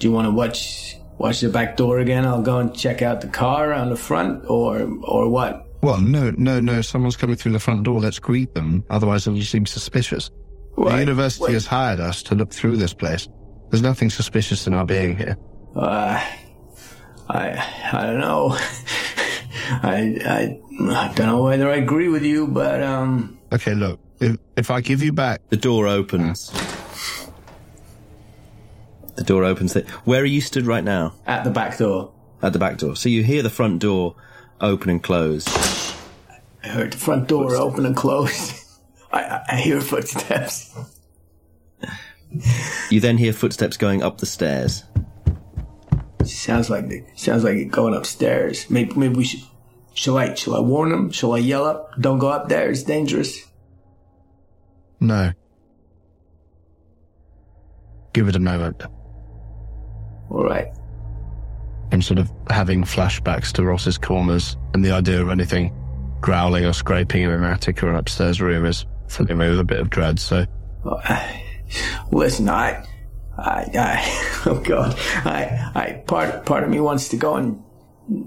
Do 0.00 0.08
you 0.08 0.12
want 0.12 0.26
to 0.26 0.30
watch 0.30 0.96
watch 1.18 1.40
the 1.40 1.50
back 1.50 1.76
door 1.76 1.98
again? 1.98 2.24
I'll 2.24 2.40
go 2.40 2.58
and 2.58 2.74
check 2.74 3.02
out 3.02 3.20
the 3.20 3.28
car 3.28 3.74
on 3.74 3.90
the 3.90 3.96
front, 3.96 4.48
or 4.48 4.80
or 5.02 5.28
what? 5.28 5.66
Well, 5.82 6.00
no, 6.00 6.30
no, 6.38 6.58
no. 6.58 6.80
Someone's 6.80 7.16
coming 7.16 7.36
through 7.36 7.52
the 7.52 7.60
front 7.60 7.82
door. 7.82 8.00
Let's 8.00 8.18
greet 8.18 8.54
them. 8.54 8.82
Otherwise, 8.88 9.26
it'll 9.26 9.40
seem 9.42 9.66
suspicious. 9.66 10.30
The 10.76 10.98
university 10.98 11.44
wait. 11.44 11.52
has 11.52 11.66
hired 11.66 12.00
us 12.00 12.22
to 12.24 12.34
look 12.34 12.50
through 12.50 12.78
this 12.78 12.94
place. 12.94 13.28
There's 13.68 13.82
nothing 13.82 14.08
suspicious 14.08 14.66
in 14.66 14.72
our 14.72 14.86
being 14.86 15.18
here. 15.18 15.36
Uh, 15.76 16.24
I 17.28 17.90
I 17.92 18.06
don't 18.06 18.20
know. 18.20 18.56
I, 19.82 20.16
I 20.24 20.60
I 20.80 21.12
don't 21.14 21.26
know 21.26 21.42
whether 21.42 21.70
I 21.70 21.76
agree 21.76 22.08
with 22.08 22.24
you, 22.24 22.46
but 22.46 22.82
um. 22.82 23.38
Okay, 23.52 23.74
look. 23.74 24.00
If, 24.18 24.38
if 24.56 24.70
I 24.70 24.80
give 24.80 25.02
you 25.02 25.12
back. 25.12 25.42
The 25.50 25.58
door 25.58 25.86
opens. 25.88 26.50
The 29.16 29.24
door 29.24 29.44
opens. 29.44 29.74
Where 30.04 30.22
are 30.22 30.26
you 30.26 30.40
stood 30.40 30.66
right 30.66 30.84
now? 30.84 31.14
At 31.26 31.44
the 31.44 31.50
back 31.50 31.78
door. 31.78 32.12
At 32.42 32.52
the 32.52 32.58
back 32.58 32.78
door. 32.78 32.96
So 32.96 33.08
you 33.08 33.22
hear 33.22 33.42
the 33.42 33.50
front 33.50 33.80
door 33.80 34.16
open 34.60 34.90
and 34.90 35.02
close. 35.02 35.46
I 36.62 36.68
heard 36.68 36.92
the 36.92 36.98
front 36.98 37.28
door 37.28 37.54
open 37.56 37.86
and 37.86 37.96
close. 37.96 38.78
I, 39.12 39.22
I, 39.22 39.42
I 39.50 39.56
hear 39.56 39.80
footsteps. 39.80 40.74
You 42.90 43.00
then 43.00 43.18
hear 43.18 43.32
footsteps 43.32 43.76
going 43.76 44.02
up 44.02 44.18
the 44.18 44.26
stairs. 44.26 44.84
Sounds 46.24 46.70
like 46.70 46.88
the, 46.88 47.04
sounds 47.16 47.44
like 47.44 47.56
it 47.56 47.66
going 47.66 47.94
upstairs. 47.94 48.70
Maybe 48.70 48.94
maybe 48.94 49.14
we 49.14 49.24
should. 49.24 49.40
Shall 49.94 50.16
I 50.16 50.34
shall 50.34 50.54
I 50.54 50.60
warn 50.60 50.90
them? 50.90 51.10
Shall 51.10 51.32
I 51.32 51.38
yell 51.38 51.64
up? 51.64 51.90
Don't 52.00 52.18
go 52.18 52.28
up 52.28 52.48
there. 52.48 52.70
It's 52.70 52.84
dangerous. 52.84 53.38
No. 55.00 55.32
give 58.12 58.28
it 58.28 58.36
a 58.36 58.40
moment. 58.40 58.82
All 60.30 60.44
right. 60.44 60.68
I'm 61.92 62.02
sort 62.02 62.18
of 62.18 62.30
having 62.48 62.84
flashbacks 62.84 63.52
to 63.52 63.64
Ross's 63.64 63.98
corners, 63.98 64.56
and 64.74 64.84
the 64.84 64.92
idea 64.92 65.20
of 65.20 65.28
anything 65.28 65.74
growling 66.20 66.64
or 66.64 66.72
scraping 66.72 67.22
in 67.22 67.30
an 67.30 67.44
attic 67.44 67.82
or 67.82 67.90
an 67.90 67.96
upstairs 67.96 68.40
room 68.40 68.64
is 68.64 68.86
filling 69.08 69.38
me 69.38 69.48
with 69.48 69.58
a 69.58 69.64
bit 69.64 69.80
of 69.80 69.90
dread. 69.90 70.18
So, 70.20 70.46
Listen, 72.12 72.48
I, 72.48 72.86
I, 73.36 73.66
I, 73.74 74.42
oh 74.46 74.60
god, 74.64 74.96
I, 75.24 75.70
I, 75.74 76.02
part, 76.06 76.46
part 76.46 76.62
of 76.62 76.70
me 76.70 76.80
wants 76.80 77.08
to 77.08 77.16
go 77.16 77.36
and 77.36 77.62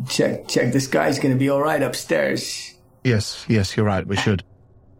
check, 0.09 0.47
check 0.47 0.73
this 0.73 0.87
guy's 0.87 1.19
going 1.19 1.33
to 1.33 1.39
be 1.39 1.49
all 1.49 1.61
right 1.61 1.81
upstairs. 1.81 2.73
yes, 3.03 3.45
yes, 3.47 3.77
you're 3.77 3.85
right. 3.85 4.05
We 4.05 4.17
should, 4.17 4.43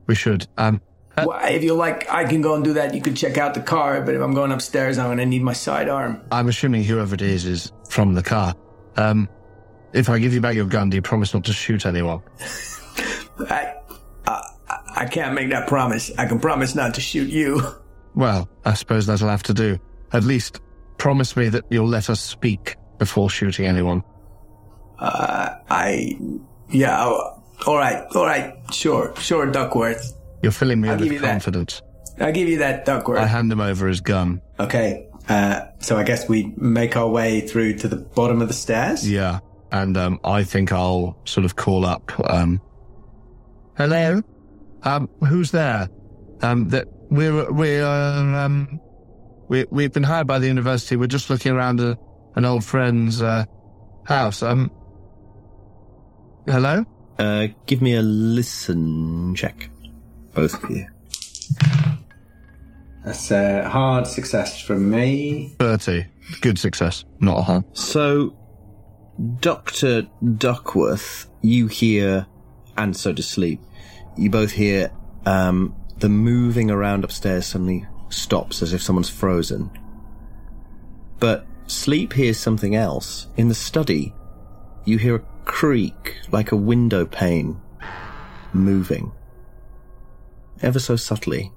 we 0.08 0.16
should. 0.16 0.48
Um, 0.58 0.82
Well, 1.18 1.40
if 1.44 1.64
you 1.64 1.76
like, 1.76 2.10
I 2.10 2.26
can 2.26 2.42
go 2.42 2.56
and 2.56 2.64
do 2.64 2.74
that. 2.74 2.96
You 2.96 3.02
can 3.02 3.14
check 3.16 3.38
out 3.38 3.54
the 3.54 3.62
car, 3.62 4.02
but 4.02 4.16
if 4.16 4.22
I'm 4.22 4.34
going 4.34 4.52
upstairs, 4.52 4.98
I'm 4.98 5.08
going 5.08 5.20
to 5.20 5.26
need 5.26 5.44
my 5.44 5.54
sidearm. 5.54 6.22
I'm 6.32 6.48
assuming 6.48 6.84
whoever 6.84 7.14
it 7.14 7.22
is 7.22 7.46
is 7.46 7.72
from 7.90 8.16
the 8.16 8.24
car. 8.24 8.56
Um, 8.98 9.30
if 9.94 10.10
I 10.10 10.18
give 10.18 10.34
you 10.34 10.42
back 10.42 10.56
your 10.56 10.66
gun, 10.66 10.90
do 10.90 10.96
you 10.96 11.02
promise 11.04 11.34
not 11.34 11.44
to 11.46 11.54
shoot 11.54 11.86
anyone? 11.86 12.22
I, 13.40 13.76
I, 14.26 14.42
I 14.96 15.06
can't 15.06 15.36
make 15.36 15.52
that 15.52 15.68
promise. 15.68 16.12
I 16.18 16.26
can 16.26 16.40
promise 16.40 16.74
not 16.74 16.96
to 16.96 17.02
shoot 17.02 17.30
you. 17.30 17.62
Well, 18.16 18.48
I 18.64 18.76
suppose 18.76 19.08
that'll 19.08 19.28
have 19.28 19.42
to 19.42 19.56
do. 19.56 19.80
At 20.12 20.24
least 20.24 20.62
promise 21.00 21.36
me 21.36 21.50
that 21.50 21.66
you'll 21.72 21.88
let 21.88 22.12
us 22.12 22.22
speak 22.22 22.76
before 23.00 23.28
shooting 23.28 23.66
anyone. 23.66 24.04
Uh, 25.00 25.56
I, 25.68 26.16
yeah, 26.70 27.04
all 27.04 27.42
right, 27.76 28.06
all 28.14 28.26
right, 28.26 28.54
sure, 28.72 29.16
sure, 29.20 29.48
Duckworth. 29.50 30.14
You're 30.44 30.52
filling 30.52 30.82
me 30.82 30.90
I'll 30.90 30.98
give 30.98 31.06
with 31.06 31.14
you 31.14 31.20
that. 31.20 31.32
confidence. 31.32 31.82
I'll 32.20 32.32
give 32.32 32.48
you 32.48 32.60
that, 32.60 32.86
Duckworth. 32.86 33.20
I 33.20 33.26
hand 33.26 33.52
him 33.52 33.60
over 33.62 33.88
his 33.88 34.02
gun. 34.02 34.42
Okay, 34.60 35.08
uh, 35.30 35.62
so 35.80 35.98
I 35.98 36.04
guess 36.04 36.30
we 36.30 36.54
make 36.58 36.96
our 36.96 37.08
way 37.08 37.42
through 37.42 37.78
to 37.80 37.88
the 37.88 37.96
bottom 37.96 38.42
of 38.42 38.48
the 38.50 38.54
stairs. 38.54 39.10
Yeah. 39.10 39.40
And 39.72 39.98
um, 39.98 40.20
I 40.24 40.44
think 40.44 40.72
I'll 40.72 41.18
sort 41.26 41.46
of 41.46 41.56
call 41.56 41.84
up. 41.86 42.12
Um, 42.30 42.62
Hello? 43.76 44.22
Um, 44.84 45.10
who's 45.28 45.50
there? 45.50 45.90
Um, 46.44 46.70
that 46.70 46.88
we're, 47.10 47.52
we're, 47.52 47.84
um, 47.84 48.80
we, 49.48 49.66
we've 49.72 49.92
been 49.92 50.04
hired 50.04 50.28
by 50.28 50.38
the 50.38 50.46
university. 50.46 50.96
We're 50.96 51.08
just 51.08 51.32
looking 51.32 51.54
around 51.54 51.80
a, 51.80 51.98
an 52.36 52.46
old 52.46 52.64
friend's, 52.64 53.22
uh, 53.24 53.46
house. 54.06 54.44
Um, 54.44 54.70
hello? 56.46 56.86
Uh, 57.18 57.48
give 57.66 57.82
me 57.82 57.96
a 57.96 58.02
listen 58.04 59.34
check. 59.34 59.70
Both 60.34 60.64
of 60.64 60.70
you. 60.70 60.88
That's 63.06 63.32
a 63.32 63.68
hard 63.68 64.08
success 64.08 64.62
from 64.62 64.90
me. 64.90 65.56
30. 65.60 66.06
Good 66.42 66.58
success. 66.58 67.04
Not 67.20 67.40
a 67.40 67.42
hard. 67.42 67.78
So, 67.78 68.36
Dr. 69.40 70.08
Duckworth, 70.38 71.28
you 71.42 71.68
hear, 71.68 72.26
and 72.78 72.96
so 72.96 73.12
does 73.12 73.28
Sleep, 73.28 73.60
you 74.18 74.30
both 74.30 74.52
hear 74.52 74.92
um, 75.26 75.76
the 75.98 76.10
moving 76.10 76.72
around 76.72 77.04
upstairs 77.04 77.46
suddenly 77.46 77.86
stops 78.10 78.62
as 78.62 78.74
if 78.74 78.82
someone's 78.82 79.10
frozen. 79.10 79.70
But 81.20 81.46
Sleep 81.68 82.14
hears 82.14 82.38
something 82.38 82.76
else. 82.76 83.28
In 83.38 83.48
the 83.50 83.56
study, 83.56 84.14
you 84.86 84.98
hear 84.98 85.16
a 85.16 85.26
creak 85.46 86.18
like 86.32 86.52
a 86.52 86.58
window 86.58 87.06
pane 87.06 87.60
moving. 88.54 89.12
Ever 90.62 90.80
so 90.80 90.96
subtly. 90.96 91.52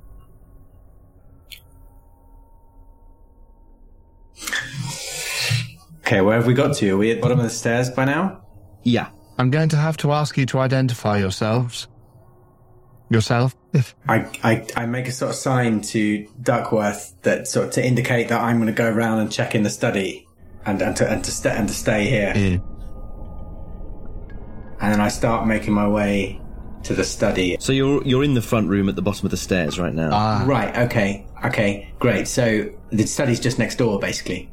Okay, 6.01 6.20
where 6.20 6.36
have 6.36 6.47
we 6.47 6.55
got 6.55 6.76
to? 6.76 6.90
Are 6.90 6.97
we 6.97 7.11
at 7.11 7.16
the 7.16 7.20
bottom 7.20 7.38
of 7.38 7.44
the 7.44 7.51
stairs 7.51 7.90
by 7.90 8.05
now? 8.05 8.44
Yeah. 8.84 9.09
I'm 9.38 9.51
going 9.51 9.68
to 9.70 9.76
have 9.76 9.97
to 9.99 10.12
ask 10.12 10.38
you 10.38 10.47
to 10.47 10.61
identify 10.61 11.18
yourselves. 11.18 11.88
Yourself? 13.11 13.57
If 13.72 13.94
I, 14.09 14.26
I, 14.42 14.66
I 14.76 14.86
make 14.86 15.09
a 15.09 15.12
sort 15.12 15.30
of 15.30 15.36
sign 15.36 15.80
to 15.82 16.26
Duckworth 16.40 17.14
that 17.22 17.47
sort 17.49 17.66
of 17.66 17.72
to 17.74 17.84
indicate 17.84 18.28
that 18.28 18.40
I'm 18.40 18.57
going 18.57 18.68
to 18.68 18.72
go 18.72 18.88
around 18.88 19.18
and 19.18 19.30
check 19.30 19.55
in 19.55 19.62
the 19.62 19.70
study 19.70 20.26
and, 20.64 20.80
and 20.80 20.97
to 20.97 21.09
and 21.09 21.22
to, 21.24 21.30
st- 21.30 21.55
and 21.55 21.68
to 21.68 21.74
stay 21.74 22.07
here. 22.07 22.32
And 24.80 24.92
then 24.92 25.01
I 25.01 25.09
start 25.09 25.47
making 25.47 25.72
my 25.72 25.88
way 25.88 26.40
to 26.87 26.95
the 26.95 27.05
study. 27.05 27.57
So 27.61 27.72
you're 27.72 28.03
you're 28.05 28.24
in 28.24 28.34
the 28.34 28.43
front 28.43 28.68
room 28.68 28.89
at 28.89 28.97
the 28.97 29.03
bottom 29.03 29.26
of 29.26 29.30
the 29.30 29.37
stairs 29.37 29.78
right 29.78 29.93
now. 29.95 30.45
Right. 30.47 30.76
Okay. 30.87 31.26
Okay. 31.45 31.93
Great. 31.99 32.28
So 32.28 32.68
the 32.91 33.07
study's 33.07 33.41
just 33.41 33.59
next 33.59 33.76
door, 33.76 33.99
basically. 33.99 34.51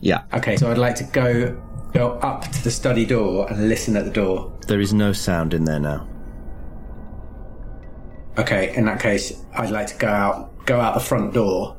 Yeah. 0.00 0.22
Okay. 0.32 0.56
So 0.56 0.70
I'd 0.70 0.78
like 0.78 0.94
to 0.96 1.04
go 1.04 1.60
go 1.92 2.12
up 2.20 2.42
to 2.50 2.64
the 2.64 2.70
study 2.70 3.04
door 3.04 3.50
and 3.50 3.68
listen 3.68 3.96
at 3.96 4.04
the 4.04 4.10
door. 4.10 4.52
There 4.66 4.80
is 4.80 4.94
no 4.94 5.12
sound 5.12 5.54
in 5.54 5.64
there 5.64 5.80
now. 5.80 6.08
Okay. 8.38 8.74
In 8.76 8.84
that 8.86 9.00
case, 9.00 9.32
I'd 9.54 9.70
like 9.70 9.88
to 9.88 9.96
go 9.96 10.08
out 10.08 10.64
go 10.66 10.80
out 10.80 10.94
the 10.94 11.00
front 11.00 11.34
door 11.34 11.76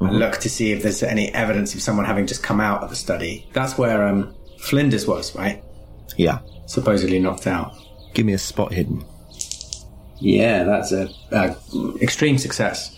and 0.00 0.18
look 0.18 0.38
to 0.38 0.48
see 0.48 0.72
if 0.72 0.82
there's 0.82 1.02
any 1.02 1.32
evidence 1.34 1.74
of 1.74 1.82
someone 1.82 2.04
having 2.04 2.26
just 2.26 2.42
come 2.42 2.60
out 2.60 2.82
of 2.82 2.90
the 2.90 2.96
study. 2.96 3.48
That's 3.52 3.78
where 3.78 4.06
um 4.06 4.34
Flinders 4.58 5.06
was, 5.06 5.34
right? 5.36 5.62
Yeah. 6.16 6.40
Supposedly 6.66 7.20
knocked 7.20 7.46
out. 7.46 7.72
Give 8.14 8.26
me 8.26 8.32
a 8.32 8.38
spot 8.38 8.72
hidden. 8.72 9.04
Yeah, 10.20 10.64
that's 10.64 10.92
a, 10.92 11.08
a 11.30 11.56
extreme 12.00 12.38
success. 12.38 12.96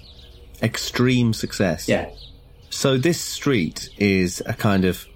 Extreme 0.62 1.32
success. 1.34 1.88
Yeah. 1.88 2.10
So 2.70 2.96
this 2.96 3.20
street 3.20 3.90
is 3.98 4.42
a 4.46 4.54
kind 4.54 4.84
of 4.84 5.06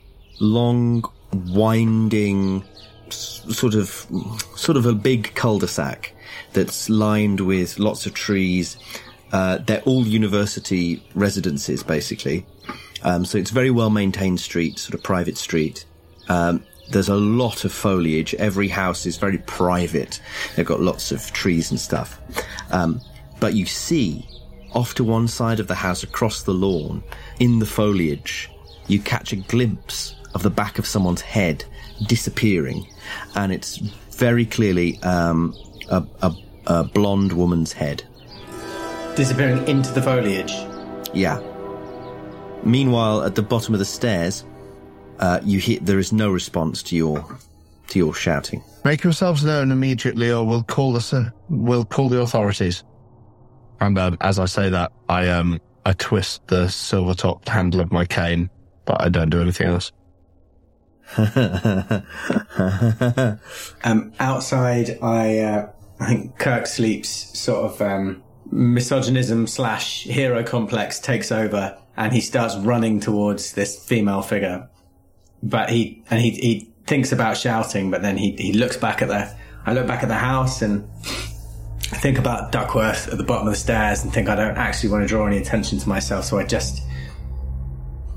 long, 0.41 1.05
winding, 1.33 2.65
sort 3.11 3.75
of, 3.75 3.89
sort 4.57 4.77
of 4.77 4.87
a 4.87 4.95
big 4.95 5.35
cul-de-sac 5.35 6.15
that's 6.53 6.89
lined 6.89 7.41
with 7.41 7.79
lots 7.79 8.07
of 8.07 8.15
trees. 8.15 8.77
Uh, 9.33 9.59
they're 9.59 9.83
all 9.83 10.07
university 10.07 11.03
residences, 11.15 11.83
basically. 11.83 12.47
Um, 13.03 13.25
so 13.25 13.39
it's 13.39 13.51
a 13.51 13.55
very 13.55 13.71
well 13.71 13.91
maintained 13.91 14.41
street, 14.41 14.79
sort 14.79 14.95
of 14.95 15.03
private 15.03 15.37
street. 15.37 15.85
Um, 16.29 16.65
there's 16.91 17.09
a 17.09 17.17
lot 17.17 17.65
of 17.65 17.73
foliage. 17.73 18.35
Every 18.35 18.69
house 18.69 19.07
is 19.07 19.17
very 19.17 19.39
private. 19.39 20.21
They've 20.55 20.67
got 20.67 20.81
lots 20.81 21.13
of 21.13 21.33
trees 21.33 21.71
and 21.71 21.81
stuff. 21.81 22.21
Um, 22.71 23.01
but 23.41 23.55
you 23.55 23.67
see, 23.67 24.27
off 24.73 24.95
to 24.95 25.05
one 25.05 25.29
side 25.29 25.61
of 25.61 25.67
the 25.67 25.75
house, 25.75 26.03
across 26.03 26.43
the 26.43 26.55
lawn, 26.55 27.03
in 27.39 27.59
the 27.59 27.67
foliage, 27.67 28.51
you 28.87 29.01
catch 29.01 29.33
a 29.33 29.37
glimpse 29.37 30.15
of 30.35 30.43
the 30.43 30.51
back 30.51 30.79
of 30.79 30.87
someone's 30.87 31.21
head 31.21 31.65
disappearing, 32.07 32.87
and 33.37 33.53
it's 33.53 33.79
very 34.11 34.45
clearly 34.45 35.01
um, 35.03 35.55
a, 35.91 36.05
a, 36.23 36.35
a 36.67 36.85
blonde 36.85 37.33
woman's 37.33 37.73
head. 37.73 38.03
Disappearing 39.15 39.67
into 39.69 39.93
the 39.93 40.03
foliage. 40.03 40.53
Yeah. 41.13 41.41
Meanwhile, 42.65 43.23
at 43.23 43.35
the 43.35 43.43
bottom 43.43 43.75
of 43.75 43.79
the 43.79 43.85
stairs, 43.85 44.45
uh, 45.21 45.41
you 45.43 45.59
hear 45.59 45.79
there 45.81 45.99
is 45.99 46.13
no 46.13 46.31
response 46.31 46.83
to 46.85 46.97
your 46.97 47.25
to 47.89 47.99
your 47.99 48.15
shouting. 48.15 48.63
Make 48.85 49.03
yourselves 49.05 49.45
known 49.45 49.71
immediately, 49.73 50.31
or 50.31 50.45
we'll 50.47 50.63
call 50.63 50.93
the 50.93 50.99
s- 50.99 51.31
we'll 51.49 51.85
call 51.85 52.09
the 52.09 52.21
authorities. 52.21 52.85
And 53.81 53.99
um, 53.99 54.17
as 54.21 54.39
I 54.39 54.45
say 54.47 54.71
that, 54.71 54.93
I 55.09 55.29
um 55.29 55.61
I 55.87 55.93
twist 55.93 56.47
the 56.49 56.69
silver 56.69 57.15
topped 57.15 57.49
handle 57.49 57.81
of 57.81 57.93
my 57.93 58.05
cane, 58.07 58.49
but 58.87 59.01
I 59.03 59.09
don't 59.09 59.31
do 59.31 59.41
anything 59.41 59.67
else. 59.69 59.93
Um, 63.85 64.13
outside, 64.19 64.99
I 65.03 65.39
uh, 65.41 65.71
I 66.01 66.07
think 66.07 66.39
Kirk 66.39 66.67
Sleep's 66.67 67.39
sort 67.39 67.71
of 67.73 67.81
um, 67.83 68.23
misogynism 68.51 69.47
slash 69.47 70.05
hero 70.05 70.43
complex 70.43 70.99
takes 70.99 71.31
over, 71.31 71.77
and 71.97 72.13
he 72.13 72.21
starts 72.21 72.57
running 72.57 73.01
towards 73.01 73.53
this 73.53 73.79
female 73.85 74.23
figure. 74.23 74.69
But 75.45 75.69
he 75.69 76.03
and 76.11 76.21
he 76.21 76.31
he 76.31 76.73
thinks 76.87 77.13
about 77.13 77.37
shouting, 77.37 77.91
but 77.91 78.01
then 78.03 78.17
he 78.17 78.33
he 78.33 78.53
looks 78.55 78.77
back 78.77 79.03
at 79.03 79.09
the 79.09 79.31
I 79.67 79.75
look 79.75 79.87
back 79.87 80.03
at 80.03 80.09
the 80.09 80.15
house 80.15 80.63
and 80.63 80.89
I 81.93 81.97
think 81.99 82.19
about 82.19 82.51
Duckworth 82.51 83.09
at 83.09 83.19
the 83.19 83.25
bottom 83.25 83.47
of 83.47 83.53
the 83.53 83.59
stairs 83.59 84.03
and 84.03 84.13
think 84.13 84.29
I 84.29 84.35
don't 84.35 84.57
actually 84.57 84.91
want 84.91 85.05
to 85.05 85.09
draw 85.09 85.27
any 85.27 85.39
attention 85.39 85.79
to 85.79 85.89
myself, 85.89 86.25
so 86.25 86.39
I 86.39 86.45
just 86.45 86.83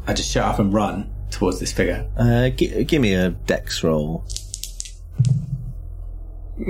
I 0.08 0.14
just 0.14 0.32
shut 0.32 0.46
up 0.46 0.60
and 0.60 0.74
run 0.74 1.14
towards 1.30 1.60
this 1.60 1.74
figure. 1.74 2.10
Uh, 2.18 2.50
gi- 2.50 2.86
give 2.86 3.02
me 3.02 3.14
a 3.14 3.32
dex 3.32 3.84
roll. 3.84 4.24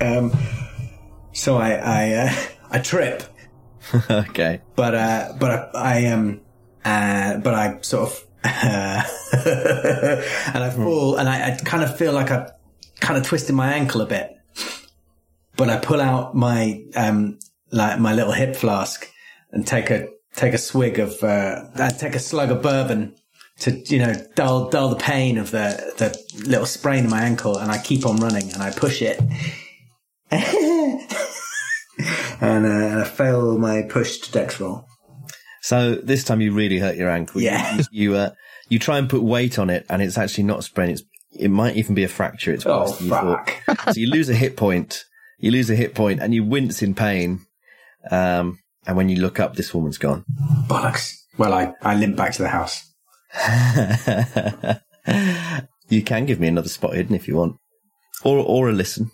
um, 0.00 0.32
so 1.32 1.56
I 1.56 1.70
I 1.72 2.12
uh, 2.12 2.32
I 2.70 2.78
trip, 2.80 3.22
okay. 4.10 4.60
but 4.74 4.94
uh, 4.94 5.32
but 5.38 5.70
I, 5.74 6.02
I 6.02 6.06
um 6.06 6.40
uh, 6.84 7.38
but 7.38 7.54
I 7.54 7.78
sort 7.82 8.10
of 8.10 8.24
and 10.54 10.64
I 10.64 10.70
fall 10.70 11.16
and 11.16 11.28
I, 11.28 11.52
I 11.52 11.56
kind 11.56 11.82
of 11.82 11.96
feel 11.96 12.12
like 12.12 12.30
I 12.30 12.50
kind 13.00 13.18
of 13.18 13.24
twisted 13.24 13.54
my 13.54 13.72
ankle 13.72 14.00
a 14.00 14.06
bit, 14.06 14.36
but 15.56 15.68
I 15.68 15.78
pull 15.78 16.00
out 16.00 16.34
my 16.34 16.82
um 16.96 17.38
like 17.70 17.98
my 17.98 18.14
little 18.14 18.32
hip 18.32 18.56
flask 18.56 19.10
and 19.52 19.66
take 19.66 19.90
a 19.90 20.08
take 20.38 20.54
a 20.54 20.58
swig 20.58 20.98
of, 20.98 21.22
uh, 21.22 21.64
I 21.76 21.90
take 21.90 22.14
a 22.14 22.20
slug 22.20 22.50
of 22.50 22.62
bourbon 22.62 23.14
to, 23.60 23.72
you 23.92 23.98
know, 23.98 24.14
dull, 24.36 24.70
dull 24.70 24.90
the 24.90 24.96
pain 24.96 25.36
of 25.36 25.50
the, 25.50 25.92
the 25.98 26.48
little 26.48 26.66
sprain 26.66 27.04
in 27.04 27.10
my 27.10 27.22
ankle 27.22 27.58
and 27.58 27.70
I 27.70 27.78
keep 27.78 28.06
on 28.06 28.16
running 28.16 28.52
and 28.52 28.62
I 28.62 28.70
push 28.70 29.02
it. 29.02 29.20
and, 30.30 30.40
uh, 32.40 32.68
and 32.68 33.00
I 33.00 33.04
fail 33.04 33.58
my 33.58 33.82
pushed 33.82 34.32
dex 34.32 34.60
roll. 34.60 34.86
So 35.68 35.96
this 35.96 36.24
time 36.24 36.40
you 36.40 36.52
really 36.54 36.78
hurt 36.78 36.96
your 36.96 37.10
ankle. 37.10 37.42
Yeah. 37.42 37.76
You, 37.76 37.84
you, 37.90 38.14
uh, 38.16 38.30
you 38.70 38.78
try 38.78 38.96
and 38.96 39.06
put 39.06 39.22
weight 39.22 39.58
on 39.58 39.68
it 39.68 39.84
and 39.90 40.00
it's 40.00 40.16
actually 40.16 40.44
not 40.44 40.60
a 40.60 40.62
sprain. 40.62 40.88
It's, 40.88 41.02
it 41.38 41.50
might 41.50 41.76
even 41.76 41.94
be 41.94 42.04
a 42.04 42.08
fracture. 42.08 42.54
It's 42.54 42.64
Oh, 42.64 42.84
worse 42.86 42.96
than 42.96 43.08
you 43.08 43.12
thought. 43.12 43.50
so 43.92 44.00
you 44.00 44.08
lose 44.10 44.30
a 44.30 44.34
hit 44.34 44.56
point. 44.56 45.04
You 45.38 45.50
lose 45.50 45.68
a 45.68 45.76
hit 45.76 45.94
point 45.94 46.20
and 46.22 46.32
you 46.32 46.42
wince 46.42 46.80
in 46.80 46.94
pain. 46.94 47.40
Um, 48.10 48.60
and 48.86 48.96
when 48.96 49.10
you 49.10 49.20
look 49.20 49.38
up, 49.40 49.56
this 49.56 49.74
woman's 49.74 49.98
gone. 49.98 50.24
Bollocks. 50.68 51.12
Well, 51.36 51.52
I, 51.52 51.74
I 51.82 51.96
limp 51.96 52.16
back 52.16 52.32
to 52.32 52.42
the 52.42 52.48
house. 52.48 52.82
you 55.90 56.02
can 56.02 56.24
give 56.24 56.40
me 56.40 56.48
another 56.48 56.70
spot 56.70 56.94
hidden 56.94 57.14
if 57.14 57.28
you 57.28 57.36
want. 57.36 57.56
Or, 58.24 58.38
or 58.38 58.70
a 58.70 58.72
listen. 58.72 59.10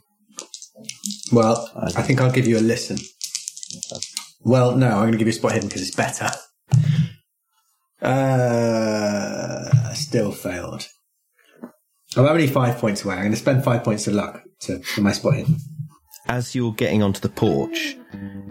Well, 1.33 1.69
I 1.75 2.03
think 2.03 2.21
I'll 2.21 2.31
give 2.31 2.47
you 2.47 2.59
a 2.59 2.61
listen. 2.61 2.99
Well, 4.45 4.77
no, 4.77 4.89
I'm 4.89 4.99
going 4.99 5.13
to 5.13 5.19
give 5.19 5.27
you 5.27 5.33
spot 5.33 5.53
hidden 5.53 5.69
because 5.69 5.83
it's 5.83 5.97
better. 5.97 6.29
Uh, 8.03 9.95
still 9.95 10.33
failed. 10.33 10.87
I'm 12.17 12.27
only 12.27 12.47
five 12.47 12.77
points 12.77 13.05
away. 13.05 13.15
I'm 13.15 13.23
going 13.23 13.33
to 13.33 13.39
spend 13.39 13.65
five 13.65 13.83
points 13.83 14.07
of 14.07 14.15
luck 14.15 14.43
to, 14.61 14.81
for 14.83 15.01
my 15.01 15.13
spot 15.13 15.35
hidden. 15.35 15.57
As 16.29 16.55
you're 16.55 16.73
getting 16.73 17.03
onto 17.03 17.21
the 17.21 17.29
porch, 17.31 17.97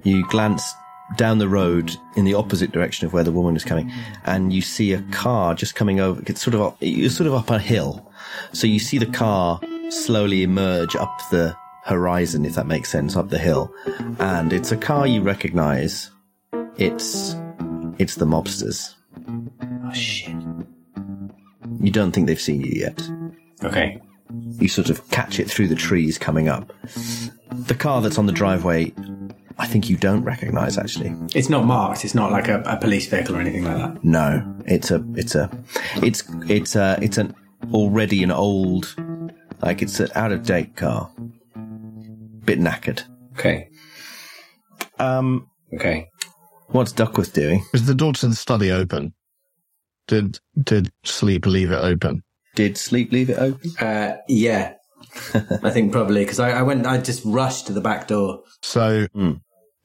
you 0.03 0.27
glance 0.29 0.73
down 1.15 1.37
the 1.37 1.47
road 1.47 1.95
in 2.15 2.25
the 2.25 2.33
opposite 2.33 2.71
direction 2.71 3.05
of 3.05 3.13
where 3.13 3.23
the 3.23 3.31
woman 3.31 3.55
is 3.55 3.63
coming, 3.63 3.91
and 4.25 4.51
you 4.51 4.61
see 4.61 4.93
a 4.93 5.01
car 5.11 5.53
just 5.53 5.75
coming 5.75 5.99
over. 5.99 6.21
It's 6.25 6.41
sort 6.41 6.55
of 6.55 6.61
up, 6.61 6.77
you're 6.79 7.09
sort 7.09 7.27
of 7.27 7.35
up 7.35 7.49
a 7.51 7.59
hill, 7.59 8.11
so 8.51 8.67
you 8.67 8.79
see 8.79 8.97
the 8.97 9.05
car 9.05 9.59
slowly 9.89 10.41
emerge 10.43 10.95
up 10.95 11.21
the 11.29 11.55
horizon, 11.83 12.45
if 12.45 12.55
that 12.55 12.67
makes 12.67 12.89
sense, 12.89 13.15
up 13.15 13.29
the 13.29 13.37
hill, 13.37 13.73
and 14.19 14.53
it's 14.53 14.71
a 14.71 14.77
car 14.77 15.05
you 15.07 15.21
recognise. 15.21 16.11
It's 16.77 17.35
it's 17.97 18.15
the 18.15 18.25
mobsters. 18.25 18.95
Oh 19.85 19.93
shit! 19.93 20.35
You 21.79 21.91
don't 21.91 22.11
think 22.11 22.27
they've 22.27 22.39
seen 22.39 22.61
you 22.61 22.71
yet. 22.73 23.01
Okay. 23.63 24.01
You 24.59 24.67
sort 24.67 24.89
of 24.89 25.07
catch 25.09 25.39
it 25.39 25.49
through 25.49 25.67
the 25.67 25.75
trees 25.75 26.17
coming 26.17 26.47
up. 26.49 26.71
The 27.51 27.75
car 27.75 28.01
that's 28.01 28.17
on 28.17 28.25
the 28.25 28.31
driveway, 28.31 28.93
I 29.59 29.67
think 29.67 29.89
you 29.89 29.97
don't 29.97 30.23
recognise 30.23 30.77
actually. 30.77 31.13
It's 31.35 31.49
not 31.49 31.65
marked. 31.65 32.03
It's 32.03 32.15
not 32.15 32.31
like 32.31 32.47
a, 32.47 32.61
a 32.61 32.77
police 32.77 33.07
vehicle 33.07 33.35
or 33.35 33.41
anything 33.41 33.65
like 33.65 33.77
that. 33.77 34.03
No, 34.03 34.55
it's 34.65 34.89
a, 34.89 35.05
it's 35.15 35.35
a, 35.35 35.51
it's, 35.97 36.23
it's 36.49 36.75
a, 36.75 36.97
it's 37.01 37.17
an 37.17 37.35
already 37.71 38.23
an 38.23 38.31
old, 38.31 38.95
like 39.61 39.81
it's 39.81 39.99
an 39.99 40.09
out 40.15 40.31
of 40.31 40.43
date 40.43 40.75
car. 40.75 41.11
Bit 42.45 42.59
knackered. 42.59 43.03
Okay. 43.33 43.69
Um. 44.99 45.47
Okay. 45.73 46.09
What's 46.67 46.91
Duckworth 46.91 47.33
doing? 47.33 47.63
Is 47.73 47.85
the 47.85 47.95
door 47.95 48.13
to 48.13 48.27
the 48.27 48.35
study 48.35 48.71
open? 48.71 49.13
Did 50.07 50.39
did 50.61 50.91
Sleep 51.03 51.45
leave 51.45 51.71
it 51.71 51.75
open? 51.77 52.23
Did 52.55 52.77
Sleep 52.77 53.11
leave 53.11 53.29
it 53.29 53.37
open? 53.39 53.71
Uh, 53.79 54.17
yeah. 54.27 54.73
I 55.63 55.69
think 55.69 55.91
probably 55.91 56.23
because 56.23 56.39
I, 56.39 56.51
I 56.51 56.61
went, 56.61 56.85
I 56.87 56.97
just 56.99 57.21
rushed 57.25 57.67
to 57.67 57.73
the 57.73 57.81
back 57.81 58.07
door. 58.07 58.41
So 58.61 59.07
Hmm. 59.13 59.33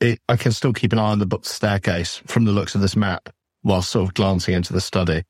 it, 0.00 0.20
I 0.28 0.36
can 0.36 0.52
still 0.52 0.72
keep 0.72 0.92
an 0.92 0.98
eye 0.98 1.10
on 1.10 1.18
the 1.18 1.26
book 1.26 1.44
staircase 1.44 2.22
from 2.26 2.44
the 2.44 2.52
looks 2.52 2.74
of 2.74 2.80
this 2.80 2.96
map 2.96 3.28
while 3.62 3.82
sort 3.82 4.08
of 4.08 4.14
glancing 4.14 4.54
into 4.54 4.72
the 4.72 4.80
study. 4.80 5.24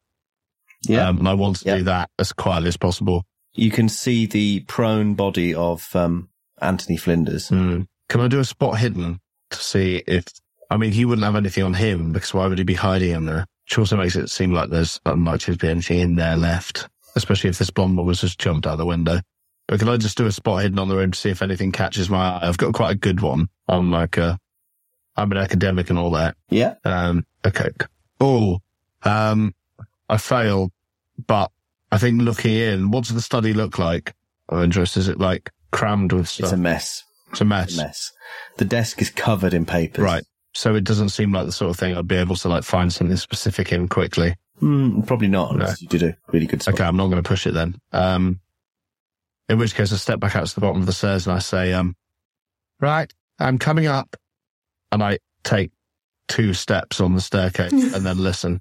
Yeah. 0.87 1.09
Um, 1.09 1.19
and 1.19 1.29
I 1.29 1.35
want 1.35 1.57
to 1.59 1.79
do 1.79 1.83
that 1.85 2.11
as 2.19 2.33
quietly 2.33 2.69
as 2.69 2.77
possible. 2.77 3.25
You 3.55 3.71
can 3.71 3.89
see 3.89 4.27
the 4.27 4.61
prone 4.61 5.15
body 5.15 5.55
of 5.55 5.89
um, 5.97 6.29
Anthony 6.61 6.97
Flinders. 6.97 7.49
Hmm. 7.49 7.83
Can 8.09 8.21
I 8.21 8.29
do 8.29 8.41
a 8.41 8.45
spot 8.45 8.79
hidden 8.79 9.21
to 9.51 9.59
see 9.59 10.03
if, 10.07 10.25
I 10.71 10.77
mean, 10.77 10.93
he 10.93 11.05
wouldn't 11.05 11.25
have 11.25 11.37
anything 11.37 11.65
on 11.65 11.75
him 11.75 12.13
because 12.13 12.33
why 12.33 12.47
would 12.47 12.59
he 12.59 12.65
be 12.65 12.75
hiding 12.75 13.11
in 13.11 13.25
there? 13.27 13.47
Which 13.67 13.79
also 13.79 13.97
makes 13.97 14.17
it 14.17 14.31
seem 14.31 14.53
like 14.53 14.71
there's 14.71 15.01
unlikely 15.05 15.55
to 15.55 15.59
be 15.59 15.69
anything 15.69 16.01
in 16.01 16.15
there 16.17 16.37
left, 16.37 16.89
especially 17.17 17.51
if 17.51 17.59
this 17.59 17.71
blonde 17.71 17.97
one 17.97 18.07
was 18.07 18.21
just 18.21 18.39
jumped 18.39 18.67
out 18.67 18.77
the 18.77 18.87
window. 18.87 19.21
But 19.67 19.81
can 19.81 19.91
I 19.91 19.99
just 19.99 20.17
do 20.17 20.25
a 20.25 20.33
spot 20.33 20.63
hidden 20.63 20.79
on 20.79 20.89
the 20.89 20.97
room 20.97 21.11
to 21.11 21.19
see 21.19 21.29
if 21.29 21.43
anything 21.43 21.73
catches 21.73 22.09
my 22.09 22.17
eye? 22.17 22.49
I've 22.49 22.57
got 22.57 22.73
quite 22.73 22.93
a 22.93 22.99
good 22.99 23.21
one. 23.21 23.49
I'm 23.69 23.91
like 23.91 24.17
a, 24.17 24.39
I'm 25.17 25.31
an 25.33 25.39
academic 25.39 25.91
and 25.91 25.99
all 25.99 26.13
that. 26.13 26.37
Yeah. 26.49 26.77
Um, 26.85 27.27
okay. 27.45 27.69
Oh, 28.21 28.61
um, 29.03 29.55
I 30.09 30.17
failed, 30.17 30.73
but 31.27 31.51
I 31.93 31.99
think 31.99 32.23
looking 32.23 32.55
in, 32.55 32.91
what 32.91 33.05
does 33.05 33.15
the 33.15 33.21
study 33.21 33.53
look 33.53 33.79
like? 33.79 34.15
Of 34.49 34.63
interest, 34.63 34.97
is 34.97 35.09
it 35.09 35.19
like 35.19 35.51
crammed 35.71 36.13
with 36.13 36.29
stuff? 36.29 36.45
It's 36.47 36.53
a 36.53 36.57
mess. 36.57 37.05
It's 37.31 37.41
a 37.41 37.45
mess. 37.45 37.69
It's 37.69 37.79
a 37.79 37.83
mess. 37.83 38.13
The 38.57 38.65
desk 38.65 39.01
is 39.03 39.11
covered 39.11 39.55
in 39.55 39.67
papers. 39.67 40.03
Right. 40.03 40.25
So 40.55 40.75
it 40.75 40.85
doesn't 40.85 41.11
seem 41.11 41.33
like 41.33 41.47
the 41.47 41.53
sort 41.53 41.71
of 41.71 41.77
thing 41.77 41.97
I'd 41.97 42.09
be 42.09 42.17
able 42.17 42.37
to 42.37 42.49
like 42.49 42.65
find 42.65 42.93
something 42.93 43.17
specific 43.17 43.73
in 43.73 43.89
quickly. 43.89 44.35
Mm, 44.63 45.07
probably 45.07 45.29
not. 45.29 45.53
unless 45.53 45.81
You 45.81 45.89
did 45.89 46.03
a 46.03 46.17
really 46.33 46.47
good 46.47 46.63
spot. 46.63 46.75
Okay, 46.75 46.85
I'm 46.85 46.97
not 46.97 47.07
going 47.07 47.23
to 47.23 47.29
push 47.29 47.47
it 47.47 47.55
then. 47.55 47.81
Um, 47.93 48.41
in 49.49 49.59
which 49.59 49.75
case 49.75 49.93
I 49.93 49.97
step 49.97 50.21
back 50.21 50.37
out 50.37 50.47
to 50.47 50.55
the 50.55 50.61
bottom 50.61 50.81
of 50.81 50.87
the 50.87 50.93
stairs 50.93 51.27
and 51.27 51.37
I 51.37 51.39
say, 51.39 51.73
um, 51.73 51.97
right, 52.81 53.13
I'm 53.39 53.59
coming 53.59 53.87
up. 53.87 54.17
And 54.91 55.03
I 55.03 55.19
take 55.45 55.71
two 56.29 56.55
steps 56.55 57.01
on 57.01 57.15
the 57.15 57.21
staircase 57.21 57.73
and 57.95 58.05
then 58.05 58.19
listen 58.23 58.61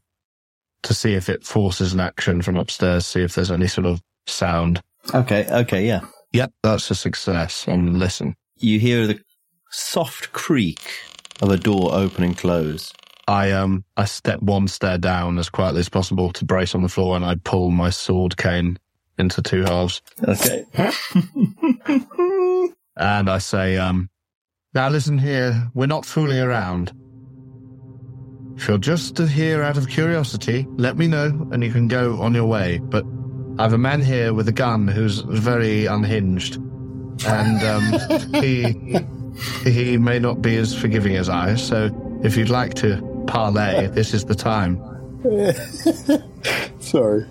to 0.83 0.93
see 0.93 1.13
if 1.15 1.29
it 1.29 1.43
forces 1.45 1.93
an 1.93 1.99
action 1.99 2.41
from 2.41 2.57
upstairs, 2.57 3.05
see 3.07 3.21
if 3.21 3.33
there's 3.33 3.51
any 3.51 3.67
sort 3.67 3.87
of 3.87 4.01
sound. 4.27 4.81
Okay. 5.13 5.47
Okay. 5.49 5.87
Yeah. 5.87 6.01
Yep, 6.37 6.53
that's 6.61 6.91
a 6.91 6.95
success. 6.95 7.67
And 7.67 7.97
listen. 7.97 8.35
You 8.57 8.79
hear 8.79 9.07
the 9.07 9.19
soft 9.71 10.33
creak 10.33 10.91
of 11.41 11.49
a 11.49 11.57
door 11.57 11.95
open 11.95 12.23
and 12.23 12.37
close. 12.37 12.93
I 13.27 13.51
um 13.53 13.83
I 13.97 14.05
step 14.05 14.39
one 14.43 14.67
stair 14.67 14.99
down 14.99 15.39
as 15.39 15.49
quietly 15.49 15.79
as 15.79 15.89
possible 15.89 16.31
to 16.33 16.45
brace 16.45 16.75
on 16.75 16.83
the 16.83 16.89
floor 16.89 17.15
and 17.15 17.25
I 17.25 17.37
pull 17.43 17.71
my 17.71 17.89
sword 17.89 18.37
cane 18.37 18.77
into 19.17 19.41
two 19.41 19.63
halves. 19.63 20.03
Okay. 20.27 20.63
and 22.95 23.29
I 23.31 23.39
say, 23.39 23.77
um, 23.77 24.11
now 24.75 24.89
listen 24.89 25.17
here, 25.17 25.71
we're 25.73 25.87
not 25.87 26.05
fooling 26.05 26.37
around. 26.37 26.93
If 28.57 28.67
you're 28.67 28.77
just 28.77 29.17
here 29.17 29.63
out 29.63 29.77
of 29.77 29.89
curiosity, 29.89 30.67
let 30.77 30.99
me 30.99 31.07
know 31.07 31.47
and 31.49 31.63
you 31.63 31.71
can 31.71 31.87
go 31.87 32.21
on 32.21 32.35
your 32.35 32.45
way. 32.45 32.79
But 32.91 33.05
I 33.59 33.63
have 33.63 33.73
a 33.73 33.77
man 33.77 34.01
here 34.01 34.33
with 34.33 34.47
a 34.47 34.51
gun 34.51 34.87
who's 34.87 35.19
very 35.19 35.87
unhinged. 35.87 36.57
And 37.25 37.63
um, 37.63 38.33
he 38.41 38.99
he 39.63 39.97
may 39.97 40.19
not 40.19 40.41
be 40.41 40.55
as 40.57 40.75
forgiving 40.75 41.15
as 41.15 41.29
I, 41.29 41.55
so 41.55 41.89
if 42.23 42.37
you'd 42.37 42.49
like 42.49 42.75
to 42.75 43.01
parley, 43.27 43.87
this 43.87 44.13
is 44.13 44.25
the 44.25 44.35
time. 44.35 44.79
Sorry. 46.79 47.25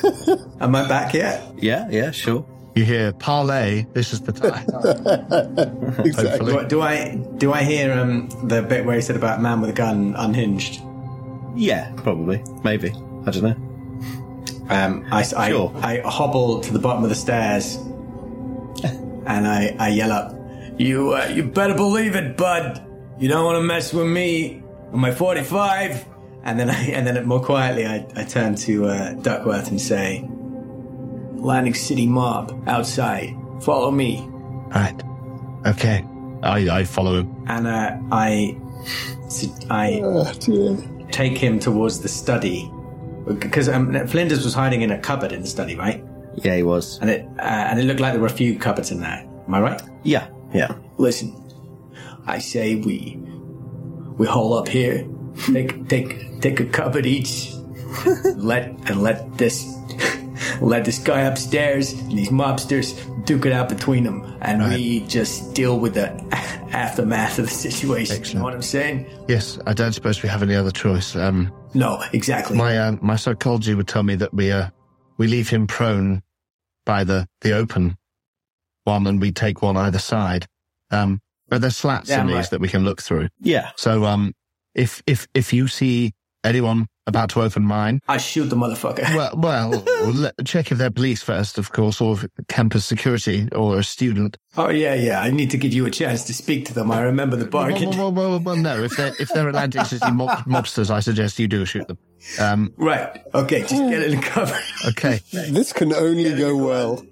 Am 0.60 0.74
I 0.74 0.86
back 0.86 1.14
yet? 1.14 1.42
Yeah. 1.56 1.88
Yeah. 1.90 2.10
Sure. 2.12 2.46
You 2.76 2.84
hear 2.84 3.12
parley, 3.12 3.86
this 3.92 4.12
is 4.12 4.20
the 4.22 4.32
time. 4.32 4.66
Do, 6.02 6.68
do 6.68 6.82
I 6.82 7.16
do 7.36 7.52
I 7.52 7.62
hear 7.62 7.92
um, 7.92 8.28
the 8.44 8.62
bit 8.62 8.84
where 8.84 8.96
he 8.96 9.02
said 9.02 9.16
about 9.16 9.40
man 9.40 9.60
with 9.60 9.70
a 9.70 9.74
gun 9.74 10.14
unhinged? 10.16 10.80
Yeah. 11.56 11.92
Probably. 11.96 12.42
Maybe. 12.62 12.90
I 13.26 13.30
don't 13.30 13.42
know. 13.42 13.63
Um, 14.68 15.06
I, 15.10 15.20
I, 15.36 15.48
Sure. 15.50 15.72
I 15.76 16.00
hobble 16.04 16.60
to 16.60 16.72
the 16.72 16.78
bottom 16.78 17.02
of 17.02 17.08
the 17.10 17.14
stairs 17.14 17.76
and 19.26 19.46
I, 19.46 19.76
I 19.78 19.88
yell 19.88 20.10
up, 20.12 20.34
"You 20.78 21.14
uh, 21.14 21.26
you 21.26 21.44
better 21.44 21.74
believe 21.74 22.14
it, 22.16 22.36
bud. 22.36 22.80
You 23.18 23.28
don't 23.28 23.44
want 23.44 23.56
to 23.56 23.62
mess 23.62 23.92
with 23.92 24.06
me 24.06 24.62
with 24.90 25.00
my 25.00 25.10
45." 25.12 26.06
And 26.44 26.58
then 26.60 26.70
I 26.70 26.74
and 26.92 27.06
then 27.06 27.24
more 27.26 27.40
quietly 27.42 27.86
I, 27.86 28.06
I 28.16 28.24
turn 28.24 28.54
to 28.66 28.86
uh, 28.86 29.12
Duckworth 29.14 29.68
and 29.70 29.80
say, 29.80 30.18
"Atlantic 31.36 31.76
City 31.76 32.06
mob 32.06 32.64
outside. 32.66 33.34
Follow 33.60 33.90
me." 33.90 34.26
Right. 34.74 35.00
Okay. 35.66 36.04
I, 36.42 36.80
I 36.80 36.84
follow 36.84 37.20
him. 37.20 37.44
And 37.46 37.66
uh, 37.66 37.96
I 38.12 38.56
I 39.70 40.00
Oh, 40.02 40.24
take 41.10 41.38
him 41.38 41.58
towards 41.58 42.00
the 42.00 42.08
study 42.08 42.70
because 43.26 43.68
um, 43.68 44.06
Flinders 44.06 44.44
was 44.44 44.54
hiding 44.54 44.82
in 44.82 44.90
a 44.90 44.98
cupboard 44.98 45.32
in 45.32 45.40
the 45.40 45.46
study, 45.46 45.76
right? 45.76 46.04
Yeah, 46.36 46.56
he 46.56 46.62
was. 46.62 46.98
And 47.00 47.10
it 47.10 47.26
uh, 47.38 47.42
and 47.42 47.78
it 47.78 47.84
looked 47.84 48.00
like 48.00 48.12
there 48.12 48.20
were 48.20 48.26
a 48.26 48.30
few 48.30 48.58
cupboards 48.58 48.90
in 48.90 49.00
there. 49.00 49.26
Am 49.46 49.54
I 49.54 49.60
right? 49.60 49.82
Yeah. 50.02 50.28
Yeah. 50.52 50.74
Listen, 50.98 51.34
I 52.26 52.38
say 52.38 52.76
we 52.76 53.18
we 54.18 54.26
haul 54.26 54.54
up 54.54 54.68
here, 54.68 55.06
take 55.52 55.88
take 55.88 56.40
take 56.40 56.60
a 56.60 56.66
cupboard 56.66 57.06
each, 57.06 57.52
let 58.36 58.68
and 58.88 59.02
let 59.02 59.38
this 59.38 59.74
let 60.60 60.84
this 60.84 60.98
guy 60.98 61.22
upstairs 61.22 61.92
and 61.92 62.12
these 62.12 62.30
mobsters 62.30 62.94
duke 63.24 63.46
it 63.46 63.52
out 63.52 63.68
between 63.68 64.04
them, 64.04 64.36
and 64.42 64.62
we 64.64 65.00
just 65.00 65.54
deal 65.54 65.78
with 65.78 65.94
the 65.94 66.10
aftermath 66.74 67.38
of 67.38 67.46
the 67.46 67.50
situation. 67.50 68.24
You 68.24 68.34
know 68.34 68.44
what 68.44 68.54
I'm 68.54 68.62
saying? 68.62 69.06
Yes, 69.28 69.58
I 69.66 69.72
don't 69.72 69.92
suppose 69.92 70.22
we 70.22 70.28
have 70.28 70.42
any 70.42 70.54
other 70.54 70.70
choice. 70.70 71.14
Um, 71.14 71.52
No, 71.72 72.02
exactly. 72.12 72.56
my 72.56 72.76
uh, 72.78 72.96
my 73.00 73.16
psychology 73.16 73.74
would 73.74 73.88
tell 73.88 74.02
me 74.02 74.16
that 74.16 74.34
we 74.34 74.50
uh, 74.52 74.70
we 75.16 75.26
leave 75.28 75.48
him 75.48 75.66
prone 75.66 76.22
by 76.84 77.04
the 77.04 77.26
the 77.40 77.52
open 77.52 77.96
one, 78.84 79.06
and 79.06 79.20
we 79.20 79.32
take 79.32 79.62
one 79.62 79.76
either 79.76 79.98
side. 79.98 80.46
Um, 80.90 81.20
but 81.48 81.60
there's 81.60 81.76
slats 81.76 82.10
in 82.10 82.26
these 82.26 82.34
right. 82.34 82.50
that 82.50 82.60
we 82.60 82.68
can 82.68 82.84
look 82.84 83.00
through. 83.00 83.28
Yeah. 83.40 83.70
So 83.76 84.04
um, 84.04 84.34
if 84.74 85.02
if 85.06 85.28
if 85.34 85.52
you 85.52 85.68
see 85.68 86.12
anyone 86.42 86.86
about 87.06 87.30
to 87.30 87.42
open 87.42 87.62
mine, 87.64 88.00
I 88.08 88.16
shoot 88.16 88.46
the 88.46 88.56
motherfucker. 88.56 89.14
well, 89.14 89.34
well, 89.36 89.70
let, 90.12 90.34
check 90.44 90.72
if 90.72 90.78
they're 90.78 90.90
police 90.90 91.22
first, 91.22 91.58
of 91.58 91.72
course, 91.72 92.00
or 92.00 92.16
campus 92.48 92.84
security 92.84 93.48
or 93.52 93.78
a 93.78 93.84
student. 93.84 94.36
Oh 94.56 94.70
yeah, 94.70 94.94
yeah. 94.94 95.20
I 95.20 95.30
need 95.30 95.50
to 95.50 95.58
give 95.58 95.72
you 95.72 95.84
a 95.86 95.90
chance 95.90 96.24
to 96.24 96.34
speak 96.34 96.66
to 96.66 96.74
them. 96.74 96.90
I 96.90 97.00
remember 97.02 97.36
the 97.36 97.44
bargain. 97.46 97.90
Well, 97.90 98.10
well, 98.10 98.12
well, 98.12 98.30
well, 98.30 98.40
well, 98.40 98.56
no, 98.56 98.82
if 98.82 98.96
they're 98.96 99.12
if 99.18 99.28
they're 99.30 99.48
Atlantic 99.48 99.86
City 99.86 100.10
mob- 100.12 100.44
mobsters, 100.46 100.90
I 100.90 101.00
suggest 101.00 101.38
you 101.38 101.48
do 101.48 101.64
shoot 101.64 101.86
them. 101.88 101.98
Um, 102.40 102.72
Right. 102.76 103.22
Okay. 103.34 103.60
Just 103.60 103.72
get 103.74 104.02
it 104.02 104.12
in 104.12 104.22
cover. 104.22 104.58
okay. 104.88 105.20
This 105.32 105.72
can 105.72 105.92
only 105.92 106.34
go 106.36 106.56
well. 106.56 107.04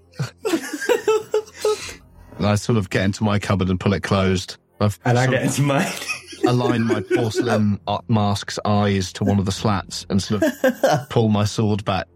And 2.38 2.46
I 2.46 2.54
sort 2.56 2.78
of 2.78 2.90
get 2.90 3.04
into 3.04 3.24
my 3.24 3.38
cupboard 3.38 3.68
and 3.68 3.78
pull 3.78 3.92
it 3.92 4.02
closed. 4.02 4.56
I've 4.80 4.98
And 5.04 5.18
I 5.18 5.26
sort 5.26 5.36
get 5.36 5.44
into 5.46 5.62
mine. 5.62 5.86
aligned 6.46 6.86
my 6.86 7.00
porcelain 7.00 7.80
uh, 7.86 7.98
mask's 8.08 8.58
eyes 8.64 9.12
to 9.14 9.24
one 9.24 9.38
of 9.38 9.44
the 9.46 9.52
slats 9.52 10.06
and 10.10 10.22
sort 10.22 10.42
of 10.42 11.08
pull 11.10 11.28
my 11.28 11.44
sword 11.44 11.84
back, 11.84 12.06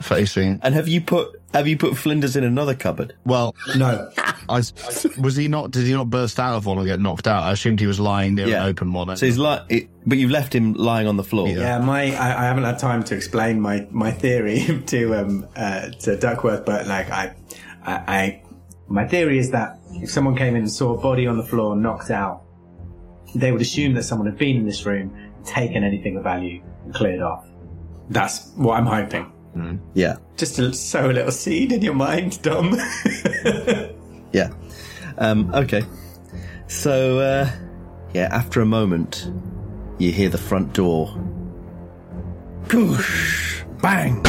facing. 0.00 0.60
And 0.62 0.74
have 0.74 0.88
you 0.88 1.00
put 1.00 1.40
have 1.54 1.68
you 1.68 1.76
put 1.76 1.96
Flinders 1.96 2.34
in 2.36 2.44
another 2.44 2.74
cupboard? 2.74 3.14
Well, 3.24 3.54
No. 3.76 4.10
I, 4.48 4.56
was 5.20 5.36
he 5.36 5.46
not? 5.48 5.70
Did 5.70 5.86
he 5.86 5.92
not 5.92 6.10
burst 6.10 6.40
out 6.40 6.56
of 6.56 6.66
one 6.66 6.76
or 6.78 6.84
get 6.84 6.98
knocked 6.98 7.26
out? 7.28 7.44
I 7.44 7.52
assumed 7.52 7.78
he 7.78 7.86
was 7.86 8.00
lying 8.00 8.34
near 8.34 8.48
Yeah. 8.48 8.62
an 8.64 8.68
open 8.70 8.92
one. 8.92 9.16
So 9.16 9.24
he's 9.26 9.38
like, 9.38 9.62
it, 9.68 9.88
but 10.04 10.18
you've 10.18 10.30
left 10.32 10.54
him 10.54 10.72
lying 10.74 11.06
on 11.06 11.16
the 11.16 11.22
floor. 11.24 11.46
Yeah, 11.48 11.78
my 11.78 12.14
I, 12.16 12.42
I 12.42 12.44
haven't 12.44 12.64
had 12.64 12.78
time 12.78 13.02
to 13.04 13.14
explain 13.14 13.60
my 13.60 13.86
my 13.90 14.10
theory 14.10 14.82
to 14.86 15.14
um 15.14 15.46
uh, 15.54 15.90
to 16.00 16.16
Duckworth, 16.16 16.64
but 16.64 16.86
like 16.86 17.10
I, 17.10 17.34
I 17.84 17.92
I 17.94 18.42
my 18.88 19.06
theory 19.06 19.38
is 19.38 19.50
that 19.52 19.78
if 19.92 20.10
someone 20.10 20.36
came 20.36 20.56
in 20.56 20.62
and 20.62 20.70
saw 20.72 20.94
a 20.98 21.00
body 21.00 21.26
on 21.26 21.36
the 21.36 21.44
floor 21.44 21.76
knocked 21.76 22.10
out, 22.10 22.42
they 23.34 23.52
would 23.52 23.60
assume 23.60 23.94
that 23.94 24.04
someone 24.04 24.26
had 24.26 24.38
been 24.38 24.56
in 24.56 24.66
this 24.66 24.84
room, 24.86 25.16
taken 25.44 25.84
anything 25.84 26.16
of 26.16 26.24
value, 26.24 26.62
and 26.84 26.94
cleared 26.94 27.20
off. 27.20 27.46
That's 28.10 28.50
what 28.56 28.78
I'm 28.78 28.86
hoping. 28.86 29.32
Yeah. 29.94 30.16
Just 30.36 30.56
to 30.56 30.72
sow 30.72 31.10
a 31.10 31.12
little 31.12 31.30
seed 31.32 31.72
in 31.72 31.82
your 31.82 31.94
mind, 31.94 32.40
Dom. 32.42 32.78
Yeah. 34.32 34.50
Um, 35.18 35.54
okay. 35.54 35.82
So, 36.66 37.18
uh, 37.18 37.50
yeah, 38.14 38.28
after 38.32 38.62
a 38.62 38.66
moment, 38.66 39.30
you 39.98 40.10
hear 40.10 40.30
the 40.30 40.38
front 40.38 40.72
door. 40.72 41.14
Poosh! 42.64 43.62
Bang! 43.82 44.24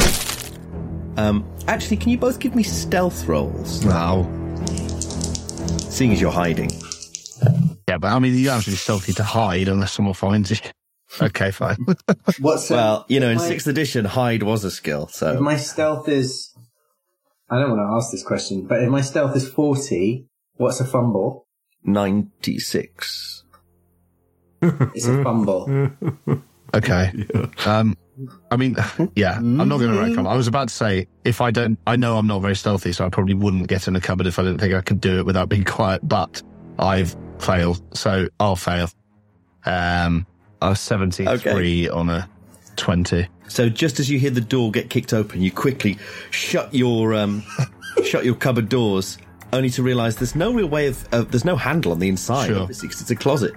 Um, 1.15 1.49
actually, 1.67 1.97
can 1.97 2.09
you 2.09 2.17
both 2.17 2.39
give 2.39 2.53
me 2.53 2.63
stealth 2.63 3.25
rolls? 3.27 3.85
Wow. 3.85 4.23
Seeing 5.77 6.11
as 6.11 6.19
you're 6.19 6.31
hiding. 6.31 6.71
Yeah, 7.93 7.99
but 7.99 8.11
I 8.11 8.17
mean, 8.17 8.35
you 8.35 8.49
have 8.49 8.63
to 8.63 8.71
be 8.71 8.75
stealthy 8.75 9.13
to 9.13 9.23
hide 9.23 9.67
unless 9.67 9.91
someone 9.93 10.15
finds 10.15 10.49
you. 10.49 10.57
Okay, 11.21 11.51
fine. 11.51 11.77
What's 12.39 12.71
Well, 12.71 13.05
you 13.07 13.19
know, 13.19 13.29
in 13.29 13.37
my- 13.37 13.47
sixth 13.47 13.67
edition, 13.67 14.03
hide 14.03 14.41
was 14.41 14.63
a 14.63 14.71
skill, 14.71 15.07
So 15.09 15.29
If 15.33 15.37
so. 15.37 15.41
my 15.43 15.57
stealth 15.57 16.09
is, 16.09 16.55
I 17.51 17.59
don't 17.59 17.69
want 17.69 17.81
to 17.87 17.95
ask 17.95 18.09
this 18.11 18.23
question, 18.23 18.65
but 18.65 18.81
if 18.81 18.89
my 18.89 19.01
stealth 19.01 19.35
is 19.35 19.47
forty, 19.47 20.25
what's 20.53 20.79
a 20.79 20.85
fumble? 20.85 21.45
96. 21.83 23.43
It's 24.63 25.05
a 25.05 25.23
fumble. 25.23 25.91
Okay. 26.75 27.11
Um, 27.67 27.95
I 28.49 28.55
mean, 28.55 28.75
yeah, 29.15 29.35
I'm 29.37 29.67
not 29.67 29.77
going 29.77 29.91
to 29.91 29.99
wreck 30.01 30.17
on. 30.17 30.25
I 30.25 30.35
was 30.35 30.47
about 30.47 30.69
to 30.69 30.73
say, 30.73 31.05
if 31.23 31.39
I 31.41 31.51
don't, 31.51 31.77
I 31.85 31.95
know 31.97 32.17
I'm 32.17 32.25
not 32.25 32.39
very 32.41 32.55
stealthy, 32.55 32.91
so 32.93 33.05
I 33.05 33.09
probably 33.09 33.35
wouldn't 33.35 33.67
get 33.67 33.87
in 33.87 33.95
a 33.95 34.01
cupboard 34.01 34.25
if 34.25 34.39
I 34.39 34.41
didn't 34.41 34.57
think 34.57 34.73
I 34.73 34.81
could 34.81 34.99
do 34.99 35.19
it 35.19 35.25
without 35.27 35.49
being 35.49 35.65
quiet, 35.65 36.01
but 36.07 36.41
I've 36.79 37.15
failed, 37.39 37.81
so 37.95 38.27
I'll 38.39 38.55
fail. 38.55 38.89
Um, 39.65 40.25
I 40.61 40.69
was 40.69 40.79
73 40.79 41.89
on 41.89 42.09
a 42.09 42.29
20. 42.75 43.27
So 43.47 43.69
just 43.69 43.99
as 43.99 44.09
you 44.09 44.17
hear 44.19 44.29
the 44.31 44.41
door 44.41 44.71
get 44.71 44.89
kicked 44.89 45.13
open, 45.13 45.41
you 45.41 45.51
quickly 45.51 45.97
shut 46.31 46.73
your 46.73 47.13
um, 47.13 47.43
shut 48.03 48.25
your 48.25 48.35
cupboard 48.35 48.69
doors, 48.69 49.17
only 49.51 49.69
to 49.71 49.83
realise 49.83 50.15
there's 50.15 50.35
no 50.35 50.53
real 50.53 50.67
way 50.67 50.87
of 50.87 51.05
uh, 51.13 51.21
there's 51.23 51.45
no 51.45 51.55
handle 51.55 51.91
on 51.91 51.99
the 51.99 52.07
inside, 52.07 52.47
Sure. 52.47 52.59
obviously, 52.61 52.87
'cause 52.89 53.01
it's 53.01 53.11
a 53.11 53.15
closet, 53.15 53.53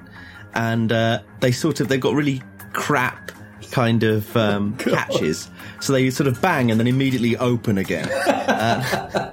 and 0.55 0.93
uh, 0.93 1.21
they 1.41 1.53
sort 1.53 1.81
of 1.81 1.89
they've 1.89 2.01
got 2.01 2.15
really 2.15 2.43
crap 2.73 3.31
kind 3.71 4.03
of 4.03 4.37
um, 4.37 4.77
catches, 4.79 5.49
so 5.81 5.93
they 5.93 6.11
sort 6.11 6.27
of 6.27 6.41
bang 6.43 6.71
and 6.71 6.79
then 6.79 6.87
immediately 6.87 7.37
open 7.37 7.79
again. 7.79 8.09
Uh, 8.47 9.33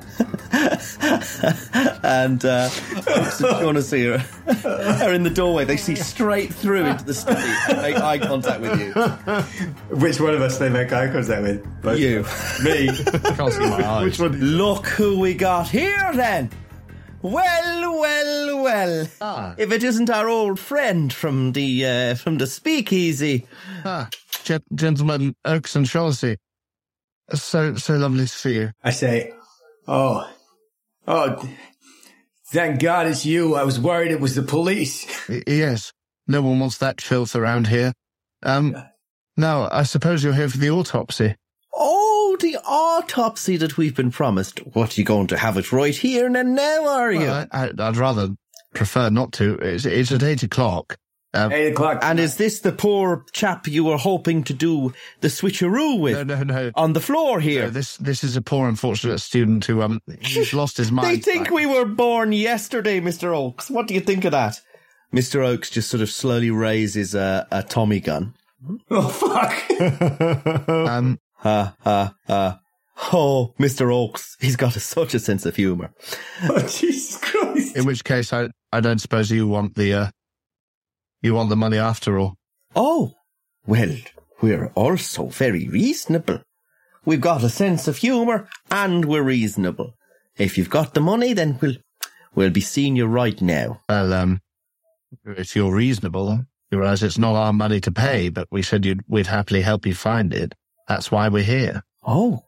and 2.03 2.43
uh, 2.45 2.70
Oaks 3.07 3.39
and 3.41 3.49
Shaughnessy 3.49 4.07
are, 4.07 4.24
are 4.66 5.14
in 5.14 5.24
the 5.24 5.30
doorway. 5.34 5.66
They 5.66 5.78
see 5.78 5.95
straight 5.95 6.53
through 6.53 6.86
into 6.86 7.03
the 7.05 7.14
study 7.14 7.41
and 7.70 7.82
make 7.82 7.95
eye 7.97 8.18
contact 8.20 8.61
with 8.61 8.80
you. 8.80 8.93
Which 9.97 10.20
one 10.20 10.34
of 10.34 10.41
us 10.41 10.57
they 10.57 10.70
make 10.70 10.91
eye 10.91 11.11
contact 11.11 11.41
with? 11.43 11.82
Both 11.82 11.99
You. 11.99 12.20
of 12.20 12.28
us. 12.28 12.64
Me. 12.64 12.88
Can't 13.36 13.53
see 13.53 13.59
my 13.59 13.88
eyes. 13.88 14.03
Which 14.05 14.20
one? 14.20 14.39
Look 14.39 14.88
who 14.88 15.20
we 15.20 15.34
got 15.34 15.68
here 15.70 16.11
then. 16.14 16.49
Well, 17.22 17.99
well, 18.01 18.64
well. 18.64 19.07
Ah. 19.22 19.55
If 19.57 19.72
it 19.72 19.82
isn't 19.84 20.09
our 20.09 20.28
old 20.28 20.59
friend 20.59 21.11
from 21.14 21.53
the 21.53 21.86
uh, 21.86 22.16
from 22.16 22.38
the 22.38 22.47
speakeasy. 22.47 23.47
Ah, 23.86 24.09
gen- 24.43 24.64
gentlemen, 24.76 25.34
Oaks 25.45 25.76
and 25.78 25.88
Shaughnessy. 25.88 26.38
So, 27.34 27.76
so 27.76 27.93
lovely 27.95 28.26
to 28.26 28.28
see 28.28 28.55
you. 28.55 28.72
I 28.84 28.91
say, 28.91 29.32
oh, 29.88 30.30
oh, 31.08 31.49
thank 32.47 32.82
God 32.82 33.08
it's 33.08 33.26
you. 33.26 33.56
I 33.56 33.64
was 33.64 33.80
worried 33.80 34.12
it 34.12 34.20
was 34.20 34.36
the 34.36 34.43
police. 34.43 35.06
Yes, 35.47 35.93
no 36.28 36.41
one 36.41 36.60
wants 36.60 36.78
that 36.80 37.01
filth 37.01 37.36
around 37.36 37.68
here. 37.68 37.93
Um, 38.43 38.76
now, 39.38 39.70
I 39.72 39.84
suppose 39.84 40.24
you're 40.24 40.34
here 40.34 40.49
for 40.49 40.58
the 40.58 40.70
autopsy. 40.70 41.36
Oh, 41.74 42.38
the 42.39 42.58
autopsy 42.58 43.58
that 43.58 43.78
we've 43.78 43.95
been 43.95 44.12
promised. 44.12 44.60
What, 44.60 44.95
are 44.95 45.01
you 45.01 45.06
going 45.06 45.28
to 45.28 45.38
have 45.38 45.58
it 45.58 45.72
right 45.72 45.95
here 45.95 46.26
and 46.28 46.56
now, 46.56 46.88
are 46.88 47.12
you? 47.12 47.20
Well, 47.20 47.47
I, 47.51 47.66
I, 47.66 47.72
I'd 47.80 47.97
rather 47.97 48.30
prefer 48.74 49.10
not 49.10 49.32
to. 49.34 49.56
It's, 49.56 49.86
it's 49.86 50.12
at 50.12 50.24
eight 50.24 50.43
o'clock. 50.43 50.97
Um, 51.36 51.51
Eight 51.51 51.71
o'clock. 51.71 51.99
and 52.03 52.19
is 52.19 52.38
this 52.38 52.59
the 52.59 52.71
poor 52.71 53.25
chap 53.31 53.67
you 53.67 53.84
were 53.84 53.97
hoping 53.97 54.43
to 54.43 54.53
do 54.53 54.93
the 55.21 55.29
switcheroo 55.29 55.99
with 55.99 56.27
no, 56.27 56.36
no, 56.36 56.43
no. 56.43 56.71
on 56.75 56.93
the 56.93 56.99
floor 56.99 57.39
here? 57.39 57.63
No, 57.63 57.69
this 57.71 57.97
this 57.97 58.23
is 58.23 58.36
a 58.38 58.41
poor 58.41 58.67
unfortunate 58.69 59.17
student 59.19 59.65
who 59.65 59.81
um 59.81 59.99
he's 60.21 60.53
lost 60.61 60.77
his 60.77 60.91
mind. 60.91 61.07
They 61.07 61.17
think 61.19 61.49
we 61.49 61.65
were 61.65 61.86
born 61.86 62.34
yesterday, 62.34 63.01
Mr. 63.01 63.36
Oakes. 63.36 63.71
What 63.71 63.88
do 63.88 63.95
you 63.95 63.99
think 64.01 64.25
of 64.25 64.31
that? 64.31 64.61
Mr. 65.13 65.43
Oakes 65.43 65.69
just 65.71 65.89
sort 65.89 66.01
of 66.01 66.09
slowly 66.09 66.51
raises 66.51 67.15
a, 67.15 67.47
a 67.51 67.63
Tommy 67.63 67.99
gun. 67.99 68.34
oh, 68.91 69.07
fuck. 69.07 70.67
um 70.69 71.19
Ha, 71.43 71.75
ha, 71.81 72.15
ha. 72.27 72.59
Oh, 73.11 73.53
Mr. 73.59 73.93
Oakes, 73.93 74.38
he's 74.39 74.55
got 74.55 74.77
a, 74.77 74.79
such 74.79 75.13
a 75.13 75.19
sense 75.19 75.45
of 75.45 75.57
humour. 75.57 75.91
oh, 76.43 76.59
Jesus 76.61 77.17
Christ. 77.17 77.75
in 77.75 77.86
which 77.86 78.03
case 78.03 78.31
I 78.31 78.49
I 78.71 78.79
don't 78.79 78.99
suppose 78.99 79.29
you 79.29 79.47
want 79.47 79.75
the 79.75 79.93
uh 79.93 80.07
you 81.24 81.34
want 81.34 81.49
the 81.49 81.55
money 81.55 81.78
after 81.78 82.19
all. 82.19 82.36
Oh, 82.76 83.13
well, 83.65 83.95
we're 84.41 84.71
also 84.76 85.28
very 85.28 85.67
reasonable. 85.67 86.41
We've 87.05 87.21
got 87.21 87.43
a 87.43 87.49
sense 87.49 87.88
of 87.88 87.97
humour 87.97 88.47
and 88.69 89.05
we're 89.05 89.24
reasonable. 89.24 89.95
If 90.38 90.57
you've 90.57 90.69
got 90.69 90.93
the 90.93 91.01
money, 91.01 91.34
then 91.34 91.57
we'll, 91.61 91.76
we'll 92.36 92.49
be 92.49 92.61
seeing 92.61 92.95
you 92.95 93.05
right 93.07 93.41
now. 93.41 93.82
Well, 93.89 94.13
um, 94.13 94.41
if 95.26 95.55
you're 95.55 95.74
reasonable, 95.74 96.45
you 96.71 96.80
realise 96.80 97.03
it's 97.03 97.17
not 97.17 97.36
our 97.36 97.53
money 97.53 97.80
to 97.82 97.91
pay, 97.91 98.30
but 98.30 98.47
we 98.51 98.61
said 98.61 98.86
you'd 98.86 99.03
we'd 99.07 99.28
happily 99.28 99.61
help 99.61 99.86
you 99.86 99.93
find 99.93 100.34
it. 100.34 100.53
That's 100.88 101.11
why 101.11 101.28
we're 101.30 101.43
here. 101.43 101.84
Oh, 102.05 102.43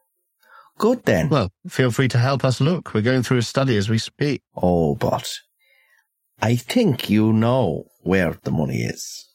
good 0.78 1.04
then. 1.04 1.28
Well, 1.28 1.52
feel 1.68 1.90
free 1.90 2.08
to 2.08 2.18
help 2.18 2.44
us 2.44 2.60
look. 2.60 2.92
We're 2.92 3.02
going 3.02 3.22
through 3.22 3.38
a 3.38 3.42
study 3.42 3.76
as 3.76 3.88
we 3.88 3.98
speak. 3.98 4.42
Oh, 4.54 4.94
but 4.96 5.32
I 6.42 6.56
think 6.56 7.08
you 7.08 7.32
know 7.32 7.86
where 8.06 8.38
the 8.44 8.50
money 8.50 8.82
is. 8.82 9.26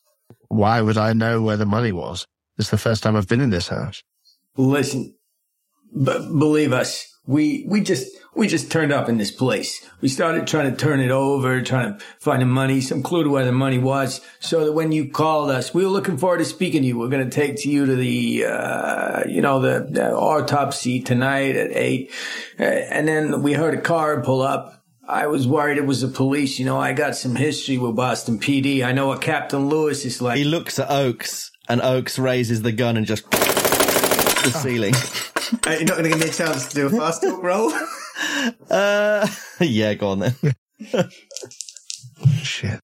Why 0.47 0.82
would 0.82 0.97
I 0.97 1.13
know 1.13 1.41
where 1.41 1.57
the 1.57 1.65
money 1.65 1.91
was? 1.91 2.26
It's 2.57 2.69
the 2.69 2.78
first 2.78 3.03
time 3.03 3.15
I've 3.15 3.28
been 3.28 3.41
in 3.41 3.49
this 3.49 3.67
house. 3.67 4.03
Listen, 4.57 5.15
b- 5.93 6.30
believe 6.38 6.74
us, 6.74 7.07
we 7.26 7.65
we 7.67 7.82
just 7.82 8.07
we 8.36 8.47
just 8.47 8.72
turned 8.72 8.91
up 8.91 9.09
in 9.09 9.17
this 9.17 9.32
place. 9.32 9.86
We 10.01 10.07
started 10.07 10.47
trying 10.47 10.72
to 10.72 10.78
turn 10.78 10.99
it 10.99 11.11
over, 11.11 11.61
trying 11.61 11.97
to 11.97 12.05
find 12.19 12.41
the 12.41 12.45
money, 12.45 12.82
some 12.82 13.03
clue 13.03 13.24
to 13.24 13.30
where 13.30 13.45
the 13.45 13.51
money 13.51 13.78
was, 13.78 14.22
so 14.39 14.65
that 14.65 14.72
when 14.74 14.91
you 14.91 15.09
called 15.09 15.51
us, 15.51 15.74
we 15.74 15.84
were 15.84 15.89
looking 15.91 16.17
forward 16.17 16.39
to 16.39 16.45
speaking 16.45 16.82
to 16.82 16.88
you. 16.88 16.97
We're 16.97 17.09
going 17.09 17.30
to 17.30 17.36
take 17.36 17.57
to 17.57 17.69
you 17.69 17.86
to 17.86 17.95
the 17.95 18.45
uh, 18.45 19.24
you 19.28 19.41
know 19.41 19.59
the, 19.59 19.88
the 19.89 20.11
autopsy 20.11 21.01
tonight 21.01 21.55
at 21.55 21.72
eight, 21.72 22.11
uh, 22.59 22.63
and 22.63 23.07
then 23.07 23.41
we 23.41 23.53
heard 23.53 23.74
a 23.74 23.82
car 23.82 24.22
pull 24.22 24.41
up. 24.41 24.80
I 25.07 25.27
was 25.27 25.47
worried 25.47 25.77
it 25.77 25.85
was 25.85 26.01
the 26.01 26.07
police. 26.07 26.59
You 26.59 26.65
know, 26.65 26.79
I 26.79 26.93
got 26.93 27.15
some 27.15 27.35
history 27.35 27.77
with 27.77 27.95
Boston 27.95 28.39
PD. 28.39 28.83
I 28.83 28.91
know 28.91 29.07
what 29.07 29.21
Captain 29.21 29.67
Lewis 29.67 30.05
is 30.05 30.21
like. 30.21 30.37
He 30.37 30.43
looks 30.43 30.77
at 30.77 30.91
Oakes, 30.91 31.51
and 31.67 31.81
Oakes 31.81 32.19
raises 32.19 32.61
the 32.61 32.71
gun 32.71 32.97
and 32.97 33.05
just 33.05 33.29
the 33.31 34.51
ceiling. 34.61 34.93
Uh, 35.65 35.71
you're 35.71 35.85
not 35.85 35.97
going 35.97 36.03
to 36.03 36.09
give 36.09 36.19
me 36.19 36.27
a 36.27 36.31
chance 36.31 36.67
to 36.69 36.75
do 36.75 36.85
a 36.87 36.89
fast 36.89 37.21
talk 37.21 37.41
roll? 37.43 37.71
Uh, 38.69 39.27
yeah, 39.59 39.93
go 39.93 40.09
on 40.09 40.19
then. 40.19 40.35
Shit. 42.41 42.79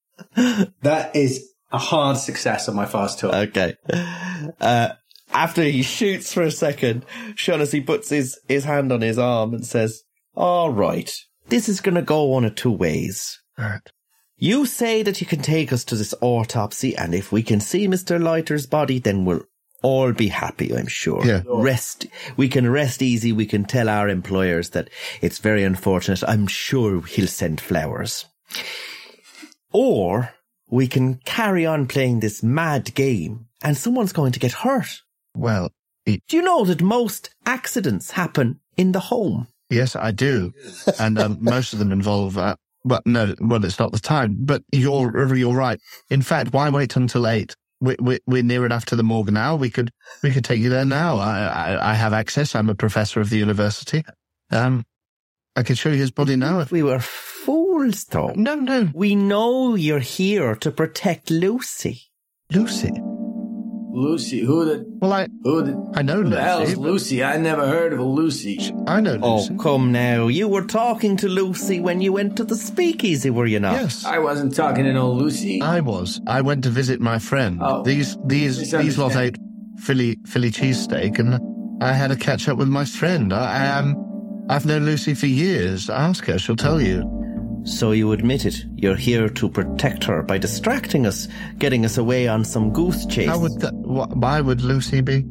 that 0.82 1.16
is 1.16 1.50
a 1.72 1.78
hard 1.78 2.18
success 2.18 2.68
on 2.68 2.76
my 2.76 2.86
fast 2.86 3.20
talk. 3.20 3.34
Okay. 3.34 3.76
Uh, 4.60 4.90
after 5.32 5.64
he 5.64 5.84
shoots 5.84 6.34
for 6.34 6.42
a 6.42 6.52
second, 6.52 7.06
Shaughnessy 7.36 7.82
puts 7.82 8.10
his, 8.10 8.40
his 8.48 8.66
hand 8.66 8.92
on 8.92 9.02
his 9.02 9.18
arm 9.18 9.54
and 9.54 9.66
says, 9.66 10.04
All 10.36 10.72
right, 10.72 11.12
this 11.50 11.70
is 11.70 11.82
going 11.82 11.96
to 11.96 12.02
go 12.02 12.24
one 12.24 12.46
of 12.46 12.56
two 12.56 12.72
ways. 12.72 13.40
Right. 13.58 13.82
You 14.38 14.66
say 14.66 15.02
that 15.02 15.20
you 15.20 15.28
can 15.28 15.42
take 15.42 15.74
us 15.74 15.84
to 15.86 15.96
this 15.96 16.14
autopsy, 16.22 16.96
and 16.96 17.16
if 17.16 17.32
we 17.32 17.42
can 17.42 17.60
see 17.60 17.88
Mr. 17.88 18.22
Leiter's 18.22 18.68
body, 18.68 19.00
then 19.00 19.26
we'll 19.26 19.44
all 19.82 20.12
be 20.14 20.28
happy, 20.28 20.76
I'm 20.76 20.88
sure. 20.88 21.26
Yeah. 21.26 21.42
Rest, 21.48 22.08
we 22.36 22.48
can 22.48 22.70
rest 22.70 23.02
easy. 23.02 23.32
We 23.32 23.46
can 23.46 23.66
tell 23.66 23.90
our 23.90 24.10
employers 24.10 24.72
that 24.72 24.90
it's 25.22 25.40
very 25.40 25.64
unfortunate. 25.64 26.24
I'm 26.28 26.48
sure 26.48 27.02
he'll 27.02 27.28
send 27.28 27.62
flowers. 27.62 28.26
Or 29.72 30.34
we 30.70 30.88
can 30.88 31.16
carry 31.26 31.66
on 31.66 31.88
playing 31.88 32.20
this 32.20 32.44
mad 32.44 32.94
game 32.94 33.48
and 33.64 33.78
someone's 33.78 34.14
going 34.14 34.32
to 34.34 34.40
get 34.40 34.52
hurt. 34.52 35.02
Well, 35.36 35.70
it, 36.06 36.22
Do 36.28 36.38
you 36.38 36.44
know 36.44 36.64
that 36.66 36.82
most 36.82 37.30
accidents 37.46 38.12
happen 38.12 38.60
in 38.76 38.92
the 38.92 39.00
home? 39.00 39.48
Yes, 39.70 39.96
I 39.96 40.12
do, 40.12 40.54
and 41.00 41.18
um, 41.20 41.38
most 41.42 41.74
of 41.74 41.80
them 41.80 41.92
involve. 41.92 42.38
Uh, 42.38 42.56
well, 42.84 43.02
no, 43.06 43.36
well, 43.40 43.64
it's 43.66 43.80
not 43.80 43.92
the 43.92 44.00
time. 44.00 44.38
But 44.40 44.64
you're 44.72 45.36
you're 45.36 45.56
right. 45.56 45.80
In 46.10 46.22
fact, 46.22 46.54
why 46.54 46.70
wait 46.70 46.96
until 46.96 47.28
eight? 47.28 47.56
We, 47.80 47.96
we, 48.00 48.20
we're 48.26 48.42
near 48.42 48.66
enough 48.66 48.86
to 48.86 48.96
the 48.96 49.04
morgue 49.04 49.32
now. 49.32 49.56
We 49.56 49.70
could 49.70 49.92
we 50.24 50.32
could 50.32 50.44
take 50.44 50.60
you 50.60 50.70
there 50.70 50.86
now. 50.86 51.18
I, 51.18 51.40
I 51.46 51.92
I 51.92 51.94
have 51.94 52.14
access. 52.14 52.56
I'm 52.56 52.70
a 52.70 52.76
professor 52.76 53.22
of 53.22 53.30
the 53.30 53.38
university. 53.38 54.04
Um, 54.52 54.84
I 55.56 55.64
could 55.64 55.78
show 55.78 55.90
you 55.90 55.98
his 55.98 56.12
body 56.12 56.36
now. 56.36 56.60
If 56.60 56.72
We 56.72 56.84
were 56.84 57.00
fools, 57.00 58.06
though. 58.06 58.32
no, 58.36 58.56
no, 58.56 58.90
We 58.94 59.16
know 59.16 59.76
you're 59.76 60.00
here 60.00 60.56
to 60.56 60.72
protect 60.72 61.30
Lucy. 61.32 62.04
Lucy. 62.52 62.92
Lucy, 63.98 64.42
who 64.42 64.64
the 64.66 64.86
Well, 65.02 65.12
I 65.12 65.28
who 65.44 65.64
the, 65.64 65.92
I 65.96 66.04
know 66.04 66.22
who 66.22 66.30
the 66.30 66.42
hell 66.42 66.60
Lucy. 66.60 66.72
is 66.74 66.78
Lucy? 66.78 67.24
I 67.24 67.38
never 67.38 67.68
heard 67.68 67.94
of 67.94 68.00
a 68.00 68.04
Lucy. 68.04 68.60
I 68.86 69.02
know 69.02 69.16
Lucy. 69.16 69.54
Oh, 69.54 69.58
come 69.58 69.92
now. 69.92 70.28
You 70.28 70.48
were 70.48 70.64
talking 70.66 71.18
to 71.18 71.28
Lucy 71.28 71.80
when 71.80 72.00
you 72.02 72.14
went 72.14 72.38
to 72.38 72.44
the 72.44 72.56
speakeasy, 72.56 73.32
were 73.32 73.48
you 73.48 73.60
not? 73.60 73.74
Yes, 73.74 74.06
I 74.06 74.20
wasn't 74.20 74.56
talking 74.56 74.84
to 74.86 74.94
no 74.94 75.12
Lucy. 75.12 75.62
I 75.62 75.80
was. 75.80 76.22
I 76.28 76.42
went 76.42 76.64
to 76.66 76.70
visit 76.70 77.02
my 77.02 77.18
friend. 77.18 77.60
Oh. 77.62 77.82
these 77.82 78.18
these 78.26 78.72
these 78.72 78.98
lot 78.98 79.16
ate 79.16 79.38
Misunderstand. 79.40 79.80
Philly 79.80 80.18
Philly 80.28 80.52
cheesesteak, 80.52 81.20
and 81.20 81.84
I 81.84 81.94
had 81.94 82.12
a 82.12 82.16
catch 82.16 82.48
up 82.48 82.58
with 82.58 82.68
my 82.68 82.86
friend. 82.86 83.34
I, 83.34 83.66
I 83.66 83.80
um, 83.80 84.46
I've 84.50 84.66
known 84.66 84.86
Lucy 84.86 85.16
for 85.16 85.28
years. 85.28 85.90
Ask 85.90 86.26
her; 86.26 86.38
she'll 86.38 86.56
tell 86.56 86.80
you. 86.82 87.04
So 87.68 87.92
you 87.92 88.14
admit 88.14 88.46
it. 88.46 88.64
You're 88.78 88.96
here 88.96 89.28
to 89.28 89.50
protect 89.50 90.06
her 90.06 90.24
by 90.24 90.38
distracting 90.38 91.06
us, 91.06 91.28
getting 91.58 91.84
us 91.84 91.98
away 91.98 92.28
on 92.30 92.46
some 92.46 92.72
goose 92.72 93.06
chase. 93.08 93.28
How 93.28 93.40
would 93.40 93.60
that? 93.60 93.74
Wh- 93.98 94.16
why 94.18 94.42
would 94.42 94.62
Lucy 94.62 95.02
be? 95.02 95.26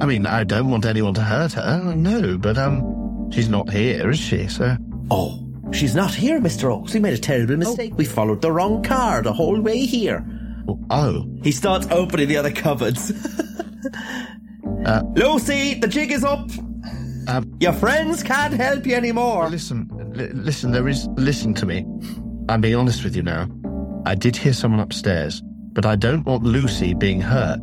I 0.00 0.06
mean, 0.06 0.26
I 0.26 0.44
don't 0.44 0.70
want 0.70 0.84
anyone 0.86 1.14
to 1.14 1.22
hurt 1.22 1.52
her. 1.52 1.94
No, 1.94 2.36
but 2.38 2.58
um, 2.58 3.30
she's 3.30 3.48
not 3.48 3.70
here, 3.70 4.10
is 4.10 4.18
she? 4.18 4.48
sir? 4.48 4.76
Oh, 5.10 5.46
she's 5.72 5.94
not 5.94 6.12
here, 6.14 6.40
Mr. 6.40 6.72
Oaks. 6.72 6.94
We 6.94 7.00
made 7.00 7.14
a 7.14 7.18
terrible 7.18 7.56
mistake. 7.56 7.92
We 7.96 8.04
followed 8.04 8.40
the 8.42 8.50
wrong 8.50 8.82
car 8.82 9.22
the 9.22 9.32
whole 9.32 9.60
way 9.60 9.84
here. 9.86 10.24
oh, 10.90 11.26
He 11.44 11.52
starts 11.52 11.86
opening 11.90 12.28
the 12.28 12.36
other 12.38 12.50
cupboards. 12.52 13.12
Uh, 14.84 15.00
Lucy, 15.14 15.74
the 15.74 15.86
jig 15.86 16.10
is 16.10 16.24
up. 16.24 16.48
um, 17.28 17.56
Your 17.60 17.72
friends 17.72 18.22
can't 18.22 18.52
help 18.54 18.84
you 18.84 18.94
anymore. 18.96 19.48
listen, 19.48 19.88
li- 20.12 20.30
listen. 20.32 20.72
There 20.72 20.88
is. 20.88 21.06
Listen 21.16 21.54
to 21.54 21.66
me. 21.66 21.86
I'm 22.48 22.60
being 22.60 22.74
honest 22.74 23.04
with 23.04 23.14
you 23.14 23.22
now. 23.22 23.48
I 24.06 24.16
did 24.16 24.36
hear 24.36 24.52
someone 24.52 24.80
upstairs, 24.80 25.40
but 25.72 25.86
I 25.86 25.94
don't 25.94 26.24
want 26.26 26.42
Lucy 26.42 26.94
being 26.94 27.20
hurt. 27.20 27.60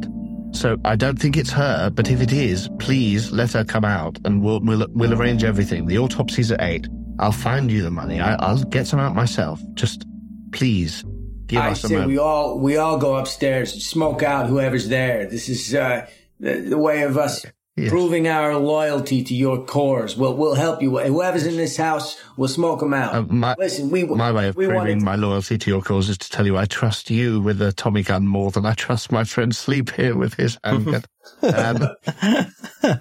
So 0.51 0.77
I 0.85 0.95
don't 0.95 1.19
think 1.19 1.37
it's 1.37 1.51
her. 1.51 1.89
But 1.89 2.09
if 2.09 2.21
it 2.21 2.31
is, 2.31 2.69
please 2.79 3.31
let 3.31 3.53
her 3.53 3.63
come 3.63 3.85
out, 3.85 4.17
and 4.25 4.43
we'll 4.43 4.59
we'll 4.61 4.87
we'll 4.89 5.13
arrange 5.13 5.43
everything. 5.43 5.85
The 5.85 5.95
autopsy's 5.95 6.51
at 6.51 6.61
eight. 6.61 6.87
I'll 7.19 7.31
find 7.31 7.69
you 7.69 7.81
the 7.81 7.91
money. 7.91 8.19
I, 8.19 8.35
I'll 8.35 8.63
get 8.63 8.87
some 8.87 8.99
out 8.99 9.13
myself. 9.13 9.61
Just 9.73 10.05
please 10.51 11.03
give 11.47 11.61
I 11.61 11.71
us 11.71 11.83
a 11.83 11.87
say 11.87 11.93
moment. 11.95 12.11
we 12.11 12.17
all 12.17 12.59
we 12.59 12.77
all 12.77 12.97
go 12.97 13.15
upstairs, 13.15 13.85
smoke 13.85 14.23
out 14.23 14.47
whoever's 14.47 14.87
there. 14.87 15.27
This 15.27 15.49
is 15.49 15.75
uh, 15.75 16.07
the, 16.39 16.55
the 16.61 16.77
way 16.77 17.03
of 17.03 17.17
us 17.17 17.45
Yes. 17.79 17.89
proving 17.91 18.27
our 18.27 18.57
loyalty 18.57 19.23
to 19.23 19.33
your 19.33 19.63
cause. 19.65 20.17
We'll 20.17 20.35
we'll 20.35 20.55
help 20.55 20.81
you. 20.81 20.97
Whoever's 20.99 21.45
in 21.45 21.55
this 21.57 21.77
house, 21.77 22.19
we'll 22.37 22.49
smoke 22.49 22.79
them 22.81 22.93
out. 22.93 23.13
Uh, 23.15 23.21
my, 23.23 23.55
Listen, 23.57 23.89
we 23.89 24.03
my 24.03 24.31
way 24.31 24.49
of 24.49 24.55
we 24.55 24.65
proving 24.65 24.77
wanted- 24.77 25.01
my 25.01 25.15
loyalty 25.15 25.57
to 25.57 25.69
your 25.69 25.81
cause 25.81 26.09
is 26.09 26.17
to 26.17 26.29
tell 26.29 26.45
you 26.45 26.57
I 26.57 26.65
trust 26.65 27.09
you 27.09 27.41
with 27.41 27.61
a 27.61 27.71
Tommy 27.71 28.03
gun 28.03 28.27
more 28.27 28.51
than 28.51 28.65
I 28.65 28.73
trust 28.73 29.11
my 29.11 29.23
friend 29.23 29.55
Sleep 29.55 29.91
here 29.91 30.15
with 30.15 30.33
his 30.33 30.57
handgun. 30.63 31.03
um, 31.41 31.87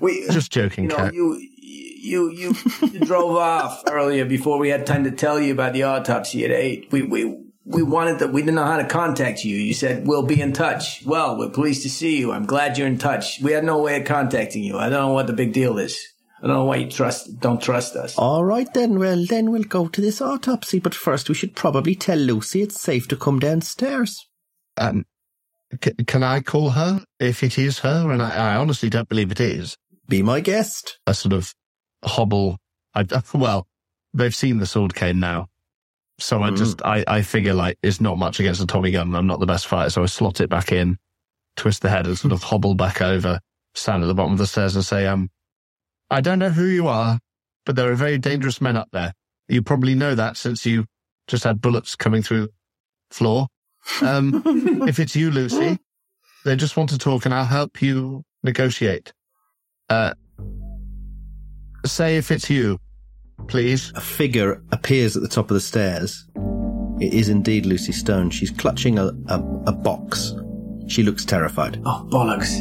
we, 0.01 0.29
just 0.31 0.53
joking, 0.53 0.85
you 0.91 0.97
know, 0.97 1.11
you 1.13 1.35
you 2.01 2.31
you 2.31 3.01
drove 3.01 3.37
off 3.37 3.83
earlier 3.89 4.25
before 4.25 4.59
we 4.59 4.69
had 4.69 4.87
time 4.87 5.05
to 5.05 5.11
tell 5.11 5.41
you 5.41 5.53
about 5.53 5.73
the 5.73 5.83
autopsy 5.83 6.45
at 6.45 6.51
eight. 6.51 6.89
We 6.93 7.03
we 7.03 7.37
we 7.69 7.83
wanted 7.83 8.21
that 8.21 8.33
we 8.33 8.41
didn't 8.41 8.55
know 8.55 8.65
how 8.65 8.79
to 8.79 8.87
contact 8.87 9.45
you. 9.45 9.57
You 9.57 9.75
said 9.75 10.07
we'll 10.07 10.23
be 10.23 10.41
in 10.41 10.55
touch. 10.55 11.05
Well, 11.05 11.37
we're 11.37 11.51
pleased 11.51 11.83
to 11.83 11.91
see 11.91 12.19
you. 12.19 12.33
I'm 12.33 12.47
glad 12.47 12.79
you're 12.79 12.87
in 12.87 12.97
touch. 12.97 13.41
We 13.43 13.53
had 13.53 13.63
no 13.63 13.83
way 13.83 14.01
of 14.01 14.07
contacting 14.07 14.65
you. 14.65 14.79
I 14.79 14.89
don't 14.89 15.01
know 15.09 15.13
what 15.13 15.27
the 15.27 15.35
big 15.35 15.53
deal 15.53 15.79
is. 15.79 15.99
I 16.43 16.47
don't 16.47 16.57
know 16.57 16.65
why 16.65 16.77
you 16.77 16.91
trust 16.91 17.41
don't 17.41 17.61
trust 17.61 17.95
us. 17.95 18.17
All 18.17 18.45
right 18.45 18.73
then. 18.73 18.99
Well, 18.99 19.27
then 19.27 19.51
we'll 19.51 19.65
go 19.65 19.89
to 19.89 20.01
this 20.01 20.23
autopsy. 20.23 20.79
But 20.79 20.95
first, 20.95 21.29
we 21.29 21.35
should 21.35 21.55
probably 21.55 21.95
tell 21.95 22.17
Lucy 22.17 22.63
it's 22.63 22.81
safe 22.81 23.07
to 23.09 23.17
come 23.17 23.39
downstairs. 23.39 24.27
Um, 24.79 25.05
c- 25.85 25.95
can 26.07 26.23
I 26.23 26.41
call 26.41 26.71
her 26.71 27.05
if 27.21 27.43
it 27.43 27.59
is 27.59 27.81
her? 27.81 28.11
And 28.11 28.23
I, 28.23 28.55
I 28.55 28.57
honestly 28.57 28.89
don't 28.89 29.09
believe 29.09 29.31
it 29.31 29.41
is. 29.41 29.77
Be 30.09 30.23
my 30.23 30.41
guest. 30.41 30.99
A 31.07 31.13
sort 31.13 31.35
of 31.35 31.55
hobble. 32.03 32.57
I, 32.95 33.05
well, 33.35 33.67
they've 34.15 34.35
seen 34.35 34.57
the 34.57 34.67
sword 34.67 34.95
cane 34.95 35.21
now. 35.21 35.49
So 36.19 36.43
I 36.43 36.51
just, 36.51 36.83
I, 36.85 37.05
I 37.07 37.23
figure 37.23 37.55
like 37.55 37.79
it's 37.83 38.01
not 38.01 38.19
much 38.19 38.41
against 38.41 38.61
a 38.61 38.67
Tommy 38.67 38.91
gun. 38.91 39.15
I'm 39.15 39.29
not 39.29 39.39
the 39.39 39.47
best 39.47 39.69
fighter. 39.69 39.91
So 39.91 40.03
I 40.03 40.07
slot 40.07 40.41
it 40.41 40.51
back 40.51 40.73
in, 40.73 40.99
twist 41.57 41.83
the 41.83 41.89
head 41.89 42.07
and 42.07 42.19
sort 42.19 42.33
of 42.33 42.43
hobble 42.43 42.75
back 42.75 43.01
over, 43.01 43.39
stand 43.75 44.03
at 44.03 44.07
the 44.07 44.15
bottom 44.15 44.33
of 44.33 44.39
the 44.39 44.47
stairs 44.47 44.75
and 44.75 44.85
say, 44.85 45.07
um, 45.07 45.31
I 46.11 46.21
don't 46.21 46.41
know 46.41 46.51
who 46.51 46.65
you 46.65 46.89
are, 46.89 47.21
but 47.65 47.77
there 47.77 47.91
are 47.91 47.95
very 47.95 48.19
dangerous 48.19 48.61
men 48.61 48.77
up 48.77 48.89
there. 48.93 49.13
You 49.47 49.63
probably 49.63 49.95
know 49.95 50.17
that 50.17 50.37
since 50.37 50.67
you 50.67 50.87
just 51.29 51.45
had 51.45 51.61
bullets 51.61 51.95
coming 51.95 52.23
through 52.23 52.49
floor. 53.11 53.47
Um, 54.03 54.43
if 54.89 54.99
it's 54.99 55.15
you, 55.15 55.31
Lucy, 55.31 55.79
they 56.45 56.57
just 56.57 56.77
want 56.77 56.91
to 56.91 56.99
talk 56.99 57.27
and 57.27 57.35
I'll 57.35 57.45
help 57.45 57.81
you 57.81 58.25
negotiate. 58.43 59.13
Uh, 59.89 60.15
say 61.87 62.17
if 62.17 62.31
it's 62.31 62.51
you, 62.51 62.79
please. 63.47 63.93
A 63.95 64.01
figure 64.01 64.63
appears 64.73 65.17
at 65.17 65.23
the 65.23 65.29
top 65.29 65.51
of 65.51 65.55
the 65.55 65.61
stairs. 65.61 66.27
It 67.01 67.15
is 67.15 67.29
indeed 67.29 67.65
Lucy 67.67 67.93
Stone. 67.93 68.31
She's 68.31 68.51
clutching 68.51 68.99
a, 68.99 69.07
a, 69.29 69.41
a 69.67 69.73
box. 69.73 70.35
She 70.89 71.03
looks 71.03 71.25
terrified. 71.25 71.81
Oh 71.85 72.07
bollocks! 72.11 72.61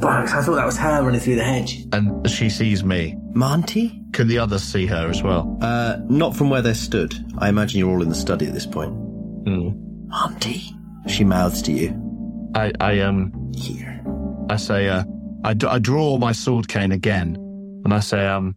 Bollocks! 0.00 0.30
I 0.32 0.42
thought 0.42 0.54
that 0.54 0.64
was 0.66 0.78
her 0.78 1.02
running 1.02 1.20
through 1.20 1.34
the 1.36 1.44
hedge. 1.44 1.84
And 1.92 2.28
she 2.30 2.48
sees 2.48 2.82
me. 2.84 3.16
Monty? 3.34 4.00
Can 4.12 4.26
the 4.28 4.38
others 4.38 4.62
see 4.62 4.86
her 4.86 5.08
as 5.10 5.22
well? 5.22 5.58
Uh, 5.60 5.98
not 6.08 6.34
from 6.34 6.48
where 6.50 6.62
they're 6.62 6.74
stood. 6.74 7.14
I 7.38 7.48
imagine 7.48 7.78
you're 7.78 7.90
all 7.90 8.02
in 8.02 8.08
the 8.08 8.14
study 8.14 8.46
at 8.46 8.54
this 8.54 8.66
point. 8.66 8.92
Hmm. 8.92 9.70
Monty? 10.08 10.62
She 11.08 11.24
mouths 11.24 11.60
to 11.62 11.72
you. 11.72 12.50
I, 12.54 12.72
I, 12.80 13.00
um, 13.00 13.52
Here. 13.54 14.02
I 14.48 14.56
say, 14.56 14.88
uh, 14.88 15.04
I, 15.44 15.52
d- 15.54 15.66
I 15.66 15.78
draw 15.78 16.16
my 16.16 16.32
sword 16.32 16.68
cane 16.68 16.92
again 16.92 17.36
and 17.84 17.92
I 17.92 18.00
say, 18.00 18.26
um, 18.26 18.56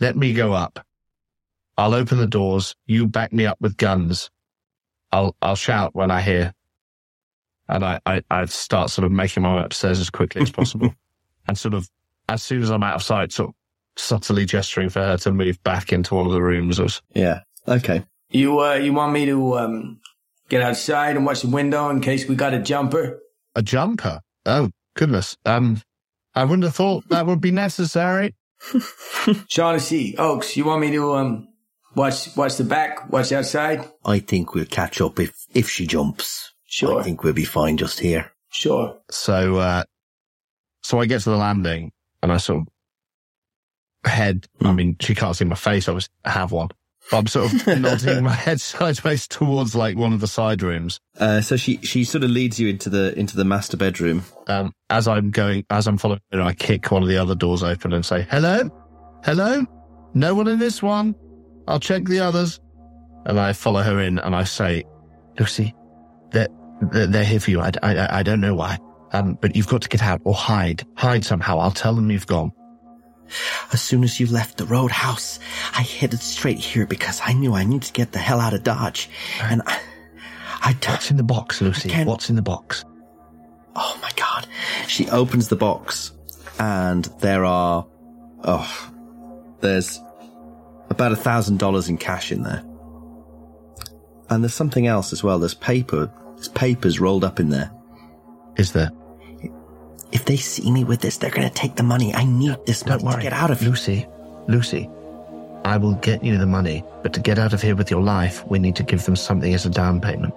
let 0.00 0.16
me 0.16 0.32
go 0.32 0.52
up. 0.52 0.84
I'll 1.78 1.94
open 1.94 2.18
the 2.18 2.26
doors. 2.26 2.74
You 2.86 3.06
back 3.06 3.32
me 3.32 3.46
up 3.46 3.58
with 3.60 3.76
guns. 3.76 4.30
I'll, 5.12 5.34
I'll 5.40 5.56
shout 5.56 5.94
when 5.94 6.10
I 6.10 6.20
hear. 6.20 6.52
And 7.68 7.84
I, 7.84 8.00
I, 8.04 8.22
I 8.30 8.44
start 8.46 8.90
sort 8.90 9.04
of 9.06 9.12
making 9.12 9.42
my 9.44 9.56
way 9.56 9.62
upstairs 9.62 10.00
as 10.00 10.10
quickly 10.10 10.42
as 10.42 10.50
possible. 10.50 10.94
and 11.46 11.56
sort 11.56 11.74
of, 11.74 11.88
as 12.28 12.42
soon 12.42 12.62
as 12.62 12.70
I'm 12.70 12.82
out 12.82 12.96
of 12.96 13.02
sight, 13.02 13.32
sort 13.32 13.50
of 13.50 13.54
subtly 13.96 14.44
gesturing 14.44 14.88
for 14.88 15.00
her 15.00 15.16
to 15.18 15.32
move 15.32 15.62
back 15.62 15.92
into 15.92 16.14
one 16.14 16.26
of 16.26 16.32
the 16.32 16.42
rooms. 16.42 16.80
Or, 16.80 16.84
s- 16.86 17.02
Yeah. 17.14 17.40
Okay. 17.68 18.04
You 18.30 18.60
uh, 18.60 18.74
you 18.74 18.92
want 18.92 19.12
me 19.12 19.26
to 19.26 19.58
um 19.58 20.00
get 20.48 20.62
outside 20.62 21.16
and 21.16 21.26
watch 21.26 21.42
the 21.42 21.48
window 21.48 21.88
in 21.90 22.00
case 22.00 22.28
we 22.28 22.34
got 22.36 22.54
a 22.54 22.60
jumper? 22.60 23.18
a 23.56 23.62
jumper. 23.62 24.20
Oh, 24.46 24.70
goodness. 24.94 25.36
Um, 25.44 25.82
I 26.36 26.44
wouldn't 26.44 26.62
have 26.62 26.74
thought 26.76 27.08
that 27.08 27.26
would 27.26 27.40
be 27.40 27.50
necessary. 27.50 28.34
Shaughnessy, 29.48 30.16
Oaks, 30.18 30.56
you 30.56 30.64
want 30.64 30.80
me 30.80 30.90
to 30.92 31.14
um 31.14 31.48
Watch, 31.94 32.36
watch 32.36 32.56
the 32.56 32.64
back. 32.64 33.10
Watch 33.10 33.32
outside. 33.32 33.88
I 34.04 34.20
think 34.20 34.54
we'll 34.54 34.64
catch 34.66 35.00
up 35.00 35.18
if 35.18 35.34
if 35.54 35.68
she 35.68 35.86
jumps. 35.86 36.52
Sure. 36.64 37.00
I 37.00 37.02
think 37.02 37.24
we'll 37.24 37.32
be 37.32 37.44
fine 37.44 37.76
just 37.76 37.98
here. 37.98 38.30
Sure. 38.50 38.96
So, 39.10 39.56
uh, 39.56 39.84
so 40.82 41.00
I 41.00 41.06
get 41.06 41.22
to 41.22 41.30
the 41.30 41.36
landing 41.36 41.90
and 42.22 42.32
I 42.32 42.36
sort 42.36 42.66
of 44.04 44.10
head. 44.10 44.46
I 44.60 44.72
mean, 44.72 44.96
she 45.00 45.16
can't 45.16 45.34
see 45.34 45.44
my 45.44 45.56
face. 45.56 45.88
I 45.88 45.92
was 45.92 46.08
have 46.24 46.52
one. 46.52 46.68
I'm 47.12 47.26
sort 47.26 47.52
of 47.52 47.80
nodding 47.80 48.22
my 48.22 48.32
head 48.32 48.60
sideways 48.60 49.26
towards 49.26 49.74
like 49.74 49.96
one 49.96 50.12
of 50.12 50.20
the 50.20 50.26
side 50.26 50.62
rooms. 50.62 51.00
Uh, 51.18 51.40
so 51.40 51.56
she 51.56 51.78
she 51.78 52.04
sort 52.04 52.24
of 52.24 52.30
leads 52.30 52.60
you 52.60 52.68
into 52.68 52.88
the 52.88 53.18
into 53.18 53.36
the 53.36 53.44
master 53.44 53.76
bedroom. 53.76 54.24
Um, 54.46 54.72
as 54.88 55.08
I'm 55.08 55.30
going, 55.30 55.64
as 55.70 55.86
I'm 55.86 55.98
following 55.98 56.20
her, 56.32 56.40
I 56.40 56.54
kick 56.54 56.90
one 56.90 57.02
of 57.02 57.08
the 57.08 57.16
other 57.16 57.34
doors 57.34 57.62
open 57.62 57.92
and 57.92 58.04
say, 58.04 58.26
"Hello, 58.30 58.70
hello, 59.24 59.64
no 60.14 60.34
one 60.34 60.48
in 60.48 60.58
this 60.58 60.82
one. 60.82 61.14
I'll 61.66 61.80
check 61.80 62.04
the 62.04 62.20
others." 62.20 62.60
And 63.26 63.38
I 63.38 63.52
follow 63.52 63.82
her 63.82 64.00
in 64.00 64.18
and 64.18 64.34
I 64.34 64.44
say, 64.44 64.84
"Lucy, 65.38 65.74
they're 66.30 66.48
they're, 66.92 67.06
they're 67.06 67.24
here 67.24 67.40
for 67.40 67.50
you. 67.50 67.60
I, 67.60 67.70
I 67.82 68.20
I 68.20 68.22
don't 68.22 68.40
know 68.40 68.54
why, 68.54 68.78
um, 69.12 69.36
but 69.40 69.56
you've 69.56 69.68
got 69.68 69.82
to 69.82 69.88
get 69.88 70.02
out 70.02 70.20
or 70.24 70.34
hide, 70.34 70.86
hide 70.96 71.24
somehow. 71.24 71.58
I'll 71.58 71.70
tell 71.72 71.94
them 71.94 72.10
you've 72.10 72.26
gone." 72.26 72.52
As 73.72 73.80
soon 73.80 74.04
as 74.04 74.18
you 74.20 74.26
left 74.26 74.58
the 74.58 74.66
roadhouse, 74.66 75.38
I 75.74 75.82
headed 75.82 76.20
straight 76.20 76.58
here 76.58 76.86
because 76.86 77.20
I 77.24 77.32
knew 77.32 77.54
I 77.54 77.64
needed 77.64 77.86
to 77.86 77.92
get 77.92 78.12
the 78.12 78.18
hell 78.18 78.40
out 78.40 78.54
of 78.54 78.62
Dodge. 78.62 79.08
And 79.42 79.62
I, 79.66 79.80
I 80.62 80.76
What's 80.86 81.10
in 81.10 81.16
the 81.16 81.22
box, 81.22 81.60
Lucy? 81.60 81.90
What's 82.04 82.30
in 82.30 82.36
the 82.36 82.42
box? 82.42 82.84
oh 83.76 83.98
my 84.02 84.10
god, 84.16 84.46
She 84.88 85.08
opens 85.08 85.48
the 85.48 85.56
box, 85.56 86.12
and 86.58 87.04
there 87.20 87.44
are 87.44 87.86
oh, 88.44 88.92
there's 89.60 90.00
about 90.88 91.12
a 91.12 91.16
thousand 91.16 91.58
dollars 91.58 91.88
in 91.88 91.96
cash 91.96 92.32
in 92.32 92.42
there, 92.42 92.62
and 94.28 94.42
there's 94.42 94.54
something 94.54 94.86
else 94.86 95.12
as 95.12 95.22
well. 95.22 95.38
There's 95.38 95.54
paper. 95.54 96.12
There's 96.34 96.48
papers 96.48 97.00
rolled 97.00 97.24
up 97.24 97.40
in 97.40 97.50
there. 97.50 97.70
Is 98.56 98.72
there? 98.72 98.90
If 100.12 100.24
they 100.24 100.36
see 100.36 100.70
me 100.70 100.84
with 100.84 101.00
this, 101.00 101.16
they're 101.18 101.30
gonna 101.30 101.50
take 101.50 101.76
the 101.76 101.82
money. 101.82 102.14
I 102.14 102.24
need 102.24 102.56
this 102.66 102.84
money 102.84 102.98
Don't 102.98 103.06
worry. 103.06 103.16
to 103.16 103.22
get 103.22 103.32
out 103.32 103.50
of 103.50 103.60
here. 103.60 103.68
Lucy, 103.70 104.06
Lucy, 104.48 104.88
I 105.64 105.76
will 105.76 105.94
get 105.96 106.24
you 106.24 106.38
the 106.38 106.46
money, 106.46 106.82
but 107.02 107.12
to 107.12 107.20
get 107.20 107.38
out 107.38 107.52
of 107.52 107.62
here 107.62 107.76
with 107.76 107.90
your 107.90 108.02
life, 108.02 108.46
we 108.46 108.58
need 108.58 108.76
to 108.76 108.82
give 108.82 109.04
them 109.04 109.16
something 109.16 109.52
as 109.54 109.66
a 109.66 109.70
down 109.70 110.00
payment. 110.00 110.34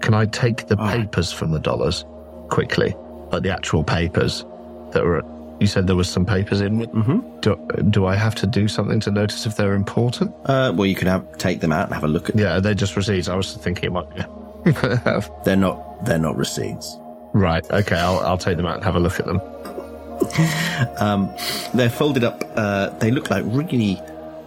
Can 0.00 0.14
I 0.14 0.26
take 0.26 0.66
the 0.66 0.76
papers 0.76 1.30
from 1.30 1.52
the 1.52 1.60
dollars 1.60 2.04
quickly? 2.48 2.94
Like 3.30 3.42
the 3.42 3.50
actual 3.50 3.84
papers 3.84 4.44
that 4.92 5.04
were. 5.04 5.22
You 5.60 5.68
said 5.68 5.86
there 5.86 5.94
was 5.94 6.08
some 6.08 6.26
papers 6.26 6.60
in. 6.60 6.80
Mm-hmm. 6.80 7.40
Do, 7.40 7.56
do 7.90 8.06
I 8.06 8.16
have 8.16 8.34
to 8.36 8.48
do 8.48 8.66
something 8.66 8.98
to 9.00 9.12
notice 9.12 9.46
if 9.46 9.56
they're 9.56 9.74
important? 9.74 10.34
Uh, 10.44 10.72
well, 10.74 10.86
you 10.86 10.96
can 10.96 11.06
have 11.06 11.38
take 11.38 11.60
them 11.60 11.70
out 11.70 11.84
and 11.84 11.94
have 11.94 12.02
a 12.02 12.08
look 12.08 12.28
at. 12.30 12.36
Yeah, 12.36 12.58
they're 12.58 12.74
just 12.74 12.96
receipts. 12.96 13.28
I 13.28 13.36
was 13.36 13.54
thinking 13.56 13.84
it 13.84 13.92
might 13.92 14.10
be. 14.12 14.22
They're 15.44 15.56
not. 15.56 16.04
They're 16.04 16.18
not 16.18 16.36
receipts. 16.36 16.96
Right. 17.32 17.68
Okay. 17.70 17.96
I'll 17.96 18.18
I'll 18.20 18.38
take 18.38 18.56
them 18.56 18.66
out 18.66 18.76
and 18.76 18.84
have 18.84 18.96
a 18.96 19.00
look 19.00 19.18
at 19.20 19.26
them. 19.26 19.40
Um, 20.98 21.34
they're 21.74 21.90
folded 21.90 22.24
up. 22.24 22.42
Uh, 22.56 22.90
they 22.98 23.10
look 23.10 23.30
like 23.30 23.44
really 23.46 24.00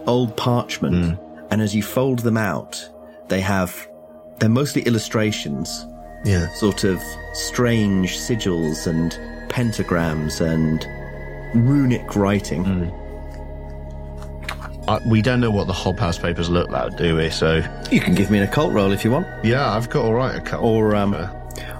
old 0.06 0.36
parchment, 0.36 1.18
and 1.50 1.60
as 1.62 1.74
you 1.74 1.82
fold 1.82 2.20
them 2.20 2.36
out, 2.36 2.88
they 3.28 3.40
have. 3.40 3.86
They're 4.38 4.48
mostly 4.50 4.82
illustrations, 4.82 5.86
Yeah. 6.24 6.52
sort 6.54 6.84
of 6.84 7.00
strange 7.32 8.18
sigils 8.18 8.86
and 8.86 9.12
pentagrams 9.48 10.40
and 10.42 10.84
runic 11.54 12.14
writing. 12.16 12.92
Uh, 14.88 15.00
we 15.06 15.20
don't 15.22 15.40
know 15.40 15.50
what 15.50 15.66
the 15.66 15.72
Hobhouse 15.72 16.20
papers 16.20 16.48
look 16.48 16.70
like, 16.70 16.96
do 16.96 17.16
we? 17.16 17.28
So 17.30 17.62
You 17.90 18.00
can 18.00 18.14
give 18.14 18.30
me 18.30 18.38
an 18.38 18.44
occult 18.44 18.72
roll 18.72 18.92
if 18.92 19.04
you 19.04 19.10
want, 19.10 19.26
yeah, 19.44 19.74
I've 19.74 19.88
got 19.90 20.04
all 20.04 20.14
right. 20.14 20.36
A 20.36 20.40
couple. 20.40 20.68
or 20.68 20.94
um, 20.94 21.12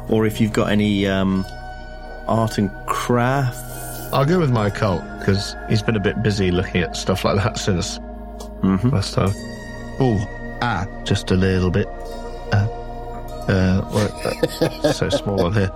or 0.08 0.26
if 0.26 0.40
you've 0.40 0.52
got 0.52 0.70
any 0.70 1.06
um, 1.06 1.44
art 2.26 2.58
and 2.58 2.70
craft. 2.86 3.62
I'll 4.12 4.24
go 4.24 4.38
with 4.38 4.50
my 4.50 4.68
occult 4.68 5.02
because 5.18 5.56
he's 5.68 5.82
been 5.82 5.96
a 5.96 6.00
bit 6.00 6.22
busy 6.22 6.50
looking 6.50 6.80
at 6.82 6.96
stuff 6.96 7.24
like 7.24 7.36
that 7.36 7.58
since 7.58 7.98
last 8.62 9.14
time. 9.14 9.32
Oh, 9.98 10.58
ah, 10.62 10.86
just 11.04 11.30
a 11.30 11.34
little 11.34 11.70
bit. 11.70 11.86
Uh, 12.52 12.68
uh, 13.48 14.12
uh, 14.60 14.92
so 14.92 15.08
small 15.08 15.44
on 15.46 15.52
here. 15.52 15.70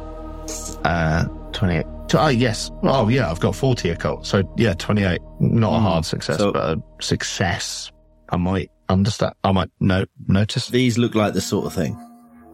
Uh, 0.84 1.24
28. 1.52 1.84
Oh, 2.14 2.28
yes. 2.28 2.70
Oh, 2.82 3.08
yeah, 3.08 3.30
I've 3.30 3.40
got 3.40 3.54
40 3.54 3.90
occult. 3.90 4.26
So, 4.26 4.42
yeah, 4.56 4.74
28. 4.74 5.20
Not 5.40 5.76
a 5.76 5.80
hard 5.80 6.04
success, 6.04 6.38
So- 6.38 6.52
but 6.52 6.78
a 6.78 6.82
success. 7.00 7.90
I 8.32 8.36
might 8.36 8.70
understand. 8.88 9.34
I 9.42 9.50
might 9.52 9.70
no, 9.80 10.04
notice. 10.28 10.68
These 10.68 10.98
look 10.98 11.14
like 11.16 11.34
the 11.34 11.40
sort 11.40 11.66
of 11.66 11.72
thing. 11.72 11.96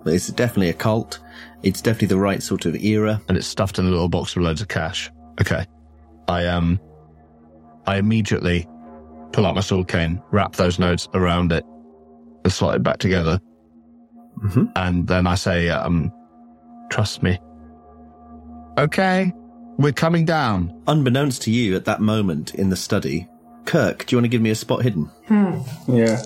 But 0.07 0.15
It's 0.15 0.29
definitely 0.29 0.69
a 0.69 0.73
cult. 0.73 1.19
It's 1.65 1.83
definitely 1.83 2.07
the 2.07 2.19
right 2.19 2.41
sort 2.41 2.65
of 2.65 2.77
era. 2.77 3.21
and 3.29 3.37
it's 3.37 3.45
stuffed 3.49 3.81
in 3.81 3.87
a 3.87 3.91
little 3.91 4.09
box 4.09 4.37
with 4.37 4.45
loads 4.45 4.61
of 4.61 4.69
cash. 4.69 5.11
Okay. 5.41 5.67
I 6.29 6.47
um 6.47 6.79
I 7.89 7.97
immediately 7.97 8.69
pull 9.33 9.45
out 9.45 9.57
my 9.57 9.61
sword 9.63 9.89
cane, 9.89 10.23
wrap 10.31 10.55
those 10.55 10.79
notes 10.79 11.09
around 11.13 11.51
it, 11.51 11.65
and 12.45 12.53
slot 12.53 12.77
it 12.77 12.85
back 12.85 12.99
together. 12.99 13.41
Mhm. 14.45 14.71
And 14.77 15.09
then 15.09 15.27
I 15.27 15.35
say, 15.35 15.71
um, 15.71 16.13
trust 16.89 17.25
me. 17.25 17.37
Okay. 18.79 19.33
We're 19.77 19.91
coming 19.91 20.25
down. 20.25 20.73
Unbeknownst 20.87 21.43
to 21.43 21.51
you 21.51 21.75
at 21.75 21.85
that 21.87 22.01
moment 22.01 22.55
in 22.55 22.71
the 22.71 22.77
study, 22.77 23.27
Kirk, 23.65 24.07
do 24.07 24.15
you 24.15 24.19
want 24.19 24.27
to 24.27 24.29
give 24.29 24.41
me 24.41 24.51
a 24.51 24.55
spot 24.55 24.83
hidden? 24.83 25.07
Hmm. 25.27 25.59
Yeah. 25.89 26.23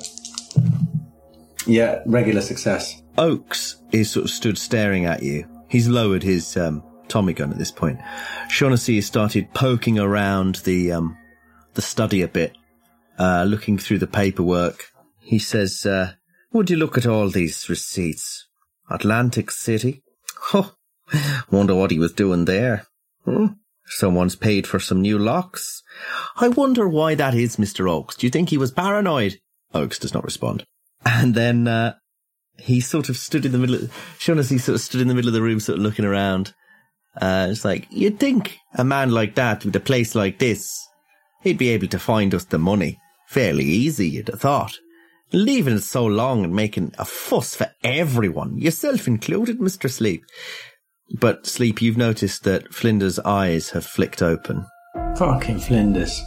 Yeah, 1.66 2.00
regular 2.06 2.40
success. 2.40 3.02
Oakes 3.18 3.82
is 3.92 4.11
sort 4.11 4.24
of 4.24 4.30
stood 4.30 4.58
staring 4.58 5.04
at 5.04 5.22
you. 5.22 5.46
He's 5.68 5.88
lowered 5.88 6.22
his 6.22 6.56
um, 6.56 6.82
Tommy 7.08 7.32
gun 7.32 7.50
at 7.50 7.58
this 7.58 7.70
point. 7.70 8.00
Shaughnessy 8.48 8.96
has 8.96 9.06
started 9.06 9.52
poking 9.52 9.98
around 9.98 10.56
the 10.64 10.92
um, 10.92 11.16
the 11.74 11.82
study 11.82 12.22
a 12.22 12.28
bit, 12.28 12.56
uh, 13.18 13.44
looking 13.46 13.78
through 13.78 13.98
the 13.98 14.06
paperwork. 14.06 14.86
He 15.18 15.38
says, 15.38 15.84
uh, 15.86 16.14
"Would 16.52 16.70
you 16.70 16.76
look 16.76 16.96
at 16.96 17.06
all 17.06 17.28
these 17.28 17.68
receipts? 17.68 18.48
Atlantic 18.90 19.50
City. 19.50 20.02
Huh. 20.36 20.70
Wonder 21.50 21.74
what 21.74 21.90
he 21.90 21.98
was 21.98 22.12
doing 22.12 22.46
there. 22.46 22.86
Hmm? 23.24 23.46
Someone's 23.86 24.36
paid 24.36 24.66
for 24.66 24.80
some 24.80 25.02
new 25.02 25.18
locks. 25.18 25.82
I 26.36 26.48
wonder 26.48 26.88
why 26.88 27.16
that 27.16 27.34
is, 27.34 27.58
Mister 27.58 27.86
Oakes. 27.86 28.16
Do 28.16 28.26
you 28.26 28.30
think 28.30 28.48
he 28.48 28.58
was 28.58 28.72
paranoid?" 28.72 29.38
Oakes 29.74 29.98
does 29.98 30.14
not 30.14 30.24
respond. 30.24 30.64
And 31.05 31.34
then 31.34 31.66
uh, 31.66 31.94
he 32.59 32.80
sort 32.80 33.09
of 33.09 33.16
stood 33.16 33.44
in 33.46 33.53
the 33.53 33.59
middle 33.59 33.76
of, 33.76 34.16
Shaughnessy 34.18 34.59
sort 34.59 34.74
of 34.74 34.80
stood 34.80 35.01
in 35.01 35.09
the 35.09 35.14
middle 35.14 35.28
of 35.28 35.34
the 35.34 35.42
room, 35.42 35.61
sort 35.61 35.78
of 35.78 35.84
looking 35.84 36.05
around. 36.05 36.53
Uh, 37.20 37.48
it's 37.51 37.64
like, 37.64 37.86
you'd 37.90 38.20
think 38.20 38.59
a 38.74 38.84
man 38.84 39.11
like 39.11 39.34
that 39.34 39.64
with 39.64 39.74
a 39.74 39.80
place 39.80 40.14
like 40.14 40.38
this, 40.38 40.70
he'd 41.42 41.59
be 41.59 41.70
able 41.70 41.88
to 41.88 41.98
find 41.98 42.34
us 42.34 42.44
the 42.44 42.59
money. 42.59 42.98
Fairly 43.28 43.64
easy, 43.64 44.09
you'd 44.09 44.28
have 44.28 44.40
thought. 44.40 44.78
Leaving 45.32 45.76
it 45.76 45.82
so 45.82 46.05
long 46.05 46.44
and 46.44 46.55
making 46.55 46.92
a 46.98 47.05
fuss 47.05 47.55
for 47.55 47.70
everyone, 47.84 48.59
yourself 48.59 49.07
included, 49.07 49.59
Mr. 49.59 49.88
Sleep. 49.88 50.24
But, 51.18 51.46
Sleep, 51.46 51.80
you've 51.80 51.96
noticed 51.96 52.44
that 52.44 52.72
Flinders' 52.74 53.18
eyes 53.20 53.70
have 53.70 53.86
flicked 53.86 54.22
open. 54.22 54.66
Fucking 55.16 55.61
Flinders. 55.61 56.20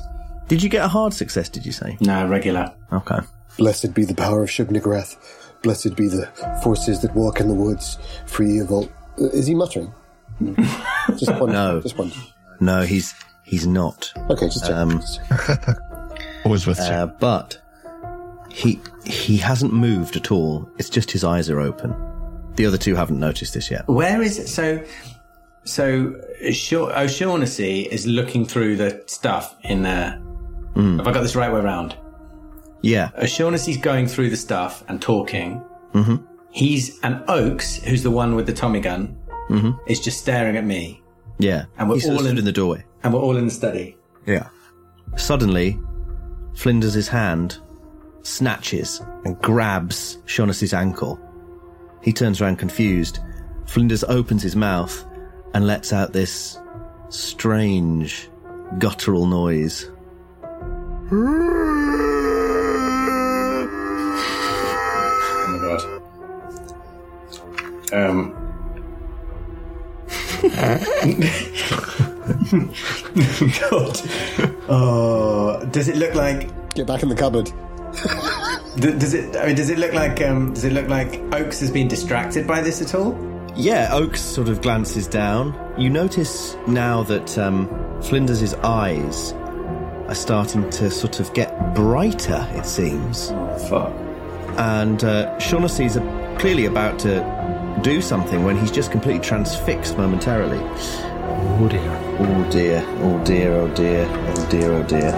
Did 0.48 0.64
you 0.64 0.70
get 0.70 0.86
a 0.86 0.90
hard 0.90 1.14
success, 1.14 1.50
did 1.50 1.66
you 1.66 1.72
say? 1.72 1.98
No, 2.02 2.28
regular. 2.28 2.74
Okay. 2.92 3.20
Blessed 3.58 3.94
be 3.94 4.06
the 4.06 4.16
power 4.16 4.44
of 4.44 4.50
Shub-Niggurath. 4.50 5.16
Blessed 5.62 5.96
be 5.96 6.08
the 6.08 6.26
forces 6.64 7.02
that 7.02 7.14
walk 7.16 7.40
in 7.40 7.48
the 7.48 7.54
woods, 7.54 7.98
free 8.26 8.60
of 8.60 8.72
all. 8.72 8.90
Is 9.18 9.48
he 9.48 9.56
muttering? 9.56 9.94
just 11.18 11.34
one. 11.40 11.52
No. 11.52 11.82
Just 11.82 11.98
one. 11.98 12.12
No, 12.60 12.82
he's, 12.82 13.14
he's 13.44 13.66
not. 13.68 14.12
Okay, 14.30 14.48
just 14.48 14.66
check. 14.66 14.76
Um. 14.76 15.02
Always 16.46 16.68
with 16.68 16.80
Uh, 16.80 17.08
but 17.08 17.58
he 18.50 18.80
he 19.06 19.38
hasn't 19.38 19.74
moved 19.74 20.16
at 20.18 20.32
all. 20.32 20.70
It's 20.78 20.90
just 20.90 21.10
his 21.12 21.24
eyes 21.24 21.50
are 21.50 21.60
open. 21.62 21.96
The 22.56 22.66
other 22.66 22.78
two 22.78 22.96
haven't 22.96 23.20
noticed 23.20 23.54
this 23.54 23.72
yet. 23.72 23.88
Where 23.88 24.22
is 24.22 24.38
it? 24.38 24.48
So, 24.48 24.84
so 25.64 26.14
Shaw- 26.52 26.92
O'Shaughnessy 26.96 27.82
is 27.84 28.06
looking 28.06 28.46
through 28.46 28.76
the 28.76 29.02
stuff 29.08 29.56
in 29.64 29.84
there. 29.84 30.20
Have 30.76 31.08
I 31.08 31.12
got 31.14 31.22
this 31.22 31.36
right 31.36 31.52
way 31.52 31.60
around? 31.62 31.96
Yeah. 32.84 33.10
O'Shaughnessy's 33.18 33.78
going 33.78 34.06
through 34.08 34.30
the 34.30 34.38
stuff 34.38 34.84
and 34.88 35.02
talking. 35.02 35.64
Mm-hmm. 35.94 36.18
He's 36.52 37.00
and 37.02 37.24
Oakes, 37.28 37.78
who's 37.78 38.04
the 38.04 38.12
one 38.12 38.36
with 38.36 38.46
the 38.46 38.54
Tommy 38.54 38.80
gun, 38.82 39.18
Mhm. 39.50 39.80
is 39.88 40.00
just 40.00 40.20
staring 40.20 40.56
at 40.58 40.66
me, 40.66 41.02
Yeah. 41.40 41.66
And 41.80 41.90
we're 41.90 41.96
he 41.96 42.02
sort 42.02 42.16
of 42.16 42.22
all 42.22 42.28
in- 42.28 42.38
in 42.38 42.46
the 42.46 42.52
doorway. 42.52 42.84
and 43.04 43.14
we're 43.14 43.20
all 43.22 43.38
in 43.38 43.46
the 43.46 43.52
study. 43.52 43.98
Yeah. 44.28 44.48
Suddenly, 45.16 45.80
Flinders' 46.54 47.08
hand 47.08 47.58
snatches 48.22 49.02
and 49.26 49.40
grabs 49.42 50.20
Shaughnessy's 50.26 50.74
ankle. 50.74 51.20
He 52.02 52.14
turns 52.14 52.40
around 52.42 52.58
confused. 52.58 53.20
Flinders 53.66 54.04
opens 54.04 54.44
his 54.44 54.56
mouth 54.56 55.04
and 55.54 55.66
lets 55.66 55.92
out 55.94 56.14
this 56.14 56.60
strange, 57.10 58.30
guttural 58.78 59.26
noise. 59.26 59.90
Um. 67.94 68.34
God. 73.60 74.00
Oh, 74.70 75.66
does 75.72 75.88
it 75.88 75.96
look 75.98 76.16
like? 76.16 76.50
Get 76.76 76.88
back 76.88 77.04
in 77.04 77.10
the 77.10 77.16
cupboard. 77.16 77.46
D- 78.80 78.98
Does 78.98 79.14
it? 79.14 79.36
I 79.36 79.48
mean, 79.48 79.56
does 79.56 79.70
it 79.70 79.78
look 79.78 79.94
like? 79.94 80.22
Um, 80.22 80.54
does 80.54 80.64
it 80.64 80.74
look 80.74 80.88
like 80.88 81.20
Oaks 81.34 81.60
has 81.60 81.70
been 81.70 81.88
distracted 81.88 82.48
by 82.48 82.62
this 82.62 82.82
at 82.82 82.96
all? 82.96 83.16
Yeah, 83.56 83.90
Oaks 83.92 84.20
sort 84.22 84.50
of 84.50 84.62
glances 84.62 85.08
down. 85.08 85.54
You 85.78 85.90
notice 85.90 86.56
now 86.68 87.04
that 87.04 87.38
um, 87.38 87.68
Flinders' 88.02 88.54
eyes 88.56 89.34
are 90.08 90.16
starting 90.16 90.68
to 90.72 90.90
sort 90.90 91.20
of 91.20 91.32
get 91.36 91.76
brighter, 91.76 92.48
it 92.54 92.66
seems. 92.66 93.30
Fuck. 93.70 93.94
And 94.58 95.04
uh, 95.04 95.38
Shaughnessy's 95.40 95.98
clearly 96.40 96.66
about 96.66 96.98
to 97.00 97.22
do 97.84 98.02
something 98.02 98.44
when 98.46 98.58
he's 98.58 98.72
just 98.72 98.92
completely 98.92 99.22
transfixed 99.22 99.98
momentarily. 99.98 100.60
Oh 100.60 101.68
dear. 101.70 102.00
Oh 102.20 102.50
dear, 102.50 102.84
oh 103.02 103.24
dear, 103.26 103.54
oh 103.54 103.68
dear, 103.76 104.08
oh 104.10 104.48
dear, 104.50 104.72
oh 104.74 104.84
dear. 104.84 105.12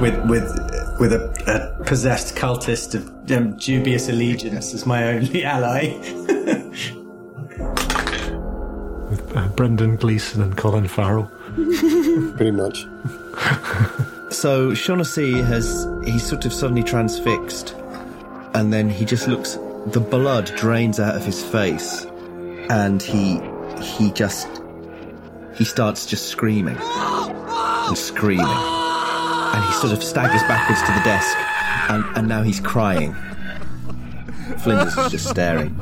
With 0.00 0.16
with 0.30 0.44
with 1.00 1.12
a, 1.12 1.74
a 1.78 1.84
possessed 1.84 2.36
cultist 2.36 2.94
of 2.94 3.08
um, 3.32 3.56
dubious 3.56 4.08
allegiance 4.08 4.72
as 4.72 4.86
my 4.86 5.08
only 5.08 5.44
ally. 5.44 5.98
With 9.10 9.36
uh, 9.36 9.48
Brendan 9.48 9.96
Gleeson 9.96 10.42
and 10.42 10.56
Colin 10.56 10.86
Farrell. 10.86 11.30
Pretty 12.36 12.52
much. 12.52 12.86
So 14.30 14.74
Shaughnessy 14.74 15.42
has 15.42 15.88
he's 16.04 16.24
sort 16.26 16.46
of 16.46 16.52
suddenly 16.52 16.82
transfixed, 16.82 17.74
and 18.54 18.72
then 18.72 18.88
he 18.88 19.04
just 19.04 19.26
looks. 19.26 19.58
The 19.86 20.00
blood 20.00 20.46
drains 20.56 21.00
out 21.00 21.16
of 21.16 21.24
his 21.24 21.42
face, 21.44 22.06
and 22.70 23.02
he 23.02 23.40
he 23.80 24.10
just 24.12 24.48
he 25.56 25.64
starts 25.64 26.06
just 26.06 26.28
screaming 26.28 26.76
and 26.78 27.98
screaming, 27.98 28.46
and 28.46 29.64
he 29.64 29.72
sort 29.74 29.92
of 29.92 30.02
staggers 30.02 30.42
backwards 30.42 30.80
to 30.82 30.92
the 30.92 31.02
desk, 31.04 31.36
and 31.90 32.04
and 32.16 32.28
now 32.28 32.42
he's 32.42 32.60
crying. 32.60 33.14
Flinders 34.58 34.96
is 34.96 35.10
just 35.10 35.28
staring. 35.28 35.74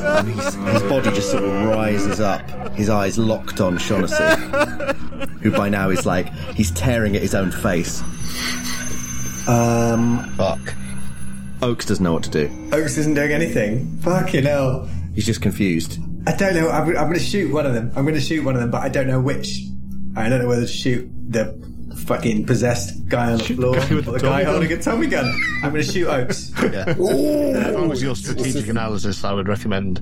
And 0.00 0.28
he's, 0.28 0.54
his 0.54 0.82
body 0.84 1.10
just 1.10 1.30
sort 1.30 1.44
of 1.44 1.66
rises 1.66 2.18
up, 2.18 2.42
his 2.74 2.88
eyes 2.88 3.18
locked 3.18 3.60
on 3.60 3.78
Shaughnessy, 3.78 4.24
who 5.42 5.52
by 5.52 5.68
now 5.68 5.90
is 5.90 6.04
like, 6.06 6.32
he's 6.54 6.70
tearing 6.72 7.14
at 7.14 7.22
his 7.22 7.34
own 7.34 7.50
face. 7.52 8.00
Um, 9.46 10.24
fuck. 10.36 10.58
Oaks 11.62 11.86
doesn't 11.86 12.02
know 12.04 12.12
what 12.12 12.22
to 12.24 12.30
do. 12.30 12.70
Oaks 12.72 12.96
isn't 12.98 13.14
doing 13.14 13.32
anything. 13.32 13.98
Fucking 13.98 14.44
hell. 14.44 14.88
He's 15.14 15.26
just 15.26 15.42
confused. 15.42 15.98
I 16.26 16.34
don't 16.36 16.54
know. 16.54 16.68
I'm, 16.70 16.88
I'm 16.88 16.94
going 17.06 17.14
to 17.14 17.18
shoot 17.20 17.52
one 17.52 17.66
of 17.66 17.74
them. 17.74 17.90
I'm 17.96 18.04
going 18.04 18.14
to 18.14 18.20
shoot 18.20 18.44
one 18.44 18.54
of 18.54 18.60
them, 18.60 18.70
but 18.70 18.82
I 18.82 18.88
don't 18.88 19.06
know 19.06 19.20
which. 19.20 19.62
I 20.16 20.28
don't 20.28 20.40
know 20.40 20.48
whether 20.48 20.62
to 20.62 20.68
shoot 20.68 21.10
the 21.28 21.56
fucking 22.06 22.46
possessed 22.46 23.06
guy 23.08 23.32
on 23.32 23.38
the 23.38 23.44
floor 23.44 23.74
guy 23.74 23.90
or 23.90 23.96
with 23.96 24.04
the, 24.04 24.12
the 24.12 24.18
guy 24.20 24.42
Tommy 24.42 24.44
holding 24.44 24.72
a 24.72 24.82
Tommy 24.82 25.06
gun. 25.08 25.26
I'm 25.62 25.70
going 25.72 25.84
to 25.84 25.90
shoot 25.92 26.06
Oaks. 26.08 26.52
Yeah. 26.62 26.84
If 26.88 27.76
I 27.76 27.80
was 27.86 28.02
your 28.02 28.14
strategic 28.14 28.68
analysis, 28.68 29.24
I 29.24 29.32
would 29.32 29.48
recommend 29.48 30.00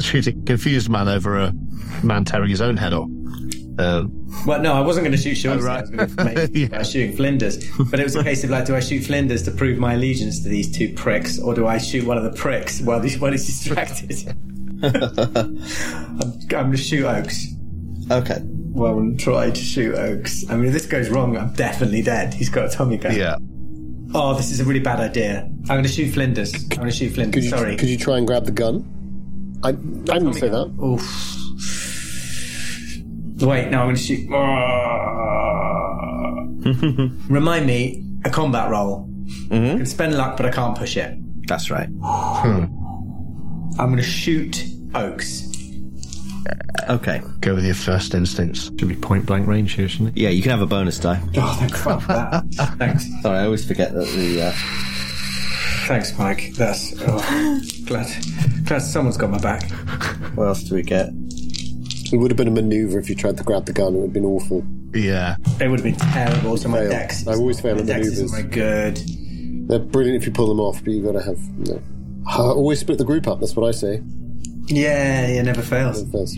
shooting 0.00 0.42
a 0.42 0.44
confused 0.44 0.88
man 0.88 1.08
over 1.08 1.38
a 1.38 1.52
man 2.02 2.24
tearing 2.24 2.50
his 2.50 2.60
own 2.60 2.76
head 2.76 2.92
off. 2.92 3.08
Um, 3.78 4.28
Well, 4.46 4.60
no, 4.60 4.74
I 4.74 4.80
wasn't 4.80 5.04
going 5.04 5.16
to 5.16 5.22
shoot 5.22 5.34
Sean. 5.36 5.58
Oh, 5.58 5.62
right. 5.62 5.78
I 5.78 5.80
was 5.82 5.90
going 5.90 6.08
to 6.08 6.48
make 6.50 6.70
by 6.70 6.82
shooting 6.82 7.16
Flinders. 7.16 7.64
But 7.90 8.00
it 8.00 8.04
was 8.04 8.14
a 8.16 8.22
case 8.30 8.44
of 8.44 8.50
like, 8.50 8.66
do 8.66 8.76
I 8.76 8.80
shoot 8.80 9.04
Flinders 9.04 9.42
to 9.44 9.50
prove 9.50 9.78
my 9.78 9.94
allegiance 9.94 10.42
to 10.42 10.48
these 10.48 10.70
two 10.76 10.92
pricks, 10.94 11.38
or 11.38 11.54
do 11.54 11.66
I 11.66 11.78
shoot 11.78 12.04
one 12.06 12.16
of 12.18 12.24
the 12.24 12.32
pricks 12.32 12.80
while, 12.82 13.00
he's- 13.00 13.18
one 13.20 13.32
is 13.34 13.46
distracted? 13.46 14.34
I'm, 14.82 15.58
I'm 15.62 16.48
going 16.48 16.70
to 16.72 16.76
shoot 16.76 17.04
Oaks. 17.04 17.46
Okay. 18.10 18.38
Well, 18.44 18.98
I'm 18.98 19.16
try 19.16 19.50
to 19.50 19.60
shoot 19.60 19.94
Oaks. 19.94 20.44
I 20.50 20.56
mean, 20.56 20.66
if 20.66 20.72
this 20.72 20.86
goes 20.86 21.08
wrong, 21.08 21.36
I'm 21.36 21.52
definitely 21.54 22.02
dead. 22.02 22.34
He's 22.34 22.48
got 22.48 22.66
a 22.66 22.68
Tommy 22.68 22.96
gun. 22.96 23.14
yeah. 23.16 23.36
Oh, 24.14 24.34
this 24.34 24.50
is 24.50 24.60
a 24.60 24.64
really 24.64 24.80
bad 24.80 25.00
idea. 25.00 25.40
I'm 25.42 25.66
going 25.66 25.84
to 25.84 25.88
shoot 25.88 26.12
Flinders. 26.12 26.52
I'm 26.54 26.68
going 26.68 26.90
to 26.90 26.94
shoot 26.94 27.08
Could 27.08 27.14
Flinders. 27.14 27.44
you, 27.44 27.50
Sorry. 27.50 27.76
could 27.76 27.88
you 27.88 27.96
try 27.96 28.18
and 28.18 28.26
grab 28.26 28.44
the 28.44 28.52
gun? 28.52 28.84
I, 29.62 29.68
I 29.68 29.72
didn't 29.72 30.34
say 30.34 30.48
that. 30.50 30.66
Oof. 30.82 31.02
Wait, 33.42 33.70
no, 33.70 33.80
I'm 33.80 33.86
going 33.86 33.96
to 33.96 34.02
shoot. 34.02 34.28
Remind 37.28 37.66
me 37.66 38.04
a 38.24 38.30
combat 38.30 38.70
roll. 38.70 39.08
I 39.50 39.56
can 39.56 39.86
spend 39.86 40.16
luck, 40.16 40.36
but 40.36 40.46
I 40.46 40.50
can't 40.50 40.76
push 40.76 40.96
it. 40.96 41.16
That's 41.48 41.70
right. 41.70 41.88
Hmm. 41.88 42.64
I'm 43.78 43.88
going 43.90 43.96
to 43.96 44.02
shoot 44.02 44.64
Oaks. 44.94 45.48
Uh, 46.48 46.92
okay. 46.94 47.22
Go 47.40 47.54
with 47.54 47.64
your 47.64 47.74
first 47.74 48.14
instincts. 48.14 48.64
Should 48.64 48.88
be 48.88 48.94
point 48.94 49.26
blank 49.26 49.46
range 49.46 49.72
here, 49.72 49.88
shouldn't 49.88 50.16
it? 50.16 50.20
Yeah, 50.20 50.28
you 50.28 50.42
can 50.42 50.50
have 50.50 50.62
a 50.62 50.66
bonus 50.66 50.98
die. 50.98 51.20
Oh, 51.36 51.56
thank 51.58 51.76
fuck 51.76 52.02
for 52.02 52.08
that. 52.08 52.44
Thanks. 52.78 53.06
Sorry, 53.22 53.38
I 53.38 53.44
always 53.44 53.64
forget 53.64 53.92
that 53.92 54.06
the. 54.06 54.42
Uh... 54.42 54.52
Thanks, 55.86 56.16
Mike. 56.16 56.52
That's 56.54 56.94
oh, 57.00 57.60
glad. 57.86 58.06
Glad 58.64 58.82
someone's 58.82 59.16
got 59.16 59.30
my 59.30 59.38
back. 59.38 59.68
What 60.36 60.46
else 60.46 60.62
do 60.62 60.74
we 60.76 60.82
get? 60.82 61.10
It 62.12 62.18
would 62.18 62.30
have 62.30 62.36
been 62.36 62.48
a 62.48 62.52
maneuver 62.52 62.98
if 62.98 63.08
you 63.08 63.14
tried 63.14 63.38
to 63.38 63.42
grab 63.42 63.64
the 63.64 63.72
gun. 63.72 63.94
It 63.94 63.98
would 63.98 64.02
have 64.04 64.12
been 64.12 64.24
awful. 64.26 64.62
Yeah. 64.92 65.36
It 65.60 65.68
would 65.68 65.80
have 65.80 65.84
been 65.84 65.96
terrible. 65.96 66.56
So 66.58 66.68
my 66.68 66.80
Fail. 66.80 66.90
dex. 66.90 67.26
I 67.26 67.32
always 67.32 67.58
fail 67.60 67.74
my 67.74 67.80
at 67.80 67.86
dex 67.86 68.06
isn't 68.08 68.30
maneuvers. 68.30 68.52
very 68.52 68.92
good. 69.62 69.68
They're 69.68 69.78
brilliant 69.78 70.20
if 70.20 70.26
you 70.26 70.32
pull 70.32 70.48
them 70.48 70.60
off, 70.60 70.82
but 70.84 70.92
you've 70.92 71.04
got 71.06 71.12
to 71.12 71.22
have. 71.22 71.38
You 71.64 71.74
know, 71.74 71.82
uh, 72.28 72.52
always 72.54 72.80
split 72.80 72.98
the 72.98 73.04
group 73.04 73.26
up. 73.26 73.40
That's 73.40 73.56
what 73.56 73.66
I 73.66 73.70
say. 73.70 74.02
Yeah, 74.66 75.26
yeah, 75.28 75.42
never 75.42 75.62
fails. 75.62 76.04
First. 76.12 76.36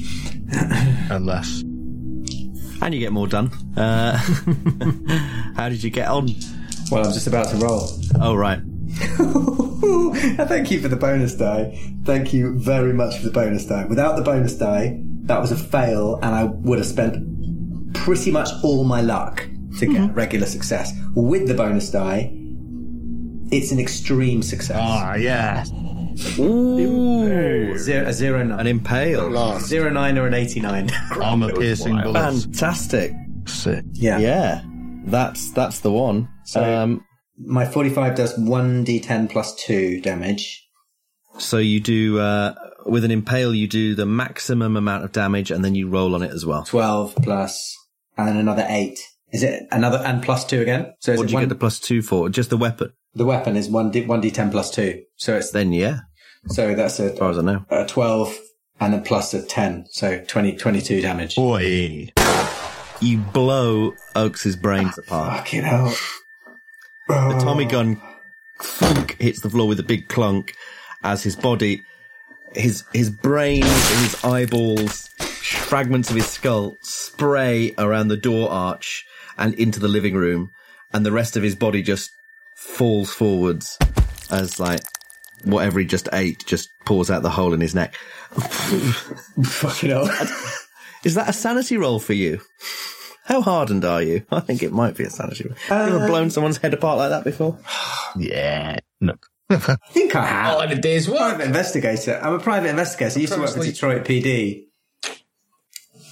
Unless. 1.10 1.62
And 2.82 2.92
you 2.94 3.00
get 3.00 3.12
more 3.12 3.26
done. 3.26 3.50
Uh, 3.76 4.16
how 5.56 5.68
did 5.68 5.82
you 5.82 5.90
get 5.90 6.06
on? 6.08 6.28
Well, 6.90 7.04
I'm 7.06 7.12
just 7.12 7.26
about 7.26 7.48
to 7.50 7.56
roll. 7.56 7.88
Oh, 8.20 8.34
right. 8.34 8.60
Thank 10.48 10.70
you 10.70 10.80
for 10.80 10.88
the 10.88 10.96
bonus 10.98 11.34
die. 11.34 11.78
Thank 12.04 12.32
you 12.32 12.58
very 12.58 12.92
much 12.92 13.18
for 13.18 13.24
the 13.24 13.30
bonus 13.32 13.66
die. 13.66 13.84
Without 13.86 14.16
the 14.16 14.22
bonus 14.22 14.54
die, 14.56 15.00
that 15.24 15.40
was 15.40 15.50
a 15.52 15.56
fail, 15.56 16.16
and 16.22 16.34
I 16.34 16.44
would 16.44 16.78
have 16.78 16.86
spent 16.86 17.94
pretty 17.94 18.30
much 18.30 18.48
all 18.62 18.84
my 18.84 19.00
luck 19.00 19.46
to 19.78 19.86
get 19.86 20.14
regular 20.14 20.46
success. 20.46 20.92
With 21.14 21.48
the 21.48 21.54
bonus 21.54 21.90
die, 21.90 22.30
it's 23.50 23.72
an 23.72 23.78
extreme 23.80 24.42
success. 24.42 24.78
Ah, 24.80 25.14
yeah. 25.14 25.64
Ooh. 26.38 27.76
Zero, 27.78 28.06
a 28.06 28.12
zero 28.12 28.44
nine. 28.44 28.60
An 28.60 28.66
impale. 28.66 29.28
Last. 29.30 29.66
Zero 29.66 29.90
nine 29.90 30.18
or 30.18 30.26
an 30.26 30.34
eighty 30.34 30.60
nine. 30.60 30.90
Armor 31.20 31.52
piercing 31.52 32.00
bullets. 32.02 32.44
Fantastic. 32.44 33.12
Sick. 33.46 33.84
yeah. 33.92 34.18
Yeah. 34.18 34.62
That's 35.06 35.51
that's 35.52 35.80
the 35.80 35.90
one. 35.92 36.28
So- 36.44 36.62
um, 36.82 37.05
My 37.38 37.66
forty 37.66 37.90
five 37.90 38.14
does 38.14 38.36
one 38.38 38.84
d 38.84 39.01
ten 39.01 39.28
plus 39.28 39.55
two 39.56 40.01
damage. 40.01 40.62
so 41.38 41.59
you 41.59 41.80
do 41.80 42.18
uh, 42.20 42.55
with 42.86 43.05
an 43.05 43.11
impale, 43.11 43.55
you 43.55 43.66
do 43.69 43.94
the 43.94 44.06
maximum 44.06 44.77
amount 44.77 45.05
of 45.05 45.12
damage, 45.12 45.51
and 45.51 45.65
then 45.65 45.74
you 45.74 45.89
roll 45.89 46.15
on 46.15 46.23
it 46.23 46.31
as 46.32 46.44
well. 46.47 46.65
Twelve 46.65 47.15
plus 47.16 47.74
and 48.16 48.28
then 48.28 48.36
another 48.36 48.66
eight. 48.69 48.98
Is 49.32 49.43
it 49.43 49.65
another 49.73 49.98
and 49.98 50.23
plus 50.23 50.44
two 50.44 50.61
again? 50.61 50.94
So 51.01 51.12
is 51.12 51.19
What 51.19 51.27
do 51.27 51.32
you 51.32 51.36
one, 51.36 51.43
get 51.44 51.48
the 51.48 51.55
plus 51.56 51.81
two 51.81 52.02
for? 52.02 52.28
Just 52.28 52.51
the 52.51 52.56
weapon. 52.56 52.93
the 53.15 53.24
weapon 53.24 53.56
is 53.56 53.69
one 53.69 53.90
d 53.90 54.05
one 54.06 54.20
d 54.20 54.31
ten 54.31 54.51
plus 54.51 54.70
two. 54.70 55.02
So 55.16 55.36
it's 55.36 55.51
Then 55.51 55.73
yeah, 55.73 56.01
so 56.48 56.74
that's 56.74 57.01
a 57.01 57.12
as 57.12 57.19
far 57.19 57.31
as 57.31 57.39
I 57.39 57.43
know. 57.43 57.65
a 57.70 57.85
12 57.86 58.39
and 58.81 58.94
a 58.94 59.01
plus 59.01 59.35
of 59.35 59.48
10. 59.48 59.86
So 59.90 60.23
20, 60.27 60.56
22 60.56 61.01
damage. 61.01 61.36
Boy. 61.36 62.09
You 63.01 63.19
blow 63.19 63.93
Oaks's 64.15 64.56
brains 64.56 64.97
apart. 64.98 65.39
Fucking 65.39 65.62
hell. 65.62 65.94
The 67.09 67.39
Tommy 67.43 67.65
gun 67.66 68.01
thunk 68.62 69.16
hits 69.20 69.40
the 69.40 69.51
floor 69.51 69.69
with 69.69 69.81
a 69.81 69.85
big 69.85 70.09
clunk 70.09 70.55
as 71.02 71.23
his 71.23 71.36
body, 71.36 71.82
his 72.55 72.85
his 72.93 73.10
brains 73.10 73.66
his 74.01 74.24
eyeballs, 74.24 75.09
fragments 75.18 76.10
of 76.10 76.16
his 76.16 76.26
skull 76.26 76.76
spray 76.82 77.74
around 77.78 78.09
the 78.09 78.16
door 78.16 78.51
arch 78.51 79.05
and 79.39 79.55
into 79.55 79.81
the 79.81 79.89
living 79.89 80.14
room, 80.14 80.51
and 80.93 81.05
the 81.05 81.12
rest 81.12 81.36
of 81.36 81.43
his 81.43 81.55
body 81.55 81.82
just 81.82 82.10
falls 82.56 83.10
forwards 83.10 83.78
as 84.31 84.59
like 84.59 84.81
whatever 85.44 85.78
he 85.78 85.85
just 85.86 86.09
ate 86.12 86.44
just 86.47 86.68
pours 86.85 87.10
out 87.10 87.22
the 87.22 87.31
hole 87.31 87.52
in 87.52 87.60
his 87.60 87.74
neck. 87.74 87.94
Fucking 88.35 89.90
hell. 89.90 90.09
Is 91.05 91.14
that 91.14 91.28
a 91.28 91.32
sanity 91.32 91.76
roll 91.76 91.98
for 91.98 92.14
you? 92.14 92.40
How 93.24 93.40
hardened 93.40 93.85
are 93.85 94.02
you? 94.02 94.24
I 94.31 94.40
think 94.40 94.62
it 94.62 94.72
might 94.72 94.97
be 94.97 95.05
a 95.05 95.10
sanity 95.10 95.44
roll. 95.44 95.56
Have 95.68 95.89
you 95.89 95.97
ever 95.97 96.05
uh, 96.05 96.09
blown 96.09 96.31
someone's 96.31 96.59
head 96.59 96.74
apart 96.74 96.98
like 96.98 97.10
that 97.10 97.24
before? 97.24 97.59
Yeah. 98.16 98.78
No. 99.01 99.14
I 99.50 99.56
think 99.92 100.14
I 100.16 100.24
have. 100.26 100.54
All 100.54 100.60
in 100.62 100.72
a 100.72 100.80
day's 100.80 101.08
work. 101.08 101.18
Private 101.18 101.46
investigator. 101.46 102.18
I'm 102.22 102.34
a 102.34 102.38
private 102.38 102.70
investigator. 102.70 103.18
I 103.18 103.20
used 103.20 103.32
to 103.34 103.40
work 103.40 103.50
for 103.50 103.62
Detroit 103.62 104.04
PD. 104.04 104.64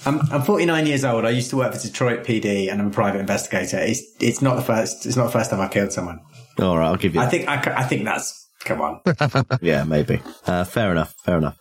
I'm, 0.05 0.19
I'm 0.31 0.41
49 0.41 0.85
years 0.85 1.05
old. 1.05 1.25
I 1.25 1.29
used 1.29 1.49
to 1.51 1.57
work 1.57 1.73
for 1.73 1.79
Detroit 1.79 2.25
PD 2.25 2.71
and 2.71 2.81
I'm 2.81 2.87
a 2.87 2.91
private 2.91 3.19
investigator. 3.19 3.77
It's, 3.79 4.01
it's 4.19 4.41
not 4.41 4.55
the 4.55 4.61
first, 4.61 5.05
it's 5.05 5.15
not 5.15 5.25
the 5.25 5.31
first 5.31 5.49
time 5.49 5.61
I 5.61 5.67
killed 5.69 5.93
someone. 5.93 6.19
All 6.59 6.77
right, 6.77 6.87
I'll 6.87 6.97
give 6.97 7.15
you. 7.15 7.21
I 7.21 7.27
think, 7.27 7.47
I, 7.47 7.55
I 7.77 7.83
think 7.83 8.03
that's 8.05 8.43
Come 8.63 8.81
on. 8.81 9.01
yeah, 9.61 9.83
maybe. 9.83 10.21
Uh, 10.45 10.63
fair 10.63 10.91
enough. 10.91 11.15
Fair 11.23 11.37
enough. 11.37 11.57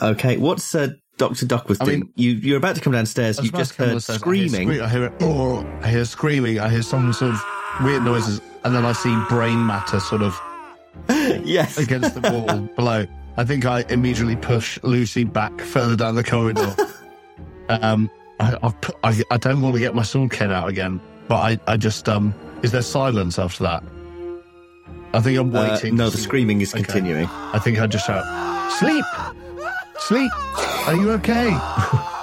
Okay, 0.00 0.36
what's 0.36 0.74
uh, 0.74 0.88
Doctor 1.18 1.46
Duckworth 1.46 1.80
I 1.82 1.84
doing? 1.84 2.00
mean- 2.00 2.12
you 2.16 2.30
you're 2.32 2.56
about 2.58 2.76
to 2.76 2.80
come 2.80 2.92
downstairs. 2.92 3.38
You've 3.42 3.54
just 3.54 3.74
heard 3.74 3.96
upstairs, 3.96 4.20
screaming. 4.20 4.68
I 4.68 4.72
hear, 4.72 4.78
scre- 4.78 4.84
I 4.84 4.88
hear 4.88 5.04
it. 5.06 5.12
Oh, 5.20 5.78
I 5.82 5.88
hear 5.88 6.04
screaming. 6.04 6.58
I 6.58 6.68
hear 6.68 6.82
some 6.82 7.12
sort 7.12 7.32
of 7.34 7.40
weird 7.82 8.02
noises, 8.02 8.40
and 8.64 8.74
then 8.74 8.84
I 8.84 8.92
see 8.92 9.16
brain 9.28 9.64
matter 9.66 10.00
sort 10.00 10.22
of 10.22 10.40
yes 11.44 11.78
against 11.78 12.14
the 12.20 12.30
wall 12.30 12.58
below. 12.76 13.06
I 13.36 13.44
think 13.44 13.64
I 13.64 13.84
immediately 13.88 14.36
push 14.36 14.78
Lucy 14.82 15.24
back 15.24 15.58
further 15.60 15.96
down 15.96 16.14
the 16.16 16.24
corridor. 16.24 16.74
um, 17.68 18.10
I, 18.38 18.56
I've 18.62 18.78
put, 18.80 18.96
I, 19.02 19.22
I 19.30 19.36
don't 19.38 19.62
want 19.62 19.74
to 19.74 19.80
get 19.80 19.94
my 19.94 20.02
sword 20.02 20.30
cane 20.32 20.50
out 20.50 20.68
again, 20.68 21.00
but 21.28 21.36
I, 21.36 21.58
I 21.72 21.76
just 21.78 22.08
um, 22.08 22.34
is 22.62 22.72
there 22.72 22.82
silence 22.82 23.38
after 23.38 23.64
that? 23.64 23.82
I 25.14 25.20
think 25.20 25.38
I'm 25.38 25.54
Uh, 25.54 25.68
waiting. 25.70 25.96
no, 25.96 26.10
the 26.10 26.18
screaming 26.18 26.60
is 26.60 26.74
Okay. 26.74 26.82
continuing. 26.84 27.26
I 27.26 27.58
think 27.58 27.78
I 27.80 27.86
just 27.86 28.06
shout, 28.06 28.24
"Sleep, 28.78 29.04
sleep. 29.98 30.30
Are 30.86 30.94
you 30.94 31.10
okay?" 31.12 31.50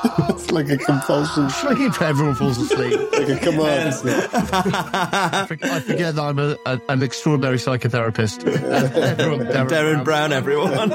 it's 0.30 0.52
like 0.52 0.70
a 0.70 0.78
compulsion. 0.78 1.50
Sleep. 1.50 2.02
Everyone 2.02 2.36
falls 2.36 2.58
asleep. 2.58 3.00
like 3.12 3.30
a 3.30 3.38
command. 3.38 3.96
I 4.06 5.46
forget 5.48 5.72
I 5.72 5.80
forget 5.82 6.16
that 6.16 6.22
I'm 6.22 6.40
a, 6.40 6.58
a, 6.66 6.82
an 6.90 7.04
extraordinary 7.04 7.58
psychotherapist. 7.58 8.46
Everyone, 9.20 9.48
Derren, 9.48 9.68
Derren 9.68 10.04
Brown, 10.06 10.32
everyone. 10.32 10.92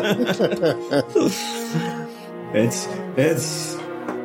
It's 2.55 2.87
it's 3.17 3.77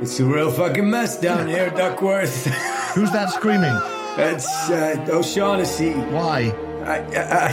it's 0.01 0.19
a 0.19 0.25
real 0.25 0.51
fucking 0.51 0.89
mess 0.89 1.19
down 1.19 1.47
here, 1.47 1.69
Duckworth. 1.71 2.45
Who's 2.93 3.11
that 3.11 3.31
screaming? 3.31 3.75
It's 4.17 4.69
uh, 4.69 5.07
O'Shaughnessy. 5.09 5.93
Why? 5.93 6.53
I 6.85 6.99
I, 7.17 7.47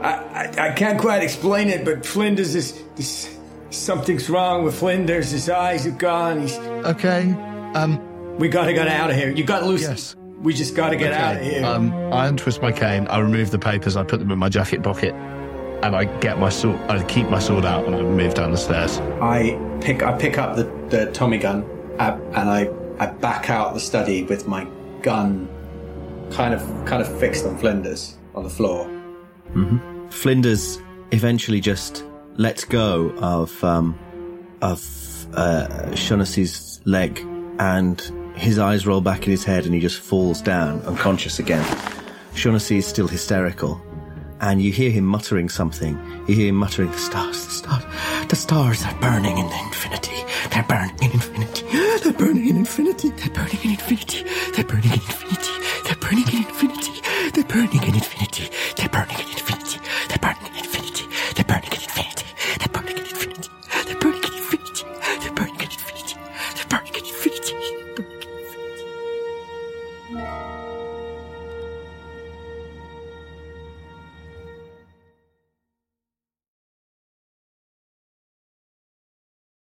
I 0.00 0.08
I 0.08 0.68
I 0.68 0.72
can't 0.72 0.98
quite 1.00 1.22
explain 1.22 1.68
it, 1.68 1.84
but 1.84 2.04
Flinders 2.04 2.54
is, 2.54 2.82
is 2.96 3.28
something's 3.72 4.28
wrong 4.30 4.64
with 4.64 4.78
Flinders. 4.78 5.30
His 5.30 5.48
eyes 5.48 5.86
are 5.86 5.90
gone. 5.90 6.42
He's 6.42 6.56
okay. 6.58 7.32
Um, 7.74 8.36
we 8.38 8.48
gotta 8.48 8.72
get 8.72 8.88
out 8.88 9.10
of 9.10 9.16
here. 9.16 9.30
You 9.30 9.44
got 9.44 9.64
Lucy. 9.64 9.84
Yes. 9.84 10.16
We 10.40 10.54
just 10.54 10.74
gotta 10.74 10.96
get 10.96 11.12
out 11.12 11.36
of 11.36 11.42
here. 11.42 11.64
Um, 11.64 11.92
I 12.12 12.26
untwist 12.26 12.60
my 12.60 12.72
cane. 12.72 13.06
I 13.08 13.18
remove 13.18 13.50
the 13.50 13.58
papers. 13.58 13.96
I 13.96 14.02
put 14.02 14.18
them 14.18 14.30
in 14.30 14.38
my 14.38 14.48
jacket 14.48 14.82
pocket, 14.82 15.14
and 15.14 15.94
I 15.94 16.04
get 16.20 16.38
my 16.38 16.48
sword. 16.48 16.80
I 16.90 17.02
keep 17.04 17.28
my 17.28 17.38
sword 17.38 17.64
out, 17.64 17.86
and 17.86 17.94
I 17.94 18.02
move 18.02 18.34
down 18.34 18.50
the 18.50 18.56
stairs. 18.56 18.98
I 19.20 19.58
pick 19.80 20.02
I 20.02 20.18
pick 20.18 20.38
up 20.38 20.56
the, 20.56 20.64
the 20.88 21.10
Tommy 21.12 21.38
gun 21.38 21.64
uh, 21.98 22.18
and 22.34 22.50
I, 22.50 22.70
I 22.98 23.06
back 23.06 23.50
out 23.50 23.74
the 23.74 23.80
study 23.80 24.22
with 24.24 24.48
my 24.48 24.66
gun 25.02 25.48
kind 26.30 26.54
of 26.54 26.60
kind 26.86 27.02
of 27.02 27.18
fixed 27.20 27.44
on 27.44 27.58
Flinders 27.58 28.16
on 28.34 28.42
the 28.44 28.50
floor. 28.50 28.86
hmm 29.52 30.08
Flinders 30.08 30.78
eventually 31.10 31.60
just 31.60 32.04
lets 32.36 32.64
go 32.64 33.10
of 33.18 33.62
um, 33.64 33.98
of 34.60 34.80
uh, 35.34 35.94
Shaughnessy's 35.94 36.80
leg, 36.84 37.18
and 37.58 38.00
his 38.34 38.58
eyes 38.58 38.86
roll 38.86 39.00
back 39.00 39.24
in 39.24 39.30
his 39.30 39.44
head, 39.44 39.64
and 39.64 39.74
he 39.74 39.80
just 39.80 40.00
falls 40.00 40.40
down 40.40 40.80
unconscious 40.82 41.38
again. 41.38 41.64
Shaughnessy 42.34 42.78
is 42.78 42.86
still 42.86 43.08
hysterical, 43.08 43.80
and 44.40 44.62
you 44.62 44.72
hear 44.72 44.90
him 44.90 45.04
muttering 45.04 45.48
something. 45.48 45.98
You 46.26 46.34
hear 46.34 46.48
him 46.48 46.56
muttering, 46.56 46.90
"The 46.90 46.98
stars, 46.98 47.44
the 47.44 47.52
stars, 47.52 47.84
the 48.28 48.36
stars 48.36 48.84
are 48.84 48.94
burning 49.00 49.36
in 49.36 49.46
infinity. 49.46 50.24
They're 50.50 50.64
burning 50.64 50.96
in 51.02 51.10
infinity. 51.12 51.64
They're 52.02 52.12
burning 52.12 52.48
in 52.48 52.56
infinity. 52.56 53.10
They're 53.10 53.34
burning 53.34 53.60
in 53.62 53.70
infinity. 53.70 54.24
They're 54.54 54.64
burning 54.64 54.92
in 54.92 55.00
infinity. 55.00 55.52
They're 55.84 55.94
burning 55.96 56.28
in 56.28 56.44
infinity. 56.44 56.92
They're 57.34 57.44
burning 57.44 57.82
in 57.82 57.94
infinity." 57.94 58.48